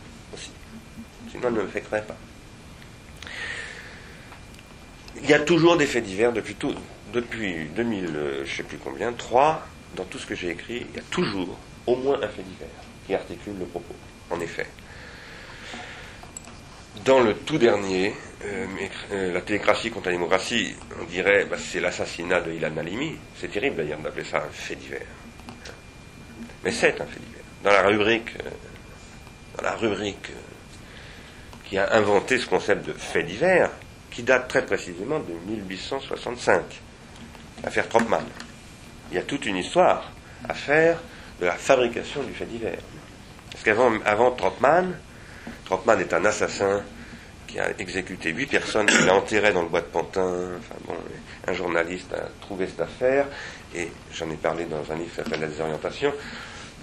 [1.30, 2.16] Sinon elle ne m'affecterait pas.
[5.22, 6.74] Il y a toujours des faits divers depuis tout,
[7.12, 9.66] depuis 2000, euh, je ne sais plus combien, 3
[9.96, 12.68] dans tout ce que j'ai écrit, il y a toujours au moins un fait divers
[13.06, 13.94] qui articule le propos.
[14.30, 14.66] En effet.
[17.04, 18.66] Dans le tout dernier, euh,
[19.12, 23.16] euh, la télécratie contre la démocratie, on dirait bah, c'est l'assassinat de Ilan Halimi.
[23.36, 25.06] C'est terrible d'ailleurs d'appeler ça un fait divers.
[26.62, 27.42] Mais c'est un fait divers.
[27.64, 28.50] Dans la rubrique, euh,
[29.56, 30.30] dans la rubrique
[31.70, 33.70] qui a inventé ce concept de fait divers,
[34.10, 36.62] qui date très précisément de 1865,
[37.62, 38.24] l'affaire Tropman
[39.10, 40.12] il y a toute une histoire
[40.48, 40.98] à faire
[41.40, 42.78] de la fabrication du fait divers.
[43.50, 44.94] Parce qu'avant avant Tropman,
[45.98, 46.82] est un assassin
[47.46, 50.50] qui a exécuté huit personnes, il a enterré dans le bois de Pantin.
[50.58, 50.94] Enfin bon,
[51.46, 53.26] un journaliste a trouvé cette affaire,
[53.74, 56.12] et j'en ai parlé dans un livre qui s'appelle La désorientation.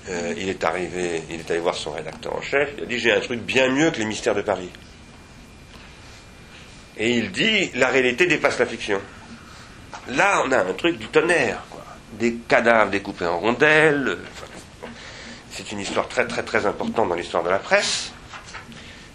[0.09, 2.97] Euh, il est arrivé, il est allé voir son rédacteur en chef, il a dit
[2.97, 4.69] j'ai un truc bien mieux que les mystères de Paris.
[6.97, 9.01] Et il dit la réalité dépasse la fiction.
[10.09, 11.61] Là, on a un truc du tonnerre
[12.13, 14.17] des cadavres découpés en rondelles.
[15.51, 18.13] c'est une histoire très très très importante dans l'histoire de la presse.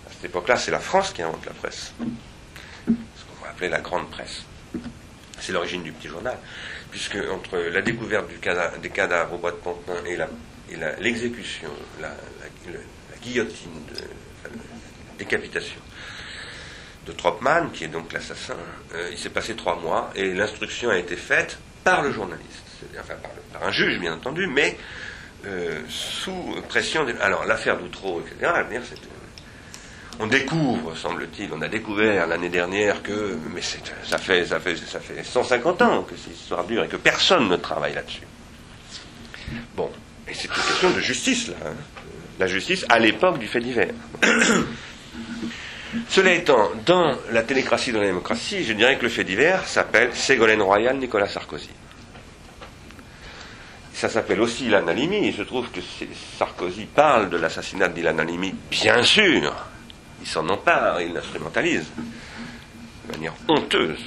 [0.07, 1.95] À cette époque-là, c'est la France qui invente la presse.
[2.87, 4.45] Ce qu'on va appeler la grande presse.
[5.41, 6.37] C'est l'origine du petit journal.
[6.91, 8.27] Puisque entre la découverte
[8.83, 10.17] des cadavres au bois de Pantin et
[11.01, 11.71] l'exécution,
[12.01, 12.15] la,
[13.23, 13.83] guillotine,
[14.45, 14.51] la
[15.19, 15.81] décapitation
[17.07, 18.57] de Tropman, qui est donc l'assassin,
[18.95, 22.63] euh, il s'est passé trois mois et l'instruction a été faite par le journaliste
[23.01, 23.15] enfin
[23.53, 24.77] par, un juge bien entendu, mais
[25.47, 27.07] euh, sous pression.
[27.21, 28.53] Alors l'affaire d'Outreau, etc.
[30.21, 35.01] on découvre, semble-t-il, on a découvert l'année dernière que, mais ça fait, ça, fait, ça
[35.01, 38.27] fait 150 ans que cette histoire dure et que personne ne travaille là-dessus.
[39.75, 39.91] Bon,
[40.33, 41.55] et c'est une question de justice, là.
[41.67, 41.75] Hein.
[42.41, 43.93] La justice à l'époque du fait divers.
[46.09, 50.11] Cela étant, dans la télécratie de la démocratie, je dirais que le fait divers s'appelle
[50.15, 51.69] Ségolène Royal Nicolas Sarkozy
[54.03, 55.29] ça s'appelle aussi Ilan Halimi.
[55.29, 55.79] Il se trouve que
[56.37, 59.55] Sarkozy parle de l'assassinat d'Ilan Halimi, bien sûr.
[60.21, 61.87] Il s'en empare, il l'instrumentalise
[63.07, 64.05] de manière honteuse,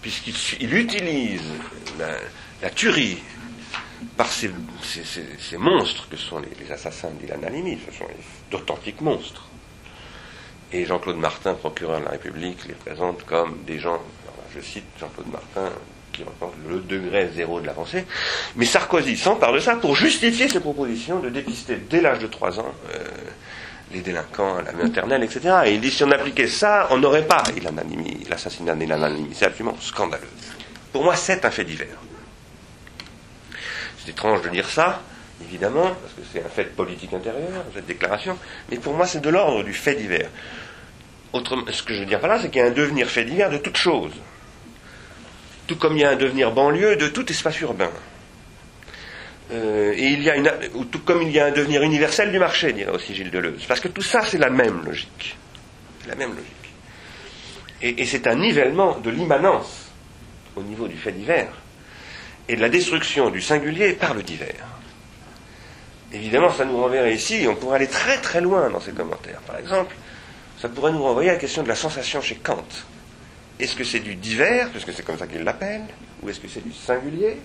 [0.00, 1.42] puisqu'il utilise
[1.98, 3.18] la, tuerie
[4.16, 4.50] par ces,
[5.58, 7.78] monstres que sont les, assassins d'Ilan Halimi.
[7.86, 8.06] Ce sont
[8.50, 9.48] d'authentiques monstres.
[10.72, 14.00] Et Jean-Claude Martin, procureur de la République, les présente comme des gens,
[14.54, 15.70] je cite Jean-Claude Martin,
[16.12, 18.04] qui représente le degré zéro de l'avancée.
[18.56, 22.60] Mais Sarkozy s'empare de ça pour justifier ses propositions de dépister dès l'âge de 3
[22.60, 22.98] ans euh,
[23.92, 25.40] les délinquants à la maternelle, etc.
[25.66, 27.42] Et il dit si on appliquait ça, on n'aurait pas
[28.28, 29.30] l'assassinat d'Ilan Halimi.
[29.34, 30.28] C'est absolument scandaleux.
[30.92, 31.98] Pour moi, c'est un fait divers.
[34.04, 35.02] C'est étrange de dire ça,
[35.42, 38.38] évidemment, parce que c'est un fait politique intérieur, cette déclaration,
[38.70, 40.28] mais pour moi, c'est de l'ordre du fait divers.
[41.34, 43.50] ce que je veux dire par là, c'est qu'il y a un devenir fait divers
[43.50, 44.12] de toute chose
[45.66, 47.90] tout comme il y a un devenir banlieue de tout espace urbain.
[49.52, 50.50] Euh, et il y a une,
[50.90, 53.64] tout comme il y a un devenir universel du marché, dirait aussi Gilles Deleuze.
[53.66, 55.36] Parce que tout ça, c'est la même logique.
[56.06, 56.46] La même logique.
[57.82, 59.90] Et, c'est un nivellement de l'immanence
[60.54, 61.52] au niveau du fait divers
[62.48, 64.66] et de la destruction du singulier par le divers.
[66.12, 69.40] évidemment, ça nous renverrait ici, on pourrait aller très très loin dans ces commentaires.
[69.46, 69.94] Par exemple,
[70.60, 72.64] ça pourrait nous renvoyer à la question de la sensation chez Kant.
[73.58, 75.82] Est-ce que c'est du divers, parce que c'est comme ça qu'il l'appelle,
[76.22, 77.38] ou est-ce que c'est du singulier?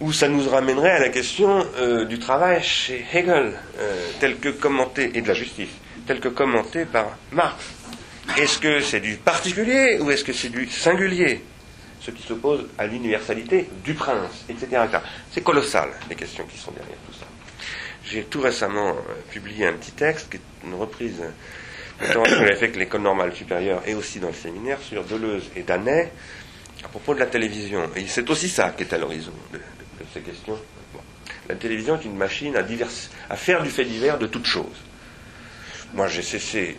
[0.00, 4.48] Ou ça nous ramènerait à la question euh, du travail chez Hegel, euh, tel que
[4.48, 5.68] commenté, et de la justice,
[6.06, 7.64] tel que commenté par Marx.
[8.36, 11.42] Est-ce que c'est du particulier ou est-ce que c'est du singulier?
[12.04, 14.82] Ce qui s'oppose à l'universalité du prince, etc.
[15.30, 17.26] C'est colossal, les questions qui sont derrière tout ça.
[18.04, 21.22] J'ai tout récemment euh, publié un petit texte qui est une reprise
[22.00, 25.62] que j'avais fait avec l'école normale supérieure et aussi dans le séminaire sur Deleuze et
[25.62, 26.12] Danet
[26.84, 27.88] à propos de la télévision.
[27.94, 29.60] Et c'est aussi ça qui est à l'horizon de,
[30.12, 30.58] ces questions.
[31.48, 34.82] La télévision est une machine à, faire du fait divers de toutes choses
[35.94, 36.76] moi j'ai cessé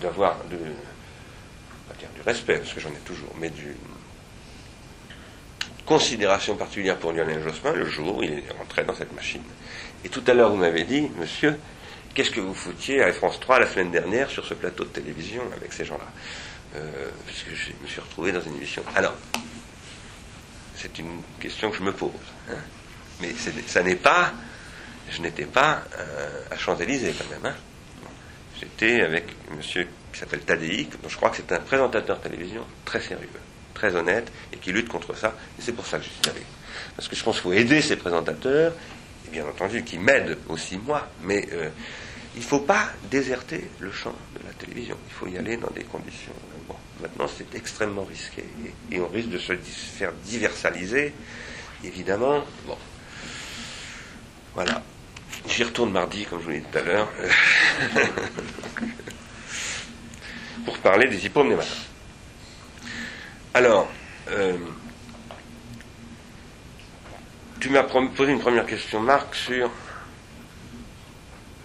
[0.00, 3.74] d'avoir de, du respect, parce que j'en ai toujours, mais d'une
[5.88, 9.42] considération particulière pour Lionel Jospin le jour où il est rentré dans cette machine.
[10.04, 11.58] Et tout à l'heure, vous m'avez dit, monsieur,
[12.12, 15.42] qu'est-ce que vous foutiez à France 3 la semaine dernière sur ce plateau de télévision
[15.56, 16.06] avec ces gens-là
[16.76, 18.82] euh, Parce que je me suis retrouvé dans une émission.
[18.94, 19.14] Alors,
[20.76, 22.10] c'est une question que je me pose.
[22.50, 22.56] Hein.
[23.22, 23.30] Mais
[23.66, 24.32] ça n'est pas.
[25.10, 27.46] Je n'étais pas euh, à Champs-Élysées quand même.
[27.46, 27.56] Hein.
[28.60, 32.66] J'étais avec un monsieur qui s'appelle Tadei, dont je crois que c'est un présentateur télévision
[32.84, 33.28] très sérieux,
[33.78, 35.34] très honnête, et qui lutte contre ça.
[35.58, 36.42] Et c'est pour ça que je suis allé.
[36.96, 38.72] Parce que je pense qu'il faut aider ces présentateurs,
[39.26, 41.68] et bien entendu qui m'aident aussi moi, mais euh,
[42.34, 44.96] il ne faut pas déserter le champ de la télévision.
[45.06, 46.32] Il faut y aller dans des conditions.
[46.66, 48.44] Bon, maintenant, c'est extrêmement risqué,
[48.90, 51.14] et, on risque de se faire diversaliser,
[51.84, 52.42] évidemment.
[52.66, 52.76] Bon.
[54.54, 54.82] Voilà.
[55.48, 57.08] J'y retourne mardi, comme je vous l'ai dit tout à l'heure,
[60.64, 61.88] pour parler des hippomnémas.
[63.58, 63.88] Alors,
[64.30, 64.56] euh,
[67.58, 69.68] tu m'as posé une première question, Marc, sur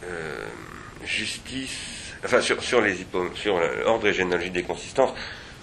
[0.03, 0.47] euh,
[1.05, 2.97] justice, enfin sur, sur les
[3.35, 5.11] sur l'ordre et généalogie des consistances.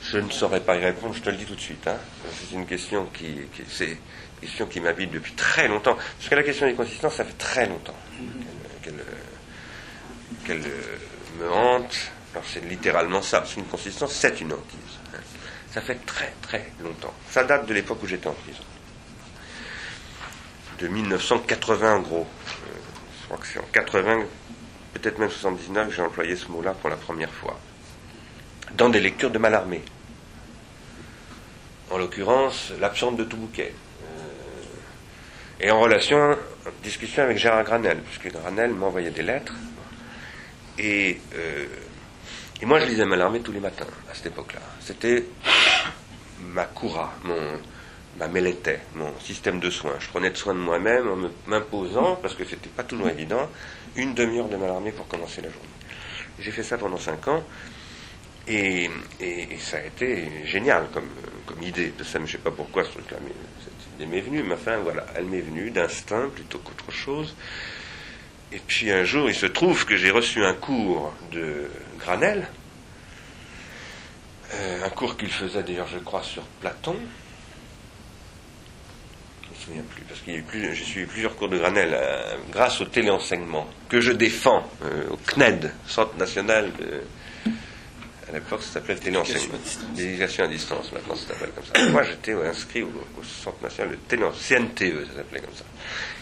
[0.05, 1.89] Je ne saurais pas y répondre, je te le dis tout de suite.
[1.89, 1.97] Hein.
[2.33, 3.41] C'est une question qui,
[4.41, 5.97] question qui m'habite depuis très longtemps.
[5.97, 7.99] Parce que la question des consistances, ça fait très longtemps
[10.45, 10.63] qu'elle
[11.41, 12.13] me hante.
[12.35, 14.90] Alors c'est littéralement ça, parce qu'une consistance, c'est une hantise.
[15.73, 17.15] Ça fait très très longtemps.
[17.29, 18.63] Ça date de l'époque où j'étais en prison.
[20.79, 22.27] De 1980 en gros.
[22.27, 22.79] Euh,
[23.21, 24.25] je crois que c'est en 80,
[24.95, 27.59] peut-être même 79, que j'ai employé ce mot-là pour la première fois.
[28.73, 29.83] Dans des lectures de Malarmé.
[31.91, 33.75] En l'occurrence, l'absente de tout bouquet
[35.61, 36.37] et en relation, en
[36.83, 39.55] discussion avec Gérard Granel, puisque Granel m'envoyait des lettres.
[40.79, 41.67] Et, euh,
[42.61, 44.61] et moi, je lisais Malarmé tous les matins, à cette époque-là.
[44.81, 45.25] C'était
[46.41, 47.59] ma coura, mon,
[48.19, 49.97] ma melletait, mon système de soins.
[49.99, 51.17] Je prenais soin de moi-même en
[51.47, 53.49] m'imposant, parce que c'était pas toujours évident,
[53.97, 55.69] une demi-heure de Malarmé pour commencer la journée.
[56.39, 57.43] J'ai fait ça pendant cinq ans.
[58.49, 61.09] Et, et, ça a été génial comme,
[61.47, 63.33] comme idée de ça, je ne sais pas pourquoi ce truc-là, mais
[64.01, 67.35] elle m'est venue, mais enfin voilà, elle m'est venue d'instinct plutôt qu'autre chose.
[68.53, 71.71] Et puis un jour, il se trouve que j'ai reçu un cours de
[72.01, 72.49] Granel,
[74.55, 76.97] euh, un cours qu'il faisait d'ailleurs, je crois, sur Platon.
[79.43, 82.81] Je ne me souviens plus, parce plus, j'ai suivi plusieurs cours de Granel euh, grâce
[82.81, 87.03] au téléenseignement que je défends euh, au CNED, Centre national de
[88.31, 89.59] à l'époque, ça s'appelait téléenseignement.
[89.97, 91.91] L'éducation à distance, maintenant ça s'appelle comme ça.
[91.91, 92.91] Moi, j'étais inscrit au,
[93.25, 95.65] Centre national de téléenseignement, CNTE, ça s'appelait comme ça.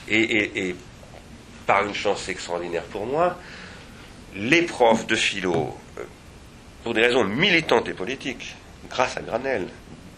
[0.08, 0.74] Et,
[1.68, 3.36] par une chance extraordinaire pour moi,
[4.34, 6.02] les profs de philo, euh,
[6.82, 8.56] pour des raisons militantes et politiques,
[8.88, 9.68] grâce à Granel,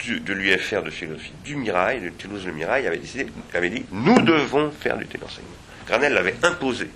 [0.07, 3.27] de l'UFR de philosophie du Mirail, de Toulouse-le Mirail, avaient, décidé,
[3.69, 5.51] dit nous devons faire du téléenseignement.
[5.89, 6.89] Granel l'avait imposé.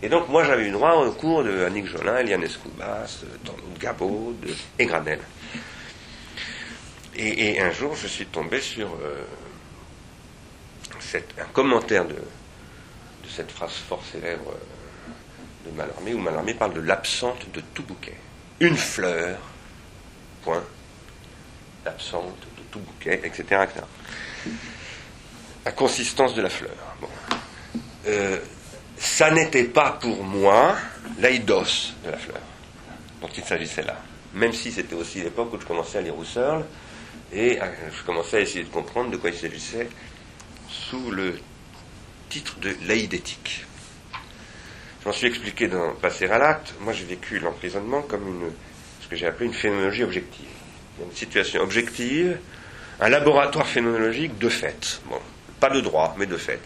[0.00, 4.32] Et donc, moi, j'avais eu droit au cours de Annick Jolin, Eliane Escoubas, de Gabot
[4.78, 5.18] et Granel.
[7.16, 9.24] Et, un jour, je suis tombé sur euh,
[11.40, 12.14] un commentaire de,
[13.34, 18.16] cette phrase fort célèbre euh, de Mallarmé, où Mallarmé parle de l'absente de tout bouquet.
[18.60, 19.38] Une fleur,
[20.42, 20.64] point,
[21.84, 23.84] l'absente de tout bouquet, etc., etc.
[25.64, 26.74] La consistance de la fleur.
[27.00, 27.08] Bon.
[28.06, 28.38] Euh,
[28.96, 30.76] ça n'était pas pour moi
[31.18, 32.40] l'aidos de la fleur
[33.20, 33.96] dont il s'agissait là.
[34.34, 36.64] Même si c'était aussi l'époque où je commençais à lire Husserl
[37.32, 37.58] et
[37.92, 39.88] je commençais à essayer de comprendre de quoi il s'agissait
[40.68, 41.38] sous le
[42.28, 43.64] titre de l'aïdétique.
[45.04, 46.74] J'en suis expliqué dans Passer à l'acte.
[46.80, 48.50] Moi, j'ai vécu l'emprisonnement comme
[49.00, 50.46] ce que j'ai appelé une phénoménologie objective.
[51.02, 52.38] Une situation objective,
[53.00, 55.00] un laboratoire phénoménologique de fait.
[55.06, 55.18] Bon,
[55.60, 56.60] pas de droit, mais de fait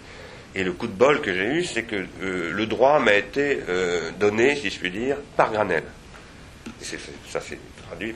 [0.55, 3.61] Et le coup de bol que j'ai eu, c'est que euh, le droit m'a été
[3.69, 5.85] euh, donné, si je puis dire, par Granel.
[6.81, 6.85] Et
[7.29, 7.59] ça s'est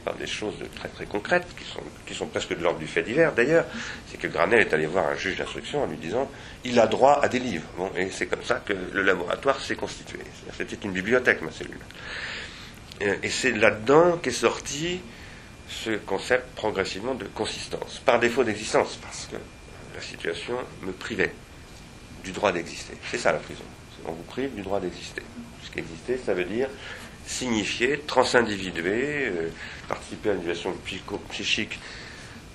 [0.02, 3.02] par des choses très très concrètes, qui sont, qui sont presque de l'ordre du fait
[3.02, 3.66] divers d'ailleurs.
[4.08, 6.30] C'est que Granel est allé voir un juge d'instruction en lui disant
[6.64, 7.66] il a droit à des livres.
[7.76, 10.18] Bon, et c'est comme ça que le laboratoire s'est constitué.
[10.56, 11.78] C'était une bibliothèque, ma cellule.
[13.00, 15.00] Et c'est là-dedans qu'est sorti
[15.68, 19.36] ce concept progressivement de consistance, par défaut d'existence, parce que
[19.94, 21.32] la situation me privait
[22.24, 22.94] du droit d'exister.
[23.10, 23.64] C'est ça la prison.
[24.06, 25.22] On vous prive du droit d'exister.
[25.58, 26.68] Puisqu'exister, ça veut dire
[27.26, 29.48] signifier, transindividuer, euh,
[29.88, 30.74] participer à l'individuation
[31.30, 31.78] psychique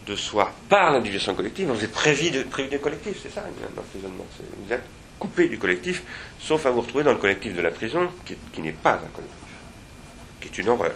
[0.08, 1.70] de soi par l'individuation collective.
[1.70, 3.44] Vous êtes prévu, de, du collectif, c'est ça
[3.76, 4.26] l'emprisonnement.
[4.66, 4.84] Vous êtes
[5.20, 6.04] coupé du collectif,
[6.40, 9.10] sauf à vous retrouver dans le collectif de la prison, qui, qui n'est pas un
[9.14, 9.38] collectif,
[10.40, 10.96] qui est une horreur.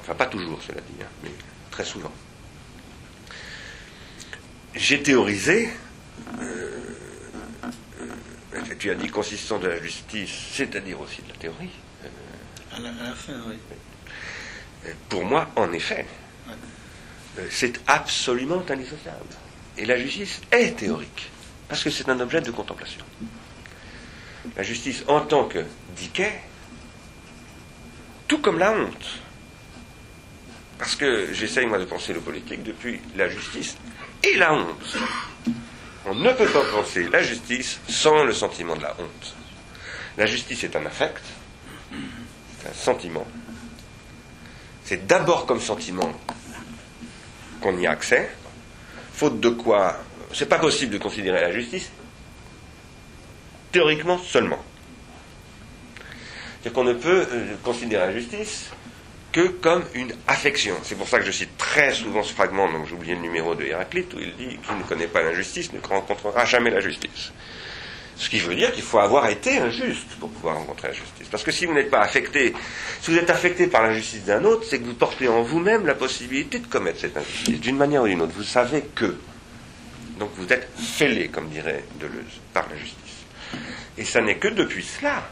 [0.00, 1.30] Enfin, pas toujours, cela dit, hein, mais
[1.70, 2.10] très souvent.
[4.74, 5.68] J'ai théorisé
[6.40, 6.70] euh,
[8.80, 11.70] tu as dit consistant de la justice, c'est-à-dire aussi de la théorie.
[12.84, 13.56] Euh, la, fin, oui.
[15.08, 16.06] Pour moi, en effet,
[17.50, 19.34] c'est absolument indissociable.
[19.76, 21.30] Et la justice est théorique,
[21.68, 23.04] parce que c'est un objet de contemplation.
[24.56, 25.64] La justice en tant que
[25.96, 26.40] diquet,
[28.26, 29.20] tout comme la honte.
[30.78, 33.76] Parce que j'essaye, moi, de penser le politique depuis la justice
[34.24, 34.96] et la honte.
[36.06, 39.34] On ne peut pas penser la justice sans le sentiment de la honte.
[40.16, 41.22] La justice est un affect,
[42.68, 43.26] un sentiment.
[44.84, 46.12] C'est d'abord comme sentiment
[47.60, 48.30] qu'on y a accès,
[49.12, 49.96] faute de quoi
[50.32, 51.90] c'est pas possible de considérer la justice
[53.72, 54.62] théoriquement seulement.
[56.62, 58.70] C'est qu'on ne peut euh, considérer la justice
[59.32, 60.74] que comme une affection.
[60.82, 63.54] C'est pour ça que je cite très souvent ce fragment, donc j'ai oublié le numéro
[63.54, 67.32] de Héraclite, où il dit qu'il ne connaît pas l'injustice ne rencontrera jamais la justice.
[68.20, 71.26] Ce qui veut dire qu'il faut avoir été injuste pour pouvoir rencontrer la justice.
[71.30, 72.52] Parce que si vous n'êtes pas affecté,
[73.00, 75.94] si vous êtes affecté par l'injustice d'un autre, c'est que vous portez en vous-même la
[75.94, 78.34] possibilité de commettre cette injustice, d'une manière ou d'une autre.
[78.36, 79.16] Vous savez que.
[80.18, 82.98] Donc vous êtes fêlé, comme dirait Deleuze, par la justice.
[83.96, 85.22] Et ça n'est que depuis cela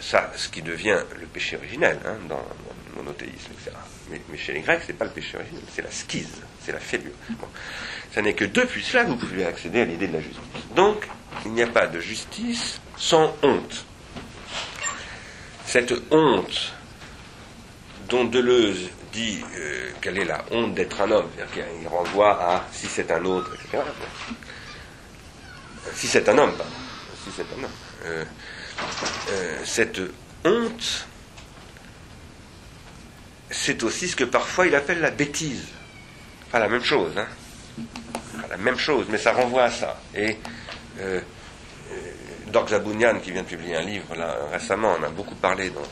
[0.00, 3.76] ça, ce qui devient le péché originel hein, dans, le monothéisme, etc.
[4.10, 6.80] Mais, chez les Grecs, ce n'est pas le péché originel, c'est la schise, c'est la
[6.80, 7.12] fêlure.
[8.12, 10.40] Ça n'est que depuis cela que vous pouvez accéder à l'idée de la justice.
[10.76, 11.08] Donc,
[11.46, 13.86] il n'y a pas de justice sans honte.
[15.64, 16.74] Cette honte
[18.08, 22.66] dont Deleuze dit euh, quelle est la honte d'être un homme, c'est-à-dire qu'il renvoie à
[22.72, 23.82] si c'est un autre, etc.
[25.94, 26.72] Si c'est un homme, pardon.
[27.24, 27.70] Si c'est un homme.
[28.04, 28.24] Euh,
[29.30, 30.00] euh, cette
[30.44, 31.06] honte,
[33.50, 35.64] c'est aussi ce que parfois il appelle la bêtise.
[36.50, 37.26] Pas la même chose, hein.
[38.40, 40.00] Pas la même chose, mais ça renvoie à ça.
[40.14, 40.36] Et
[41.00, 41.20] euh,
[41.92, 45.82] euh qui vient de publier un livre là, récemment, on a beaucoup parlé dans,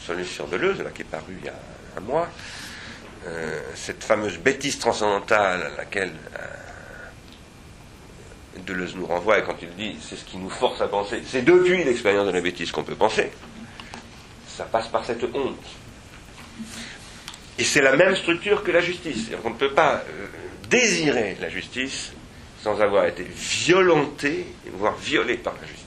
[0.00, 1.54] celui sur Deleuze, là, qui est paru il y a
[1.96, 2.28] un mois.
[3.26, 6.12] Euh, cette fameuse bêtise transcendantale à laquelle
[8.64, 11.42] Deleuze nous renvoie, et quand il dit c'est ce qui nous force à penser, c'est
[11.42, 13.30] depuis l'expérience de la bêtise qu'on peut penser.
[14.48, 15.64] Ça passe par cette honte.
[17.58, 19.30] Et c'est la même structure que la justice.
[19.44, 20.26] On ne peut pas euh,
[20.68, 22.12] désirer la justice
[22.62, 25.86] sans avoir été violenté, voire violé par la justice.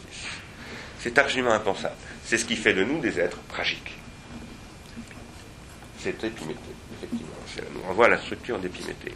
[1.00, 1.96] C'est absolument impensable.
[2.24, 3.98] C'est ce qui fait de nous des êtres tragiques.
[6.00, 6.60] C'est Épiméthée,
[6.98, 7.34] effectivement.
[7.56, 9.14] Ça nous renvoie à la structure d'Épiméthée.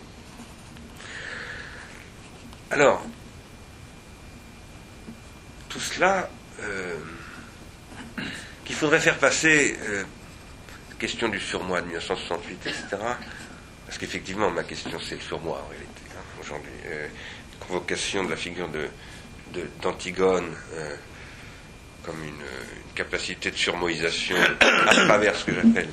[2.72, 3.06] Alors,
[5.70, 6.30] tout cela
[6.62, 6.98] euh,
[8.66, 10.04] qu'il faudrait faire passer euh,
[11.00, 12.84] question du surmoi de 1968, etc.
[13.86, 16.72] Parce qu'effectivement, ma question, c'est le surmoi en réalité, hein, aujourd'hui.
[16.86, 17.08] Euh,
[17.60, 18.90] convocation de la figure de,
[19.82, 20.54] d'Antigone
[22.04, 22.44] comme une,
[22.96, 25.88] capacité de surmoisation à travers ce que j'appelle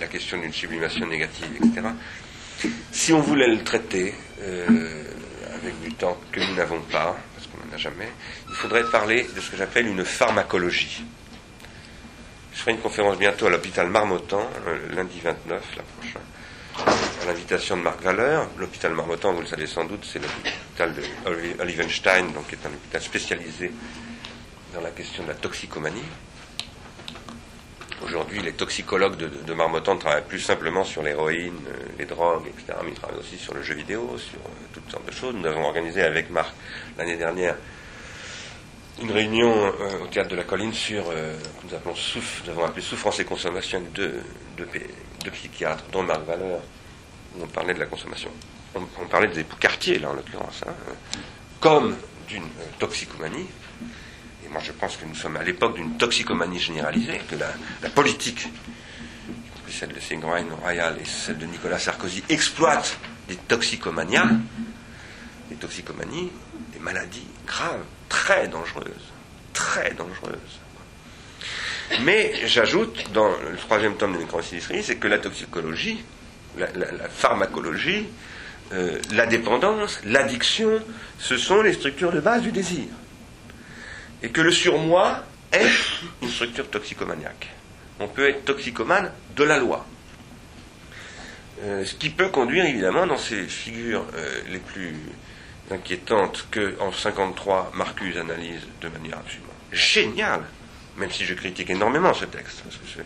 [0.00, 1.88] la question d'une sublimation négative, etc.
[2.90, 7.16] Si on voulait le traiter avec du temps que nous n'avons pas,
[7.78, 8.08] jamais,
[8.48, 11.04] il faudrait parler de ce que j'appelle une pharmacologie.
[12.54, 16.22] Je ferai une conférence bientôt à l'hôpital Marmottan, euh, lundi 29, la prochaine,
[17.22, 18.48] à l'invitation de Marc Valeur.
[18.58, 21.02] L'hôpital Marmottan, vous le savez sans doute, c'est l'hôpital de
[21.60, 23.72] Olivenstein, donc qui est un hôpital spécialisé
[24.72, 26.04] dans la question de la toxicomanie.
[28.04, 32.78] Aujourd'hui, les toxicologues de, de, Marmottan travaillent plus simplement sur l'héroïne, euh, les drogues, etc.
[32.84, 35.34] Mais ils travaillent aussi sur le jeu vidéo, sur euh, toutes sortes de choses.
[35.34, 36.54] Nous avons organisé avec Marc
[36.98, 37.56] l'année dernière
[39.02, 41.94] une réunion euh, au théâtre de la colline sur, nous, appelons
[42.44, 44.20] nous avons appelé Souffrance et consommation de
[44.56, 46.60] deux, psychiatres, dont Marc Valeur,
[47.34, 48.30] où on parlait de la consommation.
[48.74, 50.62] On, parlait des quartiers, là, en l'occurrence.
[50.66, 50.74] Hein.
[51.60, 51.96] comme
[52.28, 52.48] d'une
[52.78, 53.46] toxicomanie.
[54.44, 58.48] Et moi je pense que nous sommes à l'époque d'une toxicomanie généralisée, que la, politique,
[59.68, 62.98] celle de Ségolène Royal et celle de Nicolas Sarkozy, exploitent
[63.28, 64.30] des toxicomanias,
[65.50, 66.30] des toxicomanies,
[66.72, 69.12] des maladies graves, très dangereuses,
[69.52, 70.60] très dangereuses.
[72.02, 76.02] Mais j'ajoute, dans le troisième tome de Microsyndistrie, c'est que la toxicologie,
[76.56, 76.68] la,
[77.08, 78.06] pharmacologie,
[78.72, 80.82] euh, la dépendance, l'addiction,
[81.18, 82.86] ce sont les structures de base du désir.
[84.22, 85.68] Et que le surmoi est
[86.22, 87.50] une structure toxicomaniaque.
[88.00, 89.86] On peut être toxicomane de la loi.
[91.62, 94.96] Euh, ce qui peut conduire évidemment dans ces figures euh, les plus
[95.70, 100.42] inquiétantes que en 1953 Marcuse analyse de manière absolument géniale
[100.96, 103.00] même si je critique énormément ce texte, parce que ce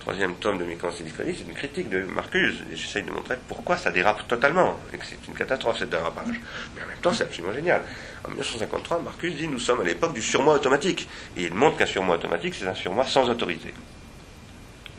[0.00, 3.90] troisième tome de Mécanique c'est une critique de Marcuse, et j'essaye de montrer pourquoi ça
[3.90, 6.40] dérape totalement, et que c'est une catastrophe, ce dérapage.
[6.74, 7.82] Mais en même temps, c'est absolument génial.
[8.24, 11.08] En 1953, Marcuse dit Nous sommes à l'époque du surmoi automatique.
[11.36, 13.74] Et il montre qu'un surmoi automatique, c'est un surmoi sans autorité.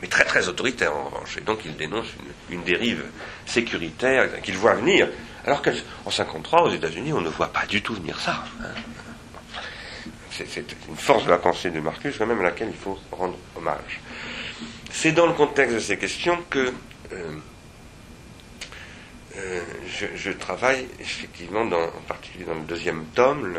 [0.00, 1.38] Mais très très autoritaire en revanche.
[1.38, 2.06] Et donc il dénonce
[2.50, 3.02] une, dérive
[3.46, 5.08] sécuritaire qu'il voit venir.
[5.46, 8.44] Alors qu'en 1953, aux États-Unis, on ne voit pas du tout venir ça.
[8.60, 8.66] Hein
[10.44, 13.36] c'est une force de la pensée de Marcus, quand même, à laquelle il faut rendre
[13.56, 14.00] hommage.
[14.90, 16.72] C'est dans le contexte de ces questions que
[17.12, 17.36] euh,
[19.36, 19.62] euh,
[20.14, 23.58] je, travaille effectivement, en particulier dans le deuxième tome,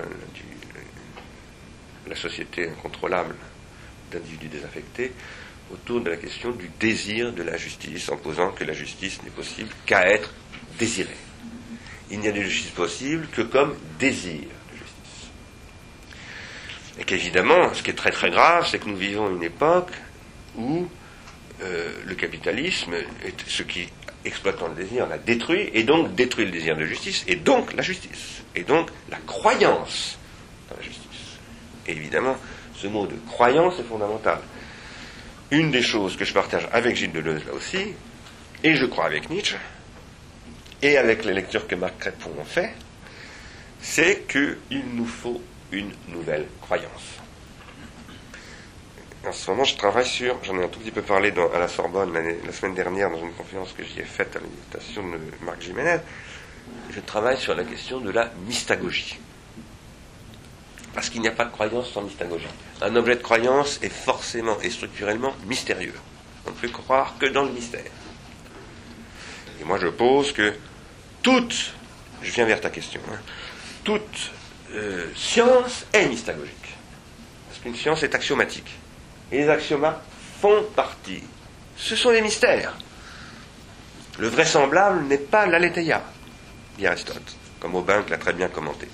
[2.07, 3.35] la société incontrôlable
[4.11, 5.11] d'individus désaffectés,
[5.72, 9.30] autour de la question du désir de la justice, en posant que la justice n'est
[9.30, 10.34] possible qu'à être
[10.80, 11.27] désirée.
[12.10, 14.44] Il n'y a de justice possible que comme désir.
[17.00, 19.92] Et qu'évidemment, ce qui est très très grave, c'est que nous vivons une époque
[20.58, 20.88] où
[21.62, 23.88] euh, le capitalisme est ce qui,
[24.26, 27.84] exploitant le désir, l'a détruit, et donc détruit le désir de justice, et donc la
[27.84, 30.18] justice, et donc la croyance
[30.70, 31.38] dans la justice.
[31.88, 32.36] Et évidemment,
[32.76, 34.40] ce mot de croyance est fondamental.
[35.52, 37.94] Une des choses que je partage avec Gilles Deleuze là aussi,
[38.64, 39.58] et je crois avec Nietzsche,
[40.82, 42.74] et avec les lectures que Marc Crépon a fait,
[43.82, 45.41] c'est qu'il nous faut
[45.72, 47.20] une nouvelle croyance.
[49.26, 51.68] En ce moment, je travaille sur, j'en ai un tout petit peu parlé à la
[51.68, 55.62] Sorbonne la semaine dernière dans une conférence que j'y ai faite à l'invitation de Marc
[55.62, 55.98] Jiménez,
[56.91, 59.20] je travaille sur la question de la mystagogie.
[60.94, 62.48] Parce qu'il n'y a pas de croyance sans mystagogie.
[62.82, 65.94] Un objet de croyance est forcément et structurellement mystérieux.
[66.45, 67.91] On ne peut croire que dans le mystère.
[69.60, 70.54] Et moi je pose que
[71.28, 71.74] toute,
[72.22, 73.18] je viens vers ta question, hein,
[73.84, 74.32] toute
[74.72, 76.74] euh, science est mystagogique.
[77.49, 78.70] Parce qu'une science est axiomatique.
[79.30, 80.02] Et les axiomas
[80.40, 81.22] font partie.
[81.76, 82.78] Ce sont des mystères.
[84.18, 86.02] Le vraisemblable n'est pas l'aletheia,
[86.78, 88.88] dit Aristote, comme Aubin l'a très bien commenté.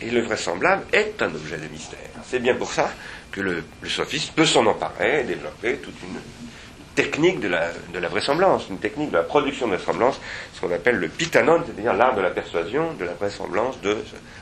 [0.00, 1.98] Et le vraisemblable est un objet de mystère.
[2.26, 2.90] C'est bien pour ça
[3.30, 6.18] que le, le sophiste peut s'en emparer et développer toute une
[6.96, 10.18] technique de la, de la, vraisemblance, une technique de la production de la vraisemblance,
[10.54, 13.98] ce qu'on appelle le pitanon, c'est-à-dire l'art de la persuasion, de la vraisemblance, de,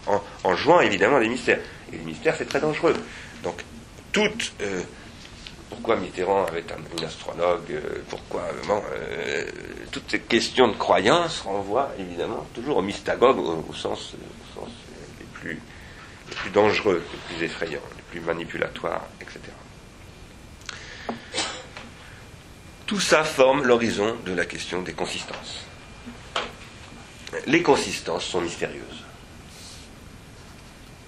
[0.07, 1.61] en, jouant évidemment les mystères.
[1.93, 2.95] Et les mystères, c'est très dangereux.
[3.43, 3.63] Donc,
[4.13, 4.55] toute.
[4.63, 4.83] Euh,
[5.71, 9.45] pourquoi Mitterrand avait un, une astrologue euh, Pourquoi euh,
[9.91, 14.15] Toutes ces questions de croyance renvoient évidemment toujours au mystagogue au, sens,
[14.57, 14.67] au
[15.33, 15.59] plus,
[16.29, 19.41] les plus dangereux, les plus effrayants, les plus manipulatoires, etc.
[22.87, 25.65] Tout ça forme l'horizon de la question des consistances.
[27.47, 29.05] Les consistances sont mystérieuses.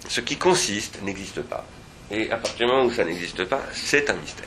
[0.09, 1.66] Ce qui consiste n'existe pas.
[2.11, 4.47] Et à partir du moment où ça n'existe pas, c'est un mystère.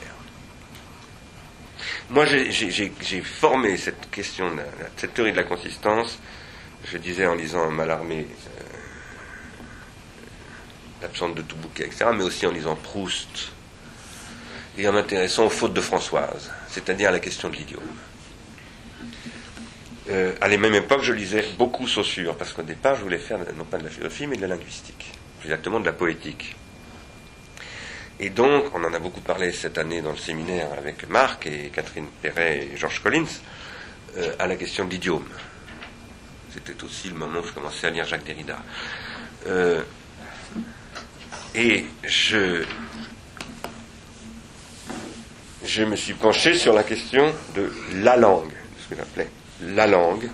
[2.10, 4.50] Moi, j'ai formé cette question,
[4.96, 6.18] cette théorie de la consistance,
[6.84, 8.62] je disais en lisant Malarmé, euh,
[11.02, 13.52] l'absente de tout bouquet, etc., mais aussi en lisant Proust,
[14.76, 17.82] et en m'intéressant aux fautes de Françoise, c'est-à-dire la question de l'idiome.
[20.08, 23.38] Euh, à la même époque, je lisais beaucoup Saussure, parce qu'au départ, je voulais faire
[23.56, 26.56] non pas de la philosophie, mais de la linguistique, plus exactement de la poétique.
[28.18, 31.70] Et donc, on en a beaucoup parlé cette année dans le séminaire avec Marc et
[31.72, 33.40] Catherine Perret et Georges Collins,
[34.16, 35.28] euh, à la question de l'idiome.
[36.52, 38.58] C'était aussi le moment où je commençais à lire Jacques Derrida.
[39.46, 39.82] Euh,
[41.54, 42.64] et je,
[45.64, 49.28] je me suis penché sur la question de la langue, ce que j'appelais
[49.62, 50.28] la langue,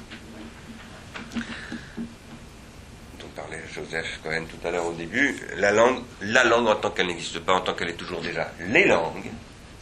[3.19, 6.91] dont parlait Joseph Cohen tout à l'heure au début, la langue, la langue en tant
[6.91, 9.31] qu'elle n'existe pas, en tant qu'elle est toujours déjà les langues,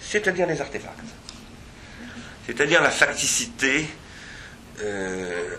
[0.00, 1.04] c'est-à-dire les artefacts,
[2.46, 3.86] c'est-à-dire la facticité
[4.82, 5.56] euh,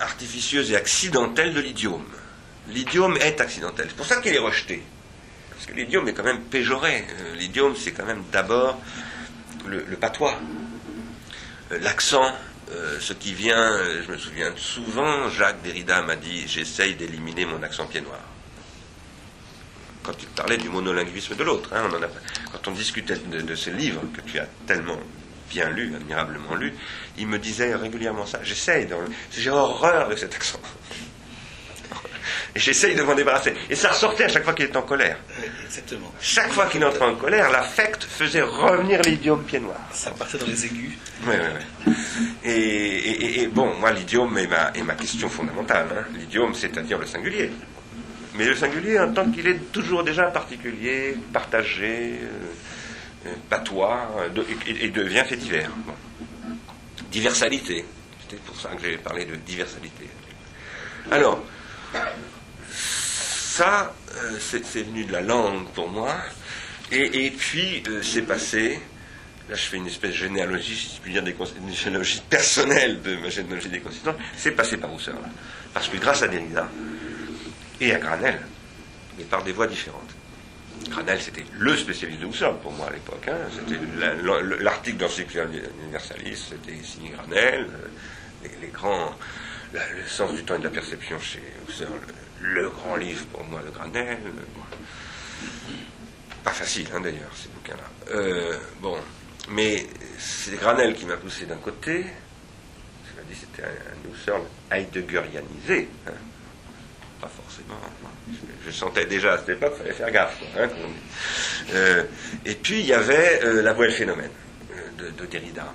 [0.00, 2.06] artificieuse et accidentelle de l'idiome.
[2.68, 3.86] L'idiome est accidentel.
[3.88, 4.82] C'est pour ça qu'il est rejeté.
[5.60, 7.04] Parce que l'idiome est quand même péjoré.
[7.20, 8.80] Euh, l'idiome, c'est quand même d'abord
[9.66, 10.34] le, patois,
[11.70, 12.32] euh, l'accent,
[12.72, 17.62] euh, ce qui vient, je me souviens souvent, Jacques Derrida m'a dit J'essaye d'éliminer mon
[17.62, 18.20] accent pied noir.
[20.02, 21.90] Quand il parlait du monolinguisme de l'autre, hein,
[22.52, 24.98] quand on discutait de, de, ce livre que tu as tellement
[25.50, 26.72] bien lu, admirablement lu,
[27.18, 28.40] il me disait régulièrement ça.
[28.42, 28.88] J'essaye,
[29.30, 30.60] j'ai horreur de cet accent.
[32.54, 33.54] Et j'essaye de m'en débarrasser.
[33.68, 35.18] Et ça ressortait à chaque fois qu'il était en colère.
[35.64, 36.12] exactement.
[36.20, 39.80] Chaque fois qu'il entrait en colère, l'affect faisait revenir l'idiome pied noir.
[39.92, 40.98] Ça partait dans les aigus.
[41.26, 41.34] Oui,
[41.86, 41.94] oui, oui.
[42.44, 45.86] Et, bon, moi, l'idiome est ma, est ma question fondamentale.
[45.92, 46.04] Hein.
[46.18, 47.50] L'idiome, c'est-à-dire le singulier.
[48.34, 54.42] Mais le singulier en tant qu'il est toujours déjà particulier, partagé, euh, euh, patois, euh,
[54.66, 55.70] et, devient fait divers.
[57.10, 57.84] Diversalité.
[58.22, 60.08] C'était pour ça que j'ai parlé de diversalité.
[61.10, 61.42] Alors,
[62.72, 66.14] ça, euh, c'est venu de la langue pour moi.
[66.92, 68.80] Et, puis, euh, c'est passé.
[69.48, 73.00] Là, je fais une espèce de généalogie, si je puis dire, des, une généalogie personnelle
[73.02, 74.16] de ma généalogie des consistances.
[74.36, 75.18] C'est passé par Husserl.
[75.72, 76.68] Parce que grâce à Derrida
[77.80, 78.40] et à Granel,
[79.18, 80.10] mais par des voies différentes.
[80.88, 83.28] Granel, c'était le spécialiste de Husserl pour moi à l'époque.
[83.28, 83.36] Hein.
[83.52, 83.80] C'était
[84.60, 87.66] l'article d'Encyclopédie universaliste, c'était signé Granel.
[87.68, 89.14] Euh, les, grands,
[89.72, 91.92] le sens du temps et de la perception chez Husserl,
[92.40, 94.18] le grand livre pour moi de Granel.
[96.42, 98.14] Pas facile, hein, d'ailleurs, ces bouquins-là.
[98.14, 98.96] Euh, bon,
[99.50, 99.86] mais
[100.18, 102.04] c'est Granel qui m'a poussé d'un côté.
[103.04, 104.42] Je dit, c'était un, Husserl
[104.72, 105.88] heideggerianisé.
[106.06, 106.12] Hein.
[107.20, 107.78] Pas forcément.
[108.64, 110.40] Je, sentais déjà à cette époque fallait faire gaffe.
[110.56, 110.68] Hein,
[111.74, 112.04] euh,
[112.46, 114.30] et puis, il y avait euh, La voie le phénomène
[114.98, 115.72] de, de Derrida.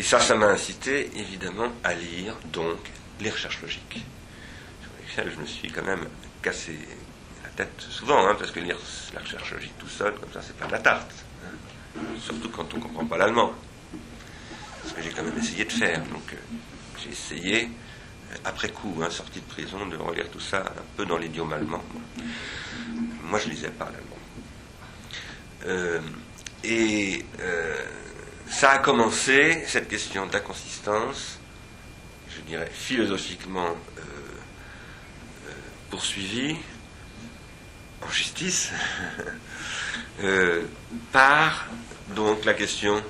[0.00, 2.78] Et ça, ça m'a incité, évidemment, à lire, donc,
[3.20, 4.02] les recherches logiques
[5.16, 6.06] je me suis quand même
[6.40, 6.78] cassé
[7.42, 8.78] la tête souvent, hein, parce que lire
[9.12, 11.12] la recherche logique tout seul, comme ça, c'est pas de la tarte.
[11.44, 12.00] Hein.
[12.18, 13.52] Surtout quand on ne comprend pas l'allemand.
[14.86, 16.00] Ce que j'ai quand même essayé de faire.
[16.06, 16.36] Donc, euh,
[17.02, 21.04] j'ai essayé, euh, après coup, hein, sorti de prison, de relire tout ça un peu
[21.04, 21.84] dans l'idiome allemand.
[23.24, 24.16] Moi, je lisais pas l'allemand.
[25.66, 26.00] Euh,
[26.64, 27.26] et
[28.50, 31.38] ça a commencé, cette question d'inconsistance,
[32.28, 33.76] je dirais philosophiquement
[35.90, 36.56] poursuivi
[38.02, 38.70] en justice
[40.22, 40.62] euh,
[41.12, 41.66] par
[42.14, 43.02] donc la question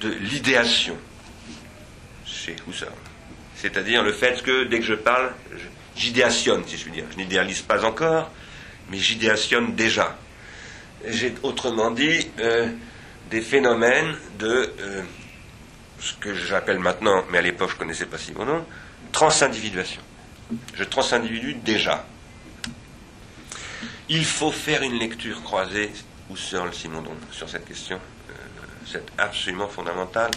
[0.00, 0.96] de l'idéation
[2.24, 2.92] chez Husserl.
[3.56, 5.32] C'est-à-dire le fait que dès que je parle,
[5.96, 7.04] j'idéationne, si je puis dire.
[7.10, 8.30] Je n'idéalise pas encore,
[8.90, 10.16] mais j'idéationne déjà.
[11.06, 12.68] J'ai autrement dit euh,
[13.30, 15.02] des phénomènes de euh,
[16.00, 18.64] ce que j'appelle maintenant, mais à l'époque je ne connaissais pas si bon nom,
[19.12, 20.02] transindividuation
[20.74, 22.06] je transindividue déjà.
[24.08, 25.90] Il faut faire une lecture croisée,
[26.32, 27.96] Husserl, Simondon, sur cette question.
[28.30, 28.32] Euh,
[28.86, 30.30] c'est absolument fondamental.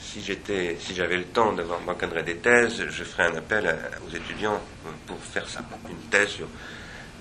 [0.00, 3.74] Si j'avais le temps d'avoir m'encadrer des thèses, je ferais un appel
[4.06, 4.60] aux étudiants
[5.06, 5.60] pour faire ça,
[5.90, 6.46] une thèse sur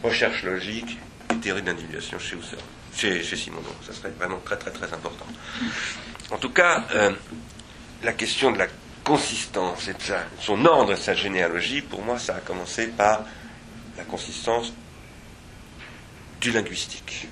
[0.04, 0.98] recherche logique
[1.32, 2.62] et théorie d'individuation chez Husserl,
[2.96, 3.74] chez, chez Simondon.
[3.86, 5.26] Ça serait vraiment très très très important.
[6.32, 7.12] En tout cas, euh,
[8.04, 8.68] la question de la
[9.04, 10.00] consistance et de
[10.40, 13.24] son ordre et sa généalogie, pour moi, ça a commencé par
[13.98, 14.74] la consistance
[16.42, 17.28] du linguistique.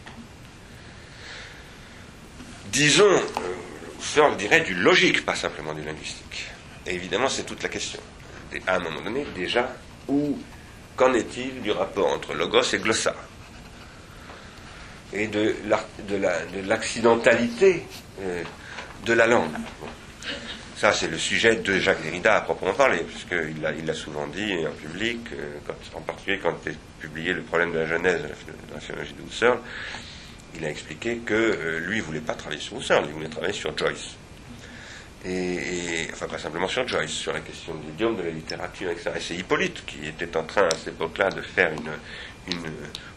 [2.71, 6.45] Disons, euh, on dirait du logique, pas simplement du linguistique.
[6.85, 7.99] Et évidemment, c'est toute la question.
[8.67, 9.73] à un moment donné, déjà,
[10.07, 10.37] où,
[10.95, 13.15] qu'en est-il du rapport entre logos et glossa
[15.13, 15.55] Et de,
[16.67, 17.83] l'accidentalité
[18.21, 18.43] euh,
[19.05, 19.51] de la langue.
[20.77, 24.25] Ça, c'est le sujet de Jacques Derrida à proprement parler, puisqu'il l'a il a souvent
[24.27, 25.59] dit en public, euh,
[25.93, 29.59] en particulier quand a publié Le problème de la Genèse de la philologie de Husserl,
[30.55, 33.53] il a expliqué que euh, lui, ne voulait pas travailler sur Husserl, il voulait travailler
[33.53, 34.15] sur Joyce.
[35.23, 39.11] Et, enfin, pas simplement sur Joyce, sur la question de l'idiome, de la littérature, etc.
[39.17, 41.91] Et c'est Hippolyte qui était en train à cette époque-là de faire une,
[42.47, 42.71] une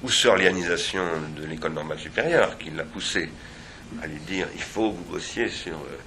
[0.06, 1.05] Husserlianisation
[1.36, 3.30] de l'école normale supérieure, qui l'a poussé
[4.02, 5.74] à lui dire il faut vous bossiez sur.
[5.74, 5.98] Euh,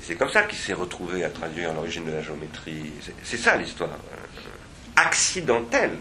[0.00, 2.92] c'est comme ça qu'il s'est retrouvé à traduire l'origine de la géométrie.
[3.22, 4.50] C'est ça l'histoire euh,
[4.96, 5.96] accidentelle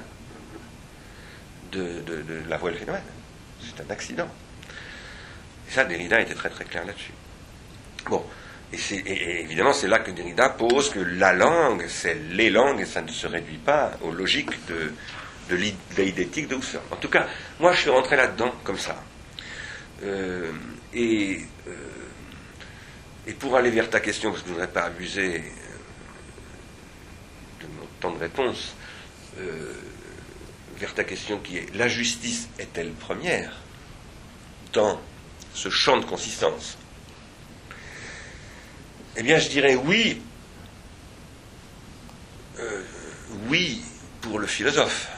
[1.72, 2.04] de,
[2.50, 3.04] la voie et le phénomène.
[3.62, 4.28] C'est un accident.
[5.68, 7.14] Et ça, Derrida était très très clair là-dessus.
[8.10, 8.26] Bon,
[8.74, 13.02] et, évidemment, c'est là que Derrida pose que la langue, c'est les langues, et ça
[13.02, 14.94] ne se réduit pas aux logiques de,
[15.52, 16.84] de l'idétique de Husserl.
[16.92, 17.28] En tout cas,
[17.60, 19.04] moi, je suis rentré là-dedans comme ça.
[20.04, 20.52] Euh,
[20.94, 21.72] et euh,
[23.28, 25.44] et pour aller vers ta question, parce que je ne voudrais pas abuser,
[28.00, 28.74] temps de réponse
[29.38, 29.74] euh,
[30.78, 33.54] vers ta question qui est la justice est-elle première
[34.74, 35.00] dans
[35.54, 36.78] ce champ de consistance?
[39.16, 40.22] Eh bien, je dirais oui.
[42.60, 42.84] Euh,
[43.50, 43.82] oui
[44.22, 45.10] pour le philosophe.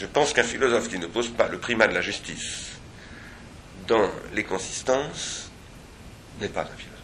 [0.00, 2.70] Je pense qu'un philosophe qui ne pose pas le primat de la justice
[3.86, 5.50] dans les consistances
[6.40, 6.96] n'est pas un philosophe.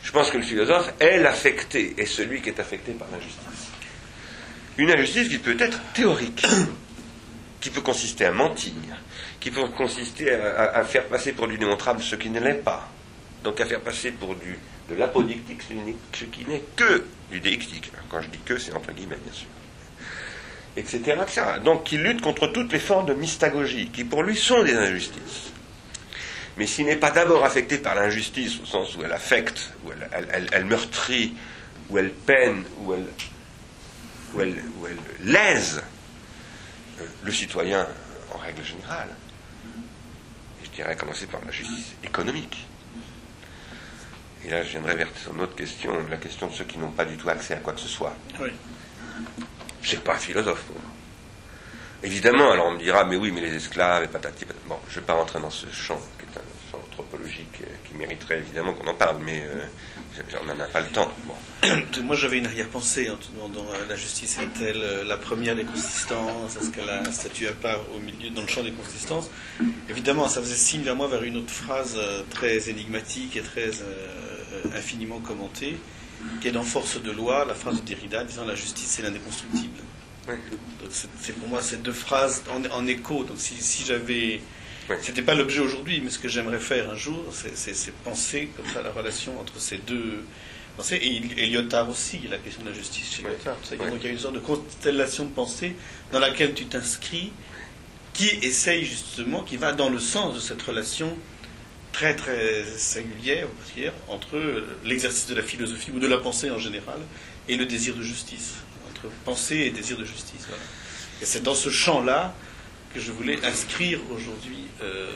[0.00, 3.72] Je pense que le philosophe est l'affecté, et celui qui est affecté par l'injustice.
[4.78, 6.46] Une injustice qui peut être théorique,
[7.60, 8.74] qui peut consister à mentir,
[9.40, 12.88] qui peut consister à, faire passer pour du démontrable ce qui ne l'est pas,
[13.42, 15.62] donc à faire passer pour de l'apodictique
[16.12, 17.90] ce qui n'est que du déictique.
[18.08, 19.48] Quand je dis que, c'est entre guillemets, bien sûr.
[20.76, 21.00] Etc..
[21.64, 25.52] Donc qui lutte contre toutes les formes de mystagogie, qui pour lui sont des injustices.
[26.56, 30.64] Mais s'il n'est pas d'abord affecté par l'injustice, au sens où elle affecte, où elle,
[30.64, 31.34] meurtrit,
[31.90, 32.94] où elle peine, où
[34.40, 34.56] elle
[35.24, 35.82] lèse
[37.00, 37.86] euh, le citoyen
[38.34, 39.08] en règle générale,
[40.64, 42.66] je dirais commencer par la justice économique.
[44.44, 47.04] Et là, je viendrai vers son autre question, la question de ceux qui n'ont pas
[47.04, 48.14] du tout accès à quoi que ce soit.
[48.40, 48.50] Oui.
[49.82, 50.82] Suis pas un philosophe, moi.
[52.04, 54.66] Évidemment, alors on me dira, mais oui, mais les esclaves et patati, patati.
[54.66, 57.74] Bon, je ne vais pas rentrer dans ce champ qui est un champ anthropologique euh,
[57.86, 61.08] qui mériterait évidemment qu'on en parle, mais euh, on n'en a pas le temps.
[62.02, 66.70] Moi, j'avais une arrière-pensée en demandant euh, la justice est-elle la première des consistances Est-ce
[66.70, 69.30] qu'elle a un statut à part au milieu, dans le champ des consistances?
[69.88, 71.96] Évidemment, ça faisait signe vers moi vers une autre phrase
[72.30, 73.70] très énigmatique et très
[74.74, 75.76] infiniment commentée,
[76.40, 79.78] qui est dans Force de loi, la phrase de Derrida disant la justice c'est l'indeconstructible.
[81.20, 82.42] c'est pour moi ces deux phrases
[82.72, 83.24] en, écho.
[83.24, 84.40] Donc si, j'avais,
[85.00, 88.82] c'était pas l'objet aujourd'hui, mais ce que j'aimerais faire un jour, c'est penser comme ça
[88.82, 90.24] la relation entre ces deux.
[90.76, 91.00] pensées.
[91.36, 93.56] Et, Lyotard aussi, la question de la justice chez Lyotard.
[93.90, 95.76] Donc il y a une sorte de constellation de pensée
[96.12, 97.32] dans laquelle tu t'inscris,
[98.12, 101.16] qui essaye justement, qui va dans le sens de cette relation
[101.92, 103.48] très très singulière,
[104.08, 104.40] entre
[104.84, 106.98] l'exercice de la philosophie ou de la pensée en général
[107.48, 108.54] et le désir de justice
[109.24, 110.48] pensée et désir de justice.
[111.20, 112.34] Et c'est dans ce champ-là
[112.94, 115.12] que je voulais inscrire aujourd'hui euh,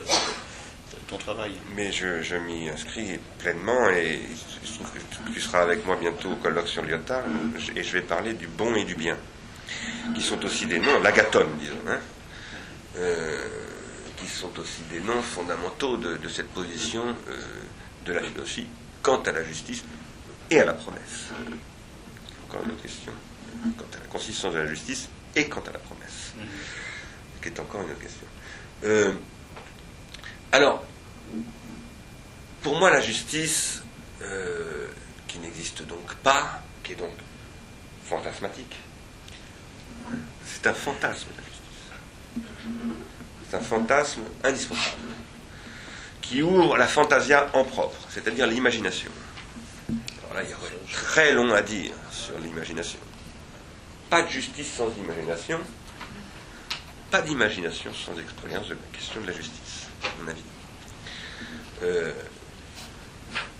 [1.07, 1.53] ton travail.
[1.75, 4.19] Mais je, m'y inscris pleinement et
[5.33, 7.23] tu seras avec moi bientôt au colloque sur Lyotard
[7.75, 9.17] et je vais parler du bon et du bien,
[10.15, 11.99] qui sont aussi des noms, l'agathon, disons, hein,
[12.97, 13.66] euh,
[14.27, 17.41] qui sont aussi des noms fondamentaux de, cette position euh,
[18.05, 18.67] de la philosophie
[19.01, 19.83] quant à la justice
[20.49, 21.29] et à la promesse.
[22.47, 23.13] Encore une autre question
[23.77, 26.33] quant à la consistance de la justice et quant à la promesse,
[27.35, 28.27] ce qui est encore une autre question.
[28.83, 29.13] Euh,
[30.51, 30.83] alors,
[32.61, 33.81] pour moi, la justice,
[34.21, 34.87] euh,
[35.27, 37.13] qui n'existe donc pas, qui est donc
[38.05, 38.75] fantasmatique,
[40.45, 43.16] c'est un fantasme la justice.
[43.49, 44.97] C'est un fantasme indispensable,
[46.21, 49.11] qui ouvre la fantasia en propre, c'est-à-dire l'imagination.
[49.87, 52.99] Alors là, il y aurait très long à dire sur l'imagination.
[54.09, 55.59] Pas de justice sans imagination,
[57.09, 60.41] pas d'imagination sans expérience de la question de la justice, à mon avis.
[61.83, 62.11] Euh,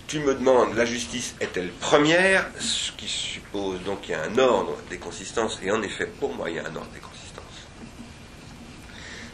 [0.06, 2.46] tu me demandes, la justice est-elle première?
[2.58, 6.34] Ce qui suppose donc qu'il y a un ordre des consistances, et en effet, pour
[6.34, 7.07] moi, il y a un ordre des consistances.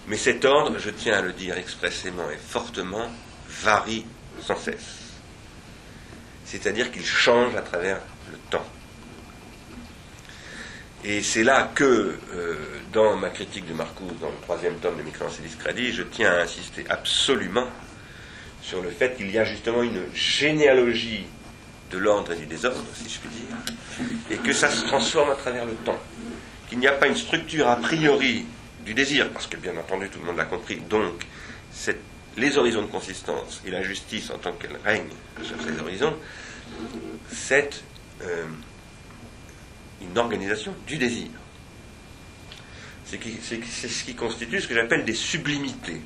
[0.06, 3.10] Mais cet ordre, je tiens à le dire expressément et fortement,
[3.48, 4.04] varie
[4.42, 4.98] sans cesse.
[6.44, 8.00] C'est-à-dire qu'il change à travers
[8.30, 8.66] le temps.
[11.04, 12.54] Et c'est là que, euh,
[12.92, 16.42] dans ma critique de Marcuse, dans le troisième tome de Microance et je tiens à
[16.42, 17.68] insister absolument
[18.62, 21.26] sur le fait qu'il y a justement une généalogie
[21.90, 25.34] de l'ordre et du désordre, si je puis dire, et que ça se transforme à
[25.34, 26.00] travers le temps.
[26.68, 28.46] Qu'il n'y a pas une structure a priori
[28.84, 31.26] du désir, parce que bien entendu tout le monde l'a compris, donc
[32.36, 35.10] les horizons de consistance et la justice en tant qu'elle règne
[35.42, 36.16] sur ces horizons,
[37.30, 37.82] c'est
[38.22, 38.44] euh,
[40.02, 41.28] une organisation du désir.
[43.06, 43.18] C'est
[43.88, 46.00] ce qui constitue ce que j'appelle des sublimités.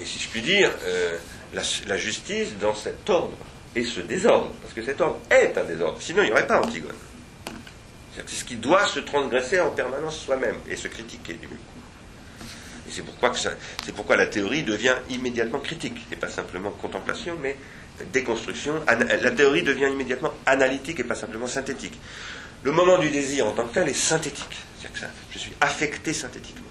[0.00, 1.16] Et si je puis dire, euh,
[1.52, 3.36] la, justice dans cet ordre
[3.74, 6.60] et ce désordre, parce que cet ordre est un désordre, sinon il n'y aurait pas
[6.60, 6.94] Antigone.
[8.26, 11.56] C'est ce qui doit se transgresser en permanence soi-même et se critiquer du coup.
[12.88, 17.56] Et c'est pourquoi, la théorie devient immédiatement critique, et pas simplement contemplation, mais
[18.12, 21.98] déconstruction, la théorie devient immédiatement analytique et pas simplement synthétique.
[22.62, 24.56] Le moment du désir en tant que tel est synthétique.
[24.80, 26.66] C'est-à-dire que je suis affecté synthétiquement.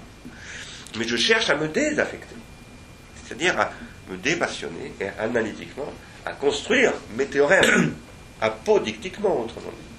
[0.97, 2.35] Mais je cherche à me désaffecter.
[3.25, 3.71] C'est-à-dire à
[4.09, 5.91] me dépassionner et analytiquement
[6.25, 7.93] à construire mes théorèmes,
[8.41, 9.96] apodictiquement, autrement dit.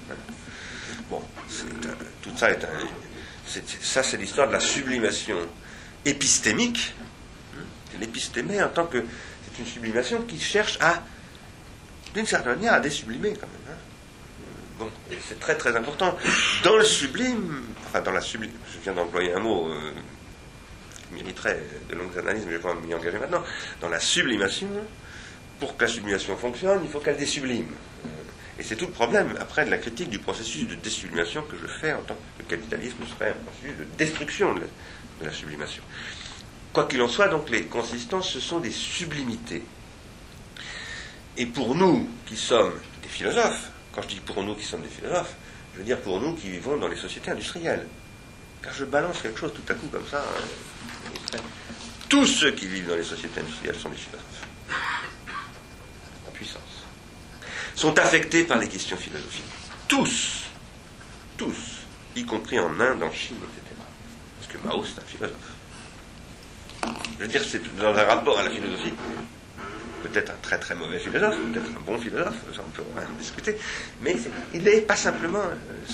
[1.49, 1.89] Bon,
[2.23, 3.61] tout ça est un.
[3.81, 5.37] ça, c'est l'histoire de la sublimation
[6.05, 6.95] épistémique.
[8.01, 9.05] L'épistémé en tant que.
[9.45, 11.03] C'est une sublimation qui cherche à,
[12.15, 13.75] d'une certaine manière, à désublimer quand même.
[13.75, 13.79] Hein.
[14.79, 14.91] Bon,
[15.27, 16.17] c'est très très important.
[16.63, 19.93] Dans le sublime, enfin dans la sublime, je viens d'employer un mot euh,
[21.09, 21.61] qui mériterait
[21.91, 23.43] de longues analyses, mais je vais pas m'y engager maintenant.
[23.81, 24.69] Dans la sublimation,
[25.59, 27.75] pour que la sublimation fonctionne, il faut qu'elle désublime.
[28.59, 31.67] Et c'est tout le problème, après, de la critique du processus de désublimation que je
[31.67, 34.63] fais en tant que le capitalisme serait un processus de destruction de
[35.25, 35.83] la, sublimation.
[36.73, 39.63] Quoi qu'il en soit, donc, les consistances, ce sont des sublimités.
[41.37, 42.73] Et pour nous, qui sommes
[43.03, 45.35] des philosophes, quand je dis pour nous qui sommes des philosophes,
[45.75, 47.87] je veux dire pour nous qui vivons dans les sociétés industrielles.
[48.61, 50.21] Car je balance quelque chose tout à coup comme ça.
[50.21, 51.39] Hein.
[52.09, 54.49] Tous ceux qui vivent dans les sociétés industrielles sont des philosophes
[57.79, 59.45] sont affectés par les questions philosophiques.
[59.87, 60.47] Tous,
[61.37, 61.87] tous,
[62.17, 63.81] y compris en Inde, en Chine, etc.
[64.37, 65.53] Parce que Mao, c'est un philosophe.
[67.17, 68.95] Je veux dire, c'est dans un rapport à la philosophie.
[70.03, 73.57] Peut-être un très très mauvais philosophe, peut-être un bon philosophe, ça on peut rien discuter,
[74.01, 74.17] mais
[74.55, 75.93] il n'est pas simplement, euh,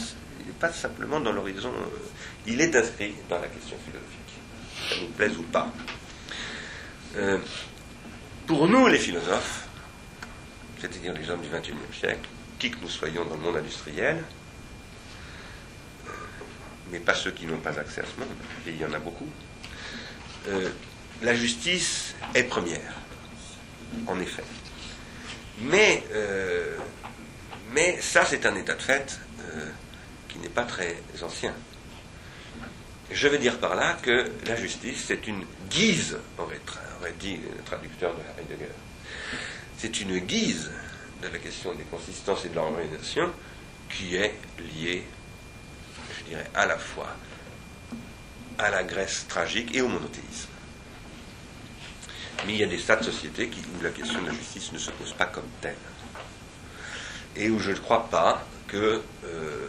[0.61, 1.99] pas simplement dans l'horizon, euh,
[2.47, 5.73] il est inscrit dans la question philosophique, ça nous plaise ou pas.
[7.17, 7.39] Euh,
[8.47, 9.64] pour nous, les philosophes,
[10.81, 12.29] c'est-à-dire les hommes du XXIe siècle,
[12.59, 14.23] qui que nous soyons dans le monde industriel,
[16.07, 16.11] euh,
[16.91, 18.37] mais pas ceux qui n'ont pas accès à ce monde,
[18.67, 19.29] et il y en a beaucoup,
[20.49, 20.71] euh,
[21.23, 22.95] la justice est première,
[24.07, 24.45] en effet.
[25.61, 26.77] Mais, euh,
[28.01, 29.19] ça, c'est un état de fait
[30.29, 31.55] qui n'est pas très ancien.
[33.11, 36.61] Je veux dire par là que la justice, c'est une guise, aurait,
[37.01, 38.73] aurait dit le traducteur de Heidegger,
[39.85, 40.71] c'est une guise
[41.21, 43.31] de la question des consistances et de l'organisation
[43.91, 45.05] qui est liée,
[46.19, 47.15] je dirais, à la fois
[48.57, 50.49] à la Grèce tragique et au monothéisme.
[52.47, 54.79] Mais il y a des tas de sociétés où la question de la justice ne
[54.79, 55.77] se pose pas comme telle.
[57.37, 59.03] Et où je ne crois pas que.
[59.25, 59.67] Euh,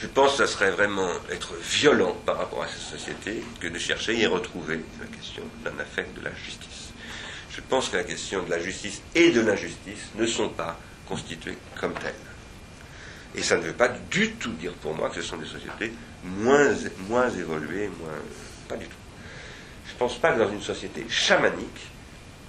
[0.00, 3.78] je pense que ça serait vraiment être violent par rapport à ces sociétés que de
[3.78, 6.69] chercher et retrouver la question d'un affect de la justice
[7.50, 11.58] je pense que la question de la justice et de l'injustice ne sont pas constituées
[11.80, 12.14] comme telles.
[13.34, 15.92] Et ça ne veut pas du tout dire pour moi que ce sont des sociétés
[16.24, 16.74] moins,
[17.08, 18.18] moins évoluées, moins.
[18.68, 18.96] Pas du tout.
[19.86, 21.90] Je ne pense pas que dans une société chamanique,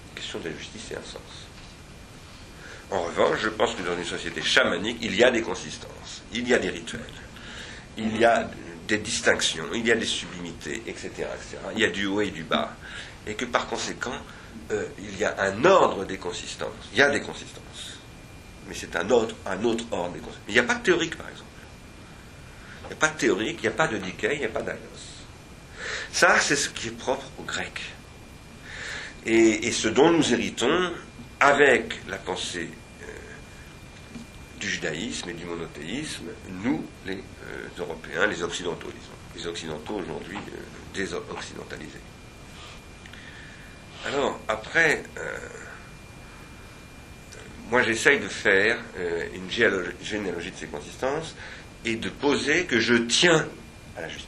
[0.09, 1.47] la question de la justice ait un sens.
[2.91, 6.47] En revanche, je pense que dans une société chamanique, il y a des consistances, il
[6.47, 7.01] y a des rituels,
[7.97, 8.49] il y a
[8.87, 11.57] des distinctions, il y a des sublimités, etc., etc.
[11.73, 12.75] Il y a du haut et du bas.
[13.25, 14.17] Et que par conséquent,
[14.71, 16.89] euh, il y a un ordre des consistances.
[16.93, 17.99] Il y a des consistances.
[18.67, 20.43] Mais c'est un autre, ordre des consistances.
[20.47, 21.49] Il n'y a pas de théorique, par exemple.
[22.83, 24.49] Il n'y a pas de théorique, il n'y a pas de decay, il n'y a
[24.49, 24.77] pas d'aios.
[26.11, 27.81] Ça, c'est ce qui est propre aux Grecs.
[29.25, 30.91] Et, ce dont nous héritons
[31.39, 32.69] avec la pensée
[33.03, 33.05] euh,
[34.59, 36.25] du judaïsme et du monothéisme,
[36.63, 39.11] nous, les euh, Européens, les Occidentaux, disons.
[39.35, 40.37] Les Occidentaux aujourd'hui
[40.93, 42.01] désoccidentalisés.
[44.07, 45.37] Alors, après, euh,
[47.69, 51.35] moi j'essaye de faire euh, une généalogie de ces consistances
[51.85, 53.47] et de poser que je tiens
[53.97, 54.27] à la justice.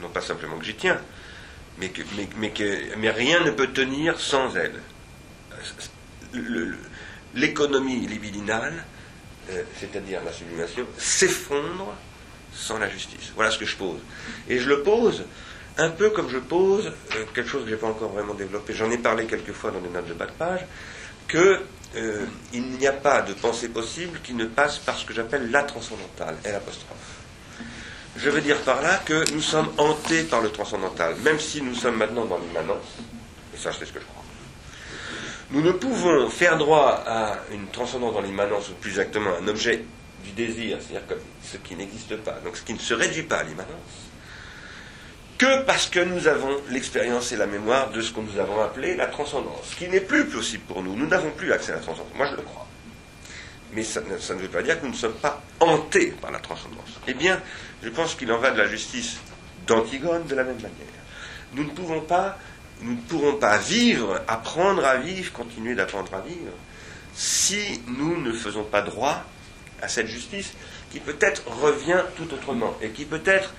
[0.00, 1.00] Non pas simplement que j'y tiens,
[1.78, 2.02] mais, que,
[2.96, 4.80] mais, rien ne peut tenir sans elle.
[7.34, 8.84] L'économie libidinale,
[9.50, 11.94] euh, c'est-à-dire la sublimation, s'effondre
[12.52, 13.32] sans la justice.
[13.34, 14.00] Voilà ce que je pose.
[14.48, 15.24] Et je le pose
[15.78, 18.72] un peu comme je pose euh, quelque chose que je n'ai pas encore vraiment développé,
[18.72, 20.66] j'en ai parlé quelques fois dans des notes de bas de page,
[21.28, 21.60] qu'il
[21.96, 25.62] euh, n'y a pas de pensée possible qui ne passe par ce que j'appelle la
[25.62, 26.96] transcendantale, l'apostrophe.
[28.16, 31.74] Je veux dire par là que nous sommes hantés par le transcendantal, même si nous
[31.74, 32.96] sommes maintenant dans l'immanence,
[33.54, 34.22] et ça c'est ce que je crois.
[35.50, 39.84] Nous ne pouvons faire droit à une transcendance dans l'immanence, ou plus exactement un objet
[40.24, 43.36] du désir, c'est-à-dire comme ce qui n'existe pas, donc ce qui ne se réduit pas
[43.36, 44.05] à l'immanence,
[45.38, 48.96] que parce que nous avons l'expérience et la mémoire de ce que nous avons appelé
[48.96, 50.96] la transcendance, ce qui n'est plus possible pour nous.
[50.96, 52.14] Nous n'avons plus accès à la transcendance.
[52.16, 52.66] Moi, je le crois.
[53.72, 57.00] Mais ça, ne veut pas dire que nous ne sommes pas hantés par la transcendance.
[57.06, 57.40] Eh bien,
[57.82, 59.18] je pense qu'il en va de la justice
[59.66, 60.70] d'Antigone de la même manière.
[61.52, 62.38] Nous ne pouvons pas,
[62.80, 66.52] nous ne pourrons pas vivre, apprendre à vivre, continuer d'apprendre à vivre,
[67.14, 69.24] si nous ne faisons pas droit
[69.82, 70.52] à cette justice
[70.90, 73.52] qui peut-être revient tout autrement et qui peut-être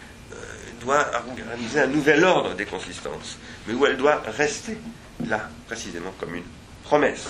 [0.88, 3.38] doit organiser un nouvel ordre des consistances,
[3.68, 4.78] mais où elle doit rester
[5.26, 6.46] là, précisément, comme une
[6.84, 7.28] promesse.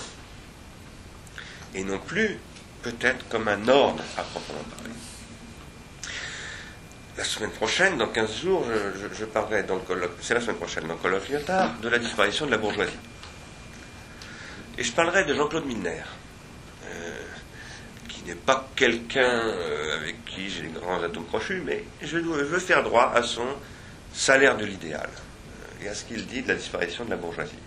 [1.74, 2.38] et non plus
[2.82, 4.94] peut-être comme un ordre à proprement parler.
[7.16, 8.64] La semaine prochaine, dans 15 jours,
[9.12, 12.46] je, parlerai dans le colloque, c'est la semaine prochaine, dans le colloque de la disparition
[12.46, 12.92] de la bourgeoisie.
[14.78, 16.04] Et je parlerai de Jean-Claude Milner,
[18.28, 22.82] n'est pas quelqu'un euh, avec qui j'ai les grands atomes crochus, mais je, veux faire
[22.82, 23.46] droit à son
[24.12, 27.58] salaire de l'idéal euh, et à ce qu'il dit de la disparition de la bourgeoisie.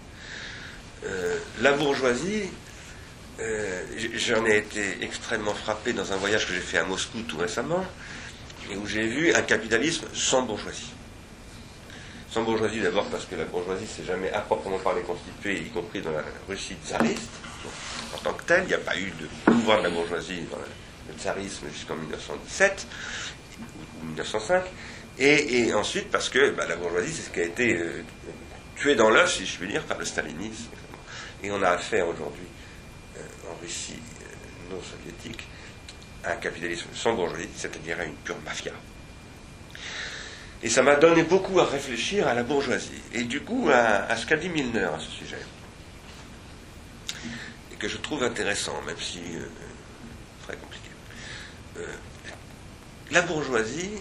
[1.62, 2.50] la bourgeoisie,
[4.16, 7.84] j'en ai été extrêmement frappé dans un voyage que j'ai fait à Moscou tout récemment,
[8.70, 10.92] et où j'ai vu un capitalisme sans bourgeoisie.
[12.30, 16.02] Sans bourgeoisie d'abord parce que la bourgeoisie s'est jamais à proprement parler constituée, y compris
[16.02, 17.30] dans la Russie tsariste.
[18.24, 21.20] Tant que telle, il n'y a pas eu de pouvoir de la bourgeoisie dans le
[21.20, 22.88] tsarisme jusqu'en 1917
[24.02, 24.64] ou 1905.
[25.20, 28.04] Et, ensuite parce que bah, la bourgeoisie, c'est ce qui a été euh,
[28.76, 30.70] tué dans l'œuf, si je puis dire, par le stalinisme.
[31.44, 32.48] Et on a affaire aujourd'hui,
[33.18, 35.48] euh, en Russie euh, non soviétique,
[36.24, 38.72] à un capitalisme sans bourgeoisie, c'est-à-dire à une pure mafia.
[40.64, 44.28] Et ça m'a donné beaucoup à réfléchir à la bourgeoisie, et du coup à, ce
[44.28, 45.51] qu'a dit Milner à ce sujet, et
[47.82, 49.46] que je trouve intéressant, même si euh,
[50.44, 50.90] très compliqué.
[51.78, 51.86] Euh,
[53.10, 53.94] la bourgeoisie,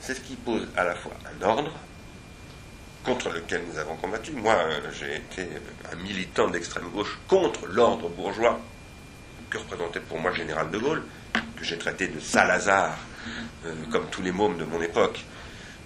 [0.00, 1.72] c'est ce qui pose à la fois un ordre,
[3.04, 4.30] contre lequel nous avons combattu.
[4.30, 5.48] Moi, euh, j'ai été
[5.92, 8.60] un militant d'extrême gauche contre l'ordre bourgeois
[9.50, 11.02] que représentait pour moi le général de Gaulle,
[11.56, 12.96] que j'ai traité de Salazar,
[13.90, 15.24] comme tous les mômes de mon époque,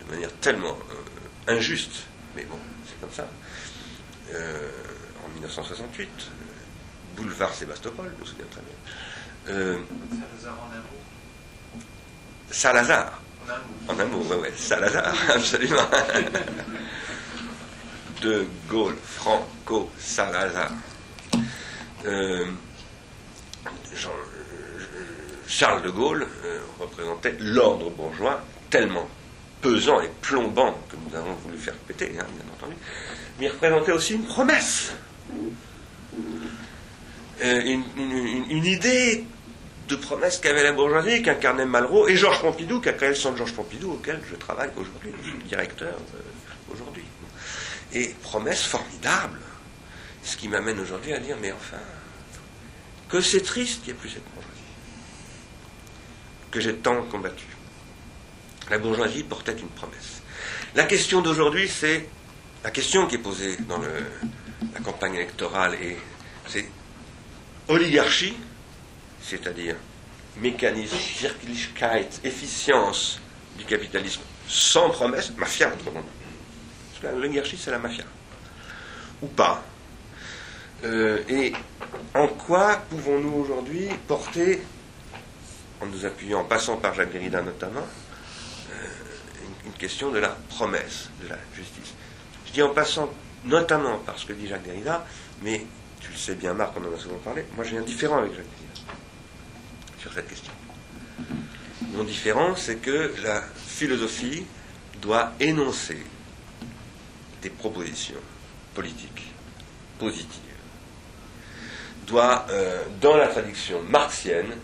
[0.07, 0.79] de manière tellement
[1.49, 2.05] euh, injuste,
[2.37, 3.29] mais bon, c'est comme ça.
[4.35, 4.71] Euh,
[5.25, 6.36] en 1968, euh,
[7.17, 8.75] boulevard Sébastopol, je me souviens très bien.
[10.41, 10.97] Salazar en amour
[12.51, 13.21] Salazar.
[13.89, 15.89] En amour, ouais, ouais, Salazar, absolument.
[18.23, 20.71] de Gaulle, Franco, Salazar.
[25.47, 26.27] Charles de Gaulle
[26.79, 29.09] représentait l'ordre bourgeois tellement
[29.61, 32.77] pesant et plombant que nous avons voulu faire péter, hein, bien entendu,
[33.39, 34.93] mais il représentait aussi une promesse,
[37.43, 39.25] euh, une, idée
[39.89, 43.37] de promesse qu'avait la bourgeoisie, qu'incarnait Malraux, et Georges Pompidou, qui a créé le centre
[43.37, 47.05] Georges Pompidou, auquel je travaille aujourd'hui, je suis directeur euh, aujourd'hui.
[47.93, 49.39] Et promesse formidable,
[50.23, 51.83] ce qui m'amène aujourd'hui à dire, mais enfin,
[53.09, 54.61] que c'est triste qu'il n'y ait plus cette bourgeoisie,
[56.51, 57.47] que j'ai tant combattu.
[58.71, 60.23] La bourgeoisie portait une promesse.
[60.75, 62.09] La question d'aujourd'hui, c'est
[62.65, 65.97] la question qui est posée dans la campagne électorale, et
[66.49, 66.67] c'est
[67.69, 68.37] oligarchie,
[69.21, 69.77] c'est-à-dire
[70.37, 73.21] mécanisme, Wirklichkeit, efficience
[73.59, 76.03] du capitalisme sans promesse, mafia autrement.
[76.03, 78.05] Parce que l'oligarchie, c'est la mafia.
[79.23, 79.63] Ou pas.
[80.85, 81.53] Euh, et
[82.15, 84.61] en quoi pouvons-nous aujourd'hui porter,
[85.81, 87.87] en nous appuyant, en passant par Jacques Derrida notamment,
[89.65, 91.95] une question de la promesse de la justice?
[92.47, 93.11] Je dis en passant
[93.45, 95.05] notamment parce que dit Jacques Derrida,
[95.43, 95.65] mais
[96.01, 98.35] tu le sais bien Marc, on en a souvent parlé, moi j'ai un différent avec
[98.35, 98.47] Jacques
[99.99, 100.53] sur cette question.
[101.93, 104.45] Mon différent, c'est que la philosophie
[105.01, 105.99] doit énoncer
[107.43, 108.21] des propositions
[108.75, 109.33] politiques
[109.99, 110.43] positives,
[112.07, 114.57] doit, euh, dans la traduction marxienne,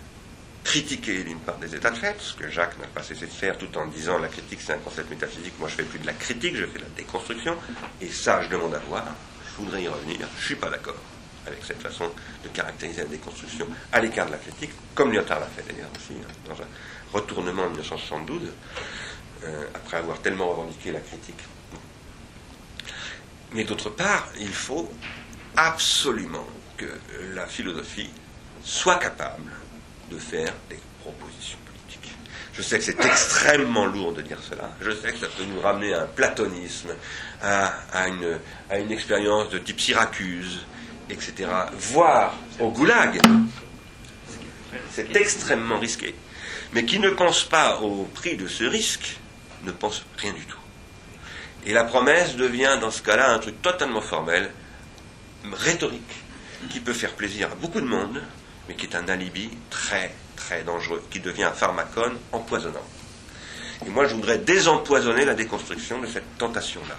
[0.65, 3.59] critiquer d'une part des états de fait, ce que Jacques n'a pas cessé de faire
[3.59, 6.13] tout en disant la critique c'est un concept métaphysique, moi je fais plus de la
[6.13, 7.57] critique, je fais de la déconstruction,
[8.01, 9.05] et ça je demande à voir,
[9.51, 10.97] je voudrais y revenir, je suis pas d'accord
[11.47, 12.11] avec cette façon
[12.45, 16.15] de caractériser la déconstruction à l'écart de la critique, comme Lyotard l'a fait d'ailleurs aussi,
[16.21, 16.69] hein, dans un
[17.13, 18.43] retournement en 1972,
[19.45, 21.43] euh, après avoir tellement revendiqué la critique.
[23.53, 24.91] Mais d'autre part, il faut
[25.57, 26.47] absolument
[26.77, 26.87] que
[27.35, 28.11] la philosophie
[28.65, 29.51] soit capable
[30.11, 32.15] de faire des propositions politiques.
[32.55, 34.71] Je sais que c'est extrêmement lourd de dire cela.
[34.81, 36.95] Je sais que ça peut nous ramener à un platonisme,
[37.43, 38.39] à, une,
[38.71, 40.61] à une expérience de type Syracuse,
[41.13, 41.51] etc.
[41.77, 43.21] Voire au goulag.
[44.91, 46.15] C'est extrêmement risqué.
[46.73, 49.19] Mais qui ne pense pas au prix de ce risque
[49.65, 50.59] ne pense rien du tout.
[51.65, 54.51] Et la promesse devient dans ce cas-là un truc totalement formel,
[55.53, 56.03] rhétorique,
[56.71, 58.23] qui peut faire plaisir à beaucoup de monde,
[58.69, 62.87] mais qui est un alibi très, très dangereux, qui devient un pharmacone empoisonnant.
[63.87, 66.97] Et moi, je voudrais désempoisonner la déconstruction de cette tentation-là,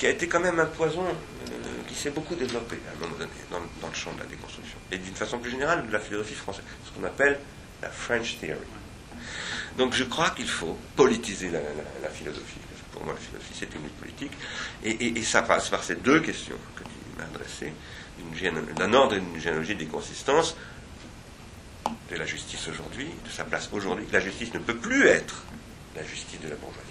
[0.00, 1.52] qui a été quand même un poison euh,
[1.86, 4.96] qui s'est beaucoup développé à un moment donné dans, le champ de la déconstruction, et
[4.96, 7.38] d'une façon plus générale de la philosophie française, ce qu'on appelle
[7.82, 8.56] la French Theory.
[9.76, 12.60] Donc je crois qu'il faut politiser la, philosophie.
[12.92, 14.32] Pour moi, la philosophie, c'est une lutte politique.
[14.84, 17.74] Et, et, ça passe par ces deux questions que dit a dressé,
[18.76, 20.56] d'un ordre et d'une généalogie des consistances
[22.10, 24.06] de la justice aujourd'hui, de sa place aujourd'hui.
[24.10, 25.44] La justice ne peut plus être
[25.94, 26.89] la justice de la bourgeoisie.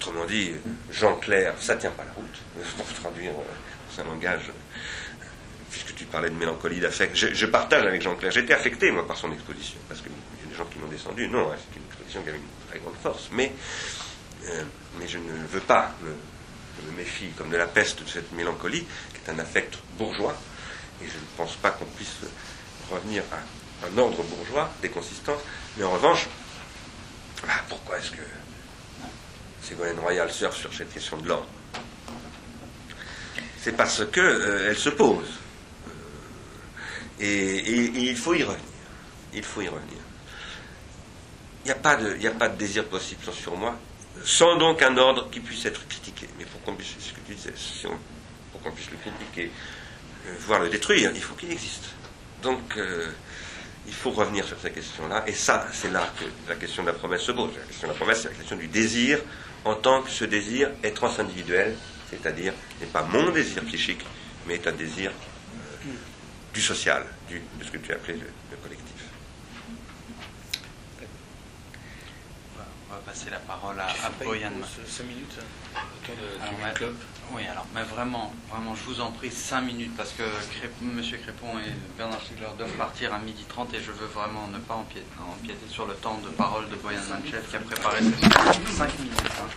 [0.00, 0.52] Autrement dit,
[0.90, 2.24] Jean Clair, ça tient pas la route.
[2.78, 5.24] Pour traduire euh, un langage, euh,
[5.70, 8.32] puisque tu parlais de mélancolie, d'affect, je, partage avec Jean Clair.
[8.32, 11.28] J'étais affecté, moi, par son exposition, parce qu'il y a des gens qui m'ont descendu.
[11.28, 13.28] Non, hein, c'est une exposition qui avait une très grande force.
[13.32, 13.52] Mais,
[14.46, 14.62] euh,
[14.98, 16.14] mais je ne veux pas me,
[16.80, 20.34] je me méfie comme de la peste de cette mélancolie, qui est un affect bourgeois,
[21.02, 22.16] et je ne pense pas qu'on puisse
[22.90, 24.90] revenir à un ordre bourgeois des
[25.76, 26.26] mais en revanche,
[27.46, 28.22] ah, pourquoi est-ce que
[29.70, 31.46] Ségolène Royal surfe sur cette question de l'ordre
[33.62, 35.28] C'est parce qu'elle euh, se pose.
[37.20, 38.64] Euh, et, il faut y revenir.
[39.32, 39.98] Il faut y revenir.
[41.64, 43.78] Il n'y a, pas de, désir possible sur moi,
[44.24, 46.26] sans donc un ordre qui puisse être critiqué.
[46.38, 47.52] Mais pour qu'on puisse, que tu disais,
[48.50, 49.52] pour qu'on puisse le critiquer,
[50.26, 51.90] euh, voire le détruire, il faut qu'il existe.
[52.42, 52.76] Donc,
[53.86, 55.24] il faut revenir sur ces questions-là.
[55.26, 57.50] Et ça, c'est là que la question de la promesse se pose.
[57.54, 59.20] La question de la promesse, c'est la question du désir,
[59.64, 61.76] en tant que ce désir est transindividuel,
[62.10, 64.04] c'est-à-dire n'est pas mon désir psychique,
[64.46, 65.90] mais est un désir euh,
[66.54, 68.86] du social, du, de ce que tu as appelé le collectif.
[72.90, 74.50] On va passer la parole à, à Boyan.
[74.86, 75.38] 5 minutes
[76.76, 76.90] alors,
[77.32, 81.00] oui, alors, mais vraiment, vraiment, je vous en prie, 5 minutes, parce que M.
[81.00, 85.68] Crépon et Bernard Stiegler doivent partir à 12h30 et je veux vraiment ne pas empiéter,
[85.68, 89.20] sur le temps de parole de Boyan Manchev qui a préparé cette 5 minutes.
[89.40, 89.48] Hein.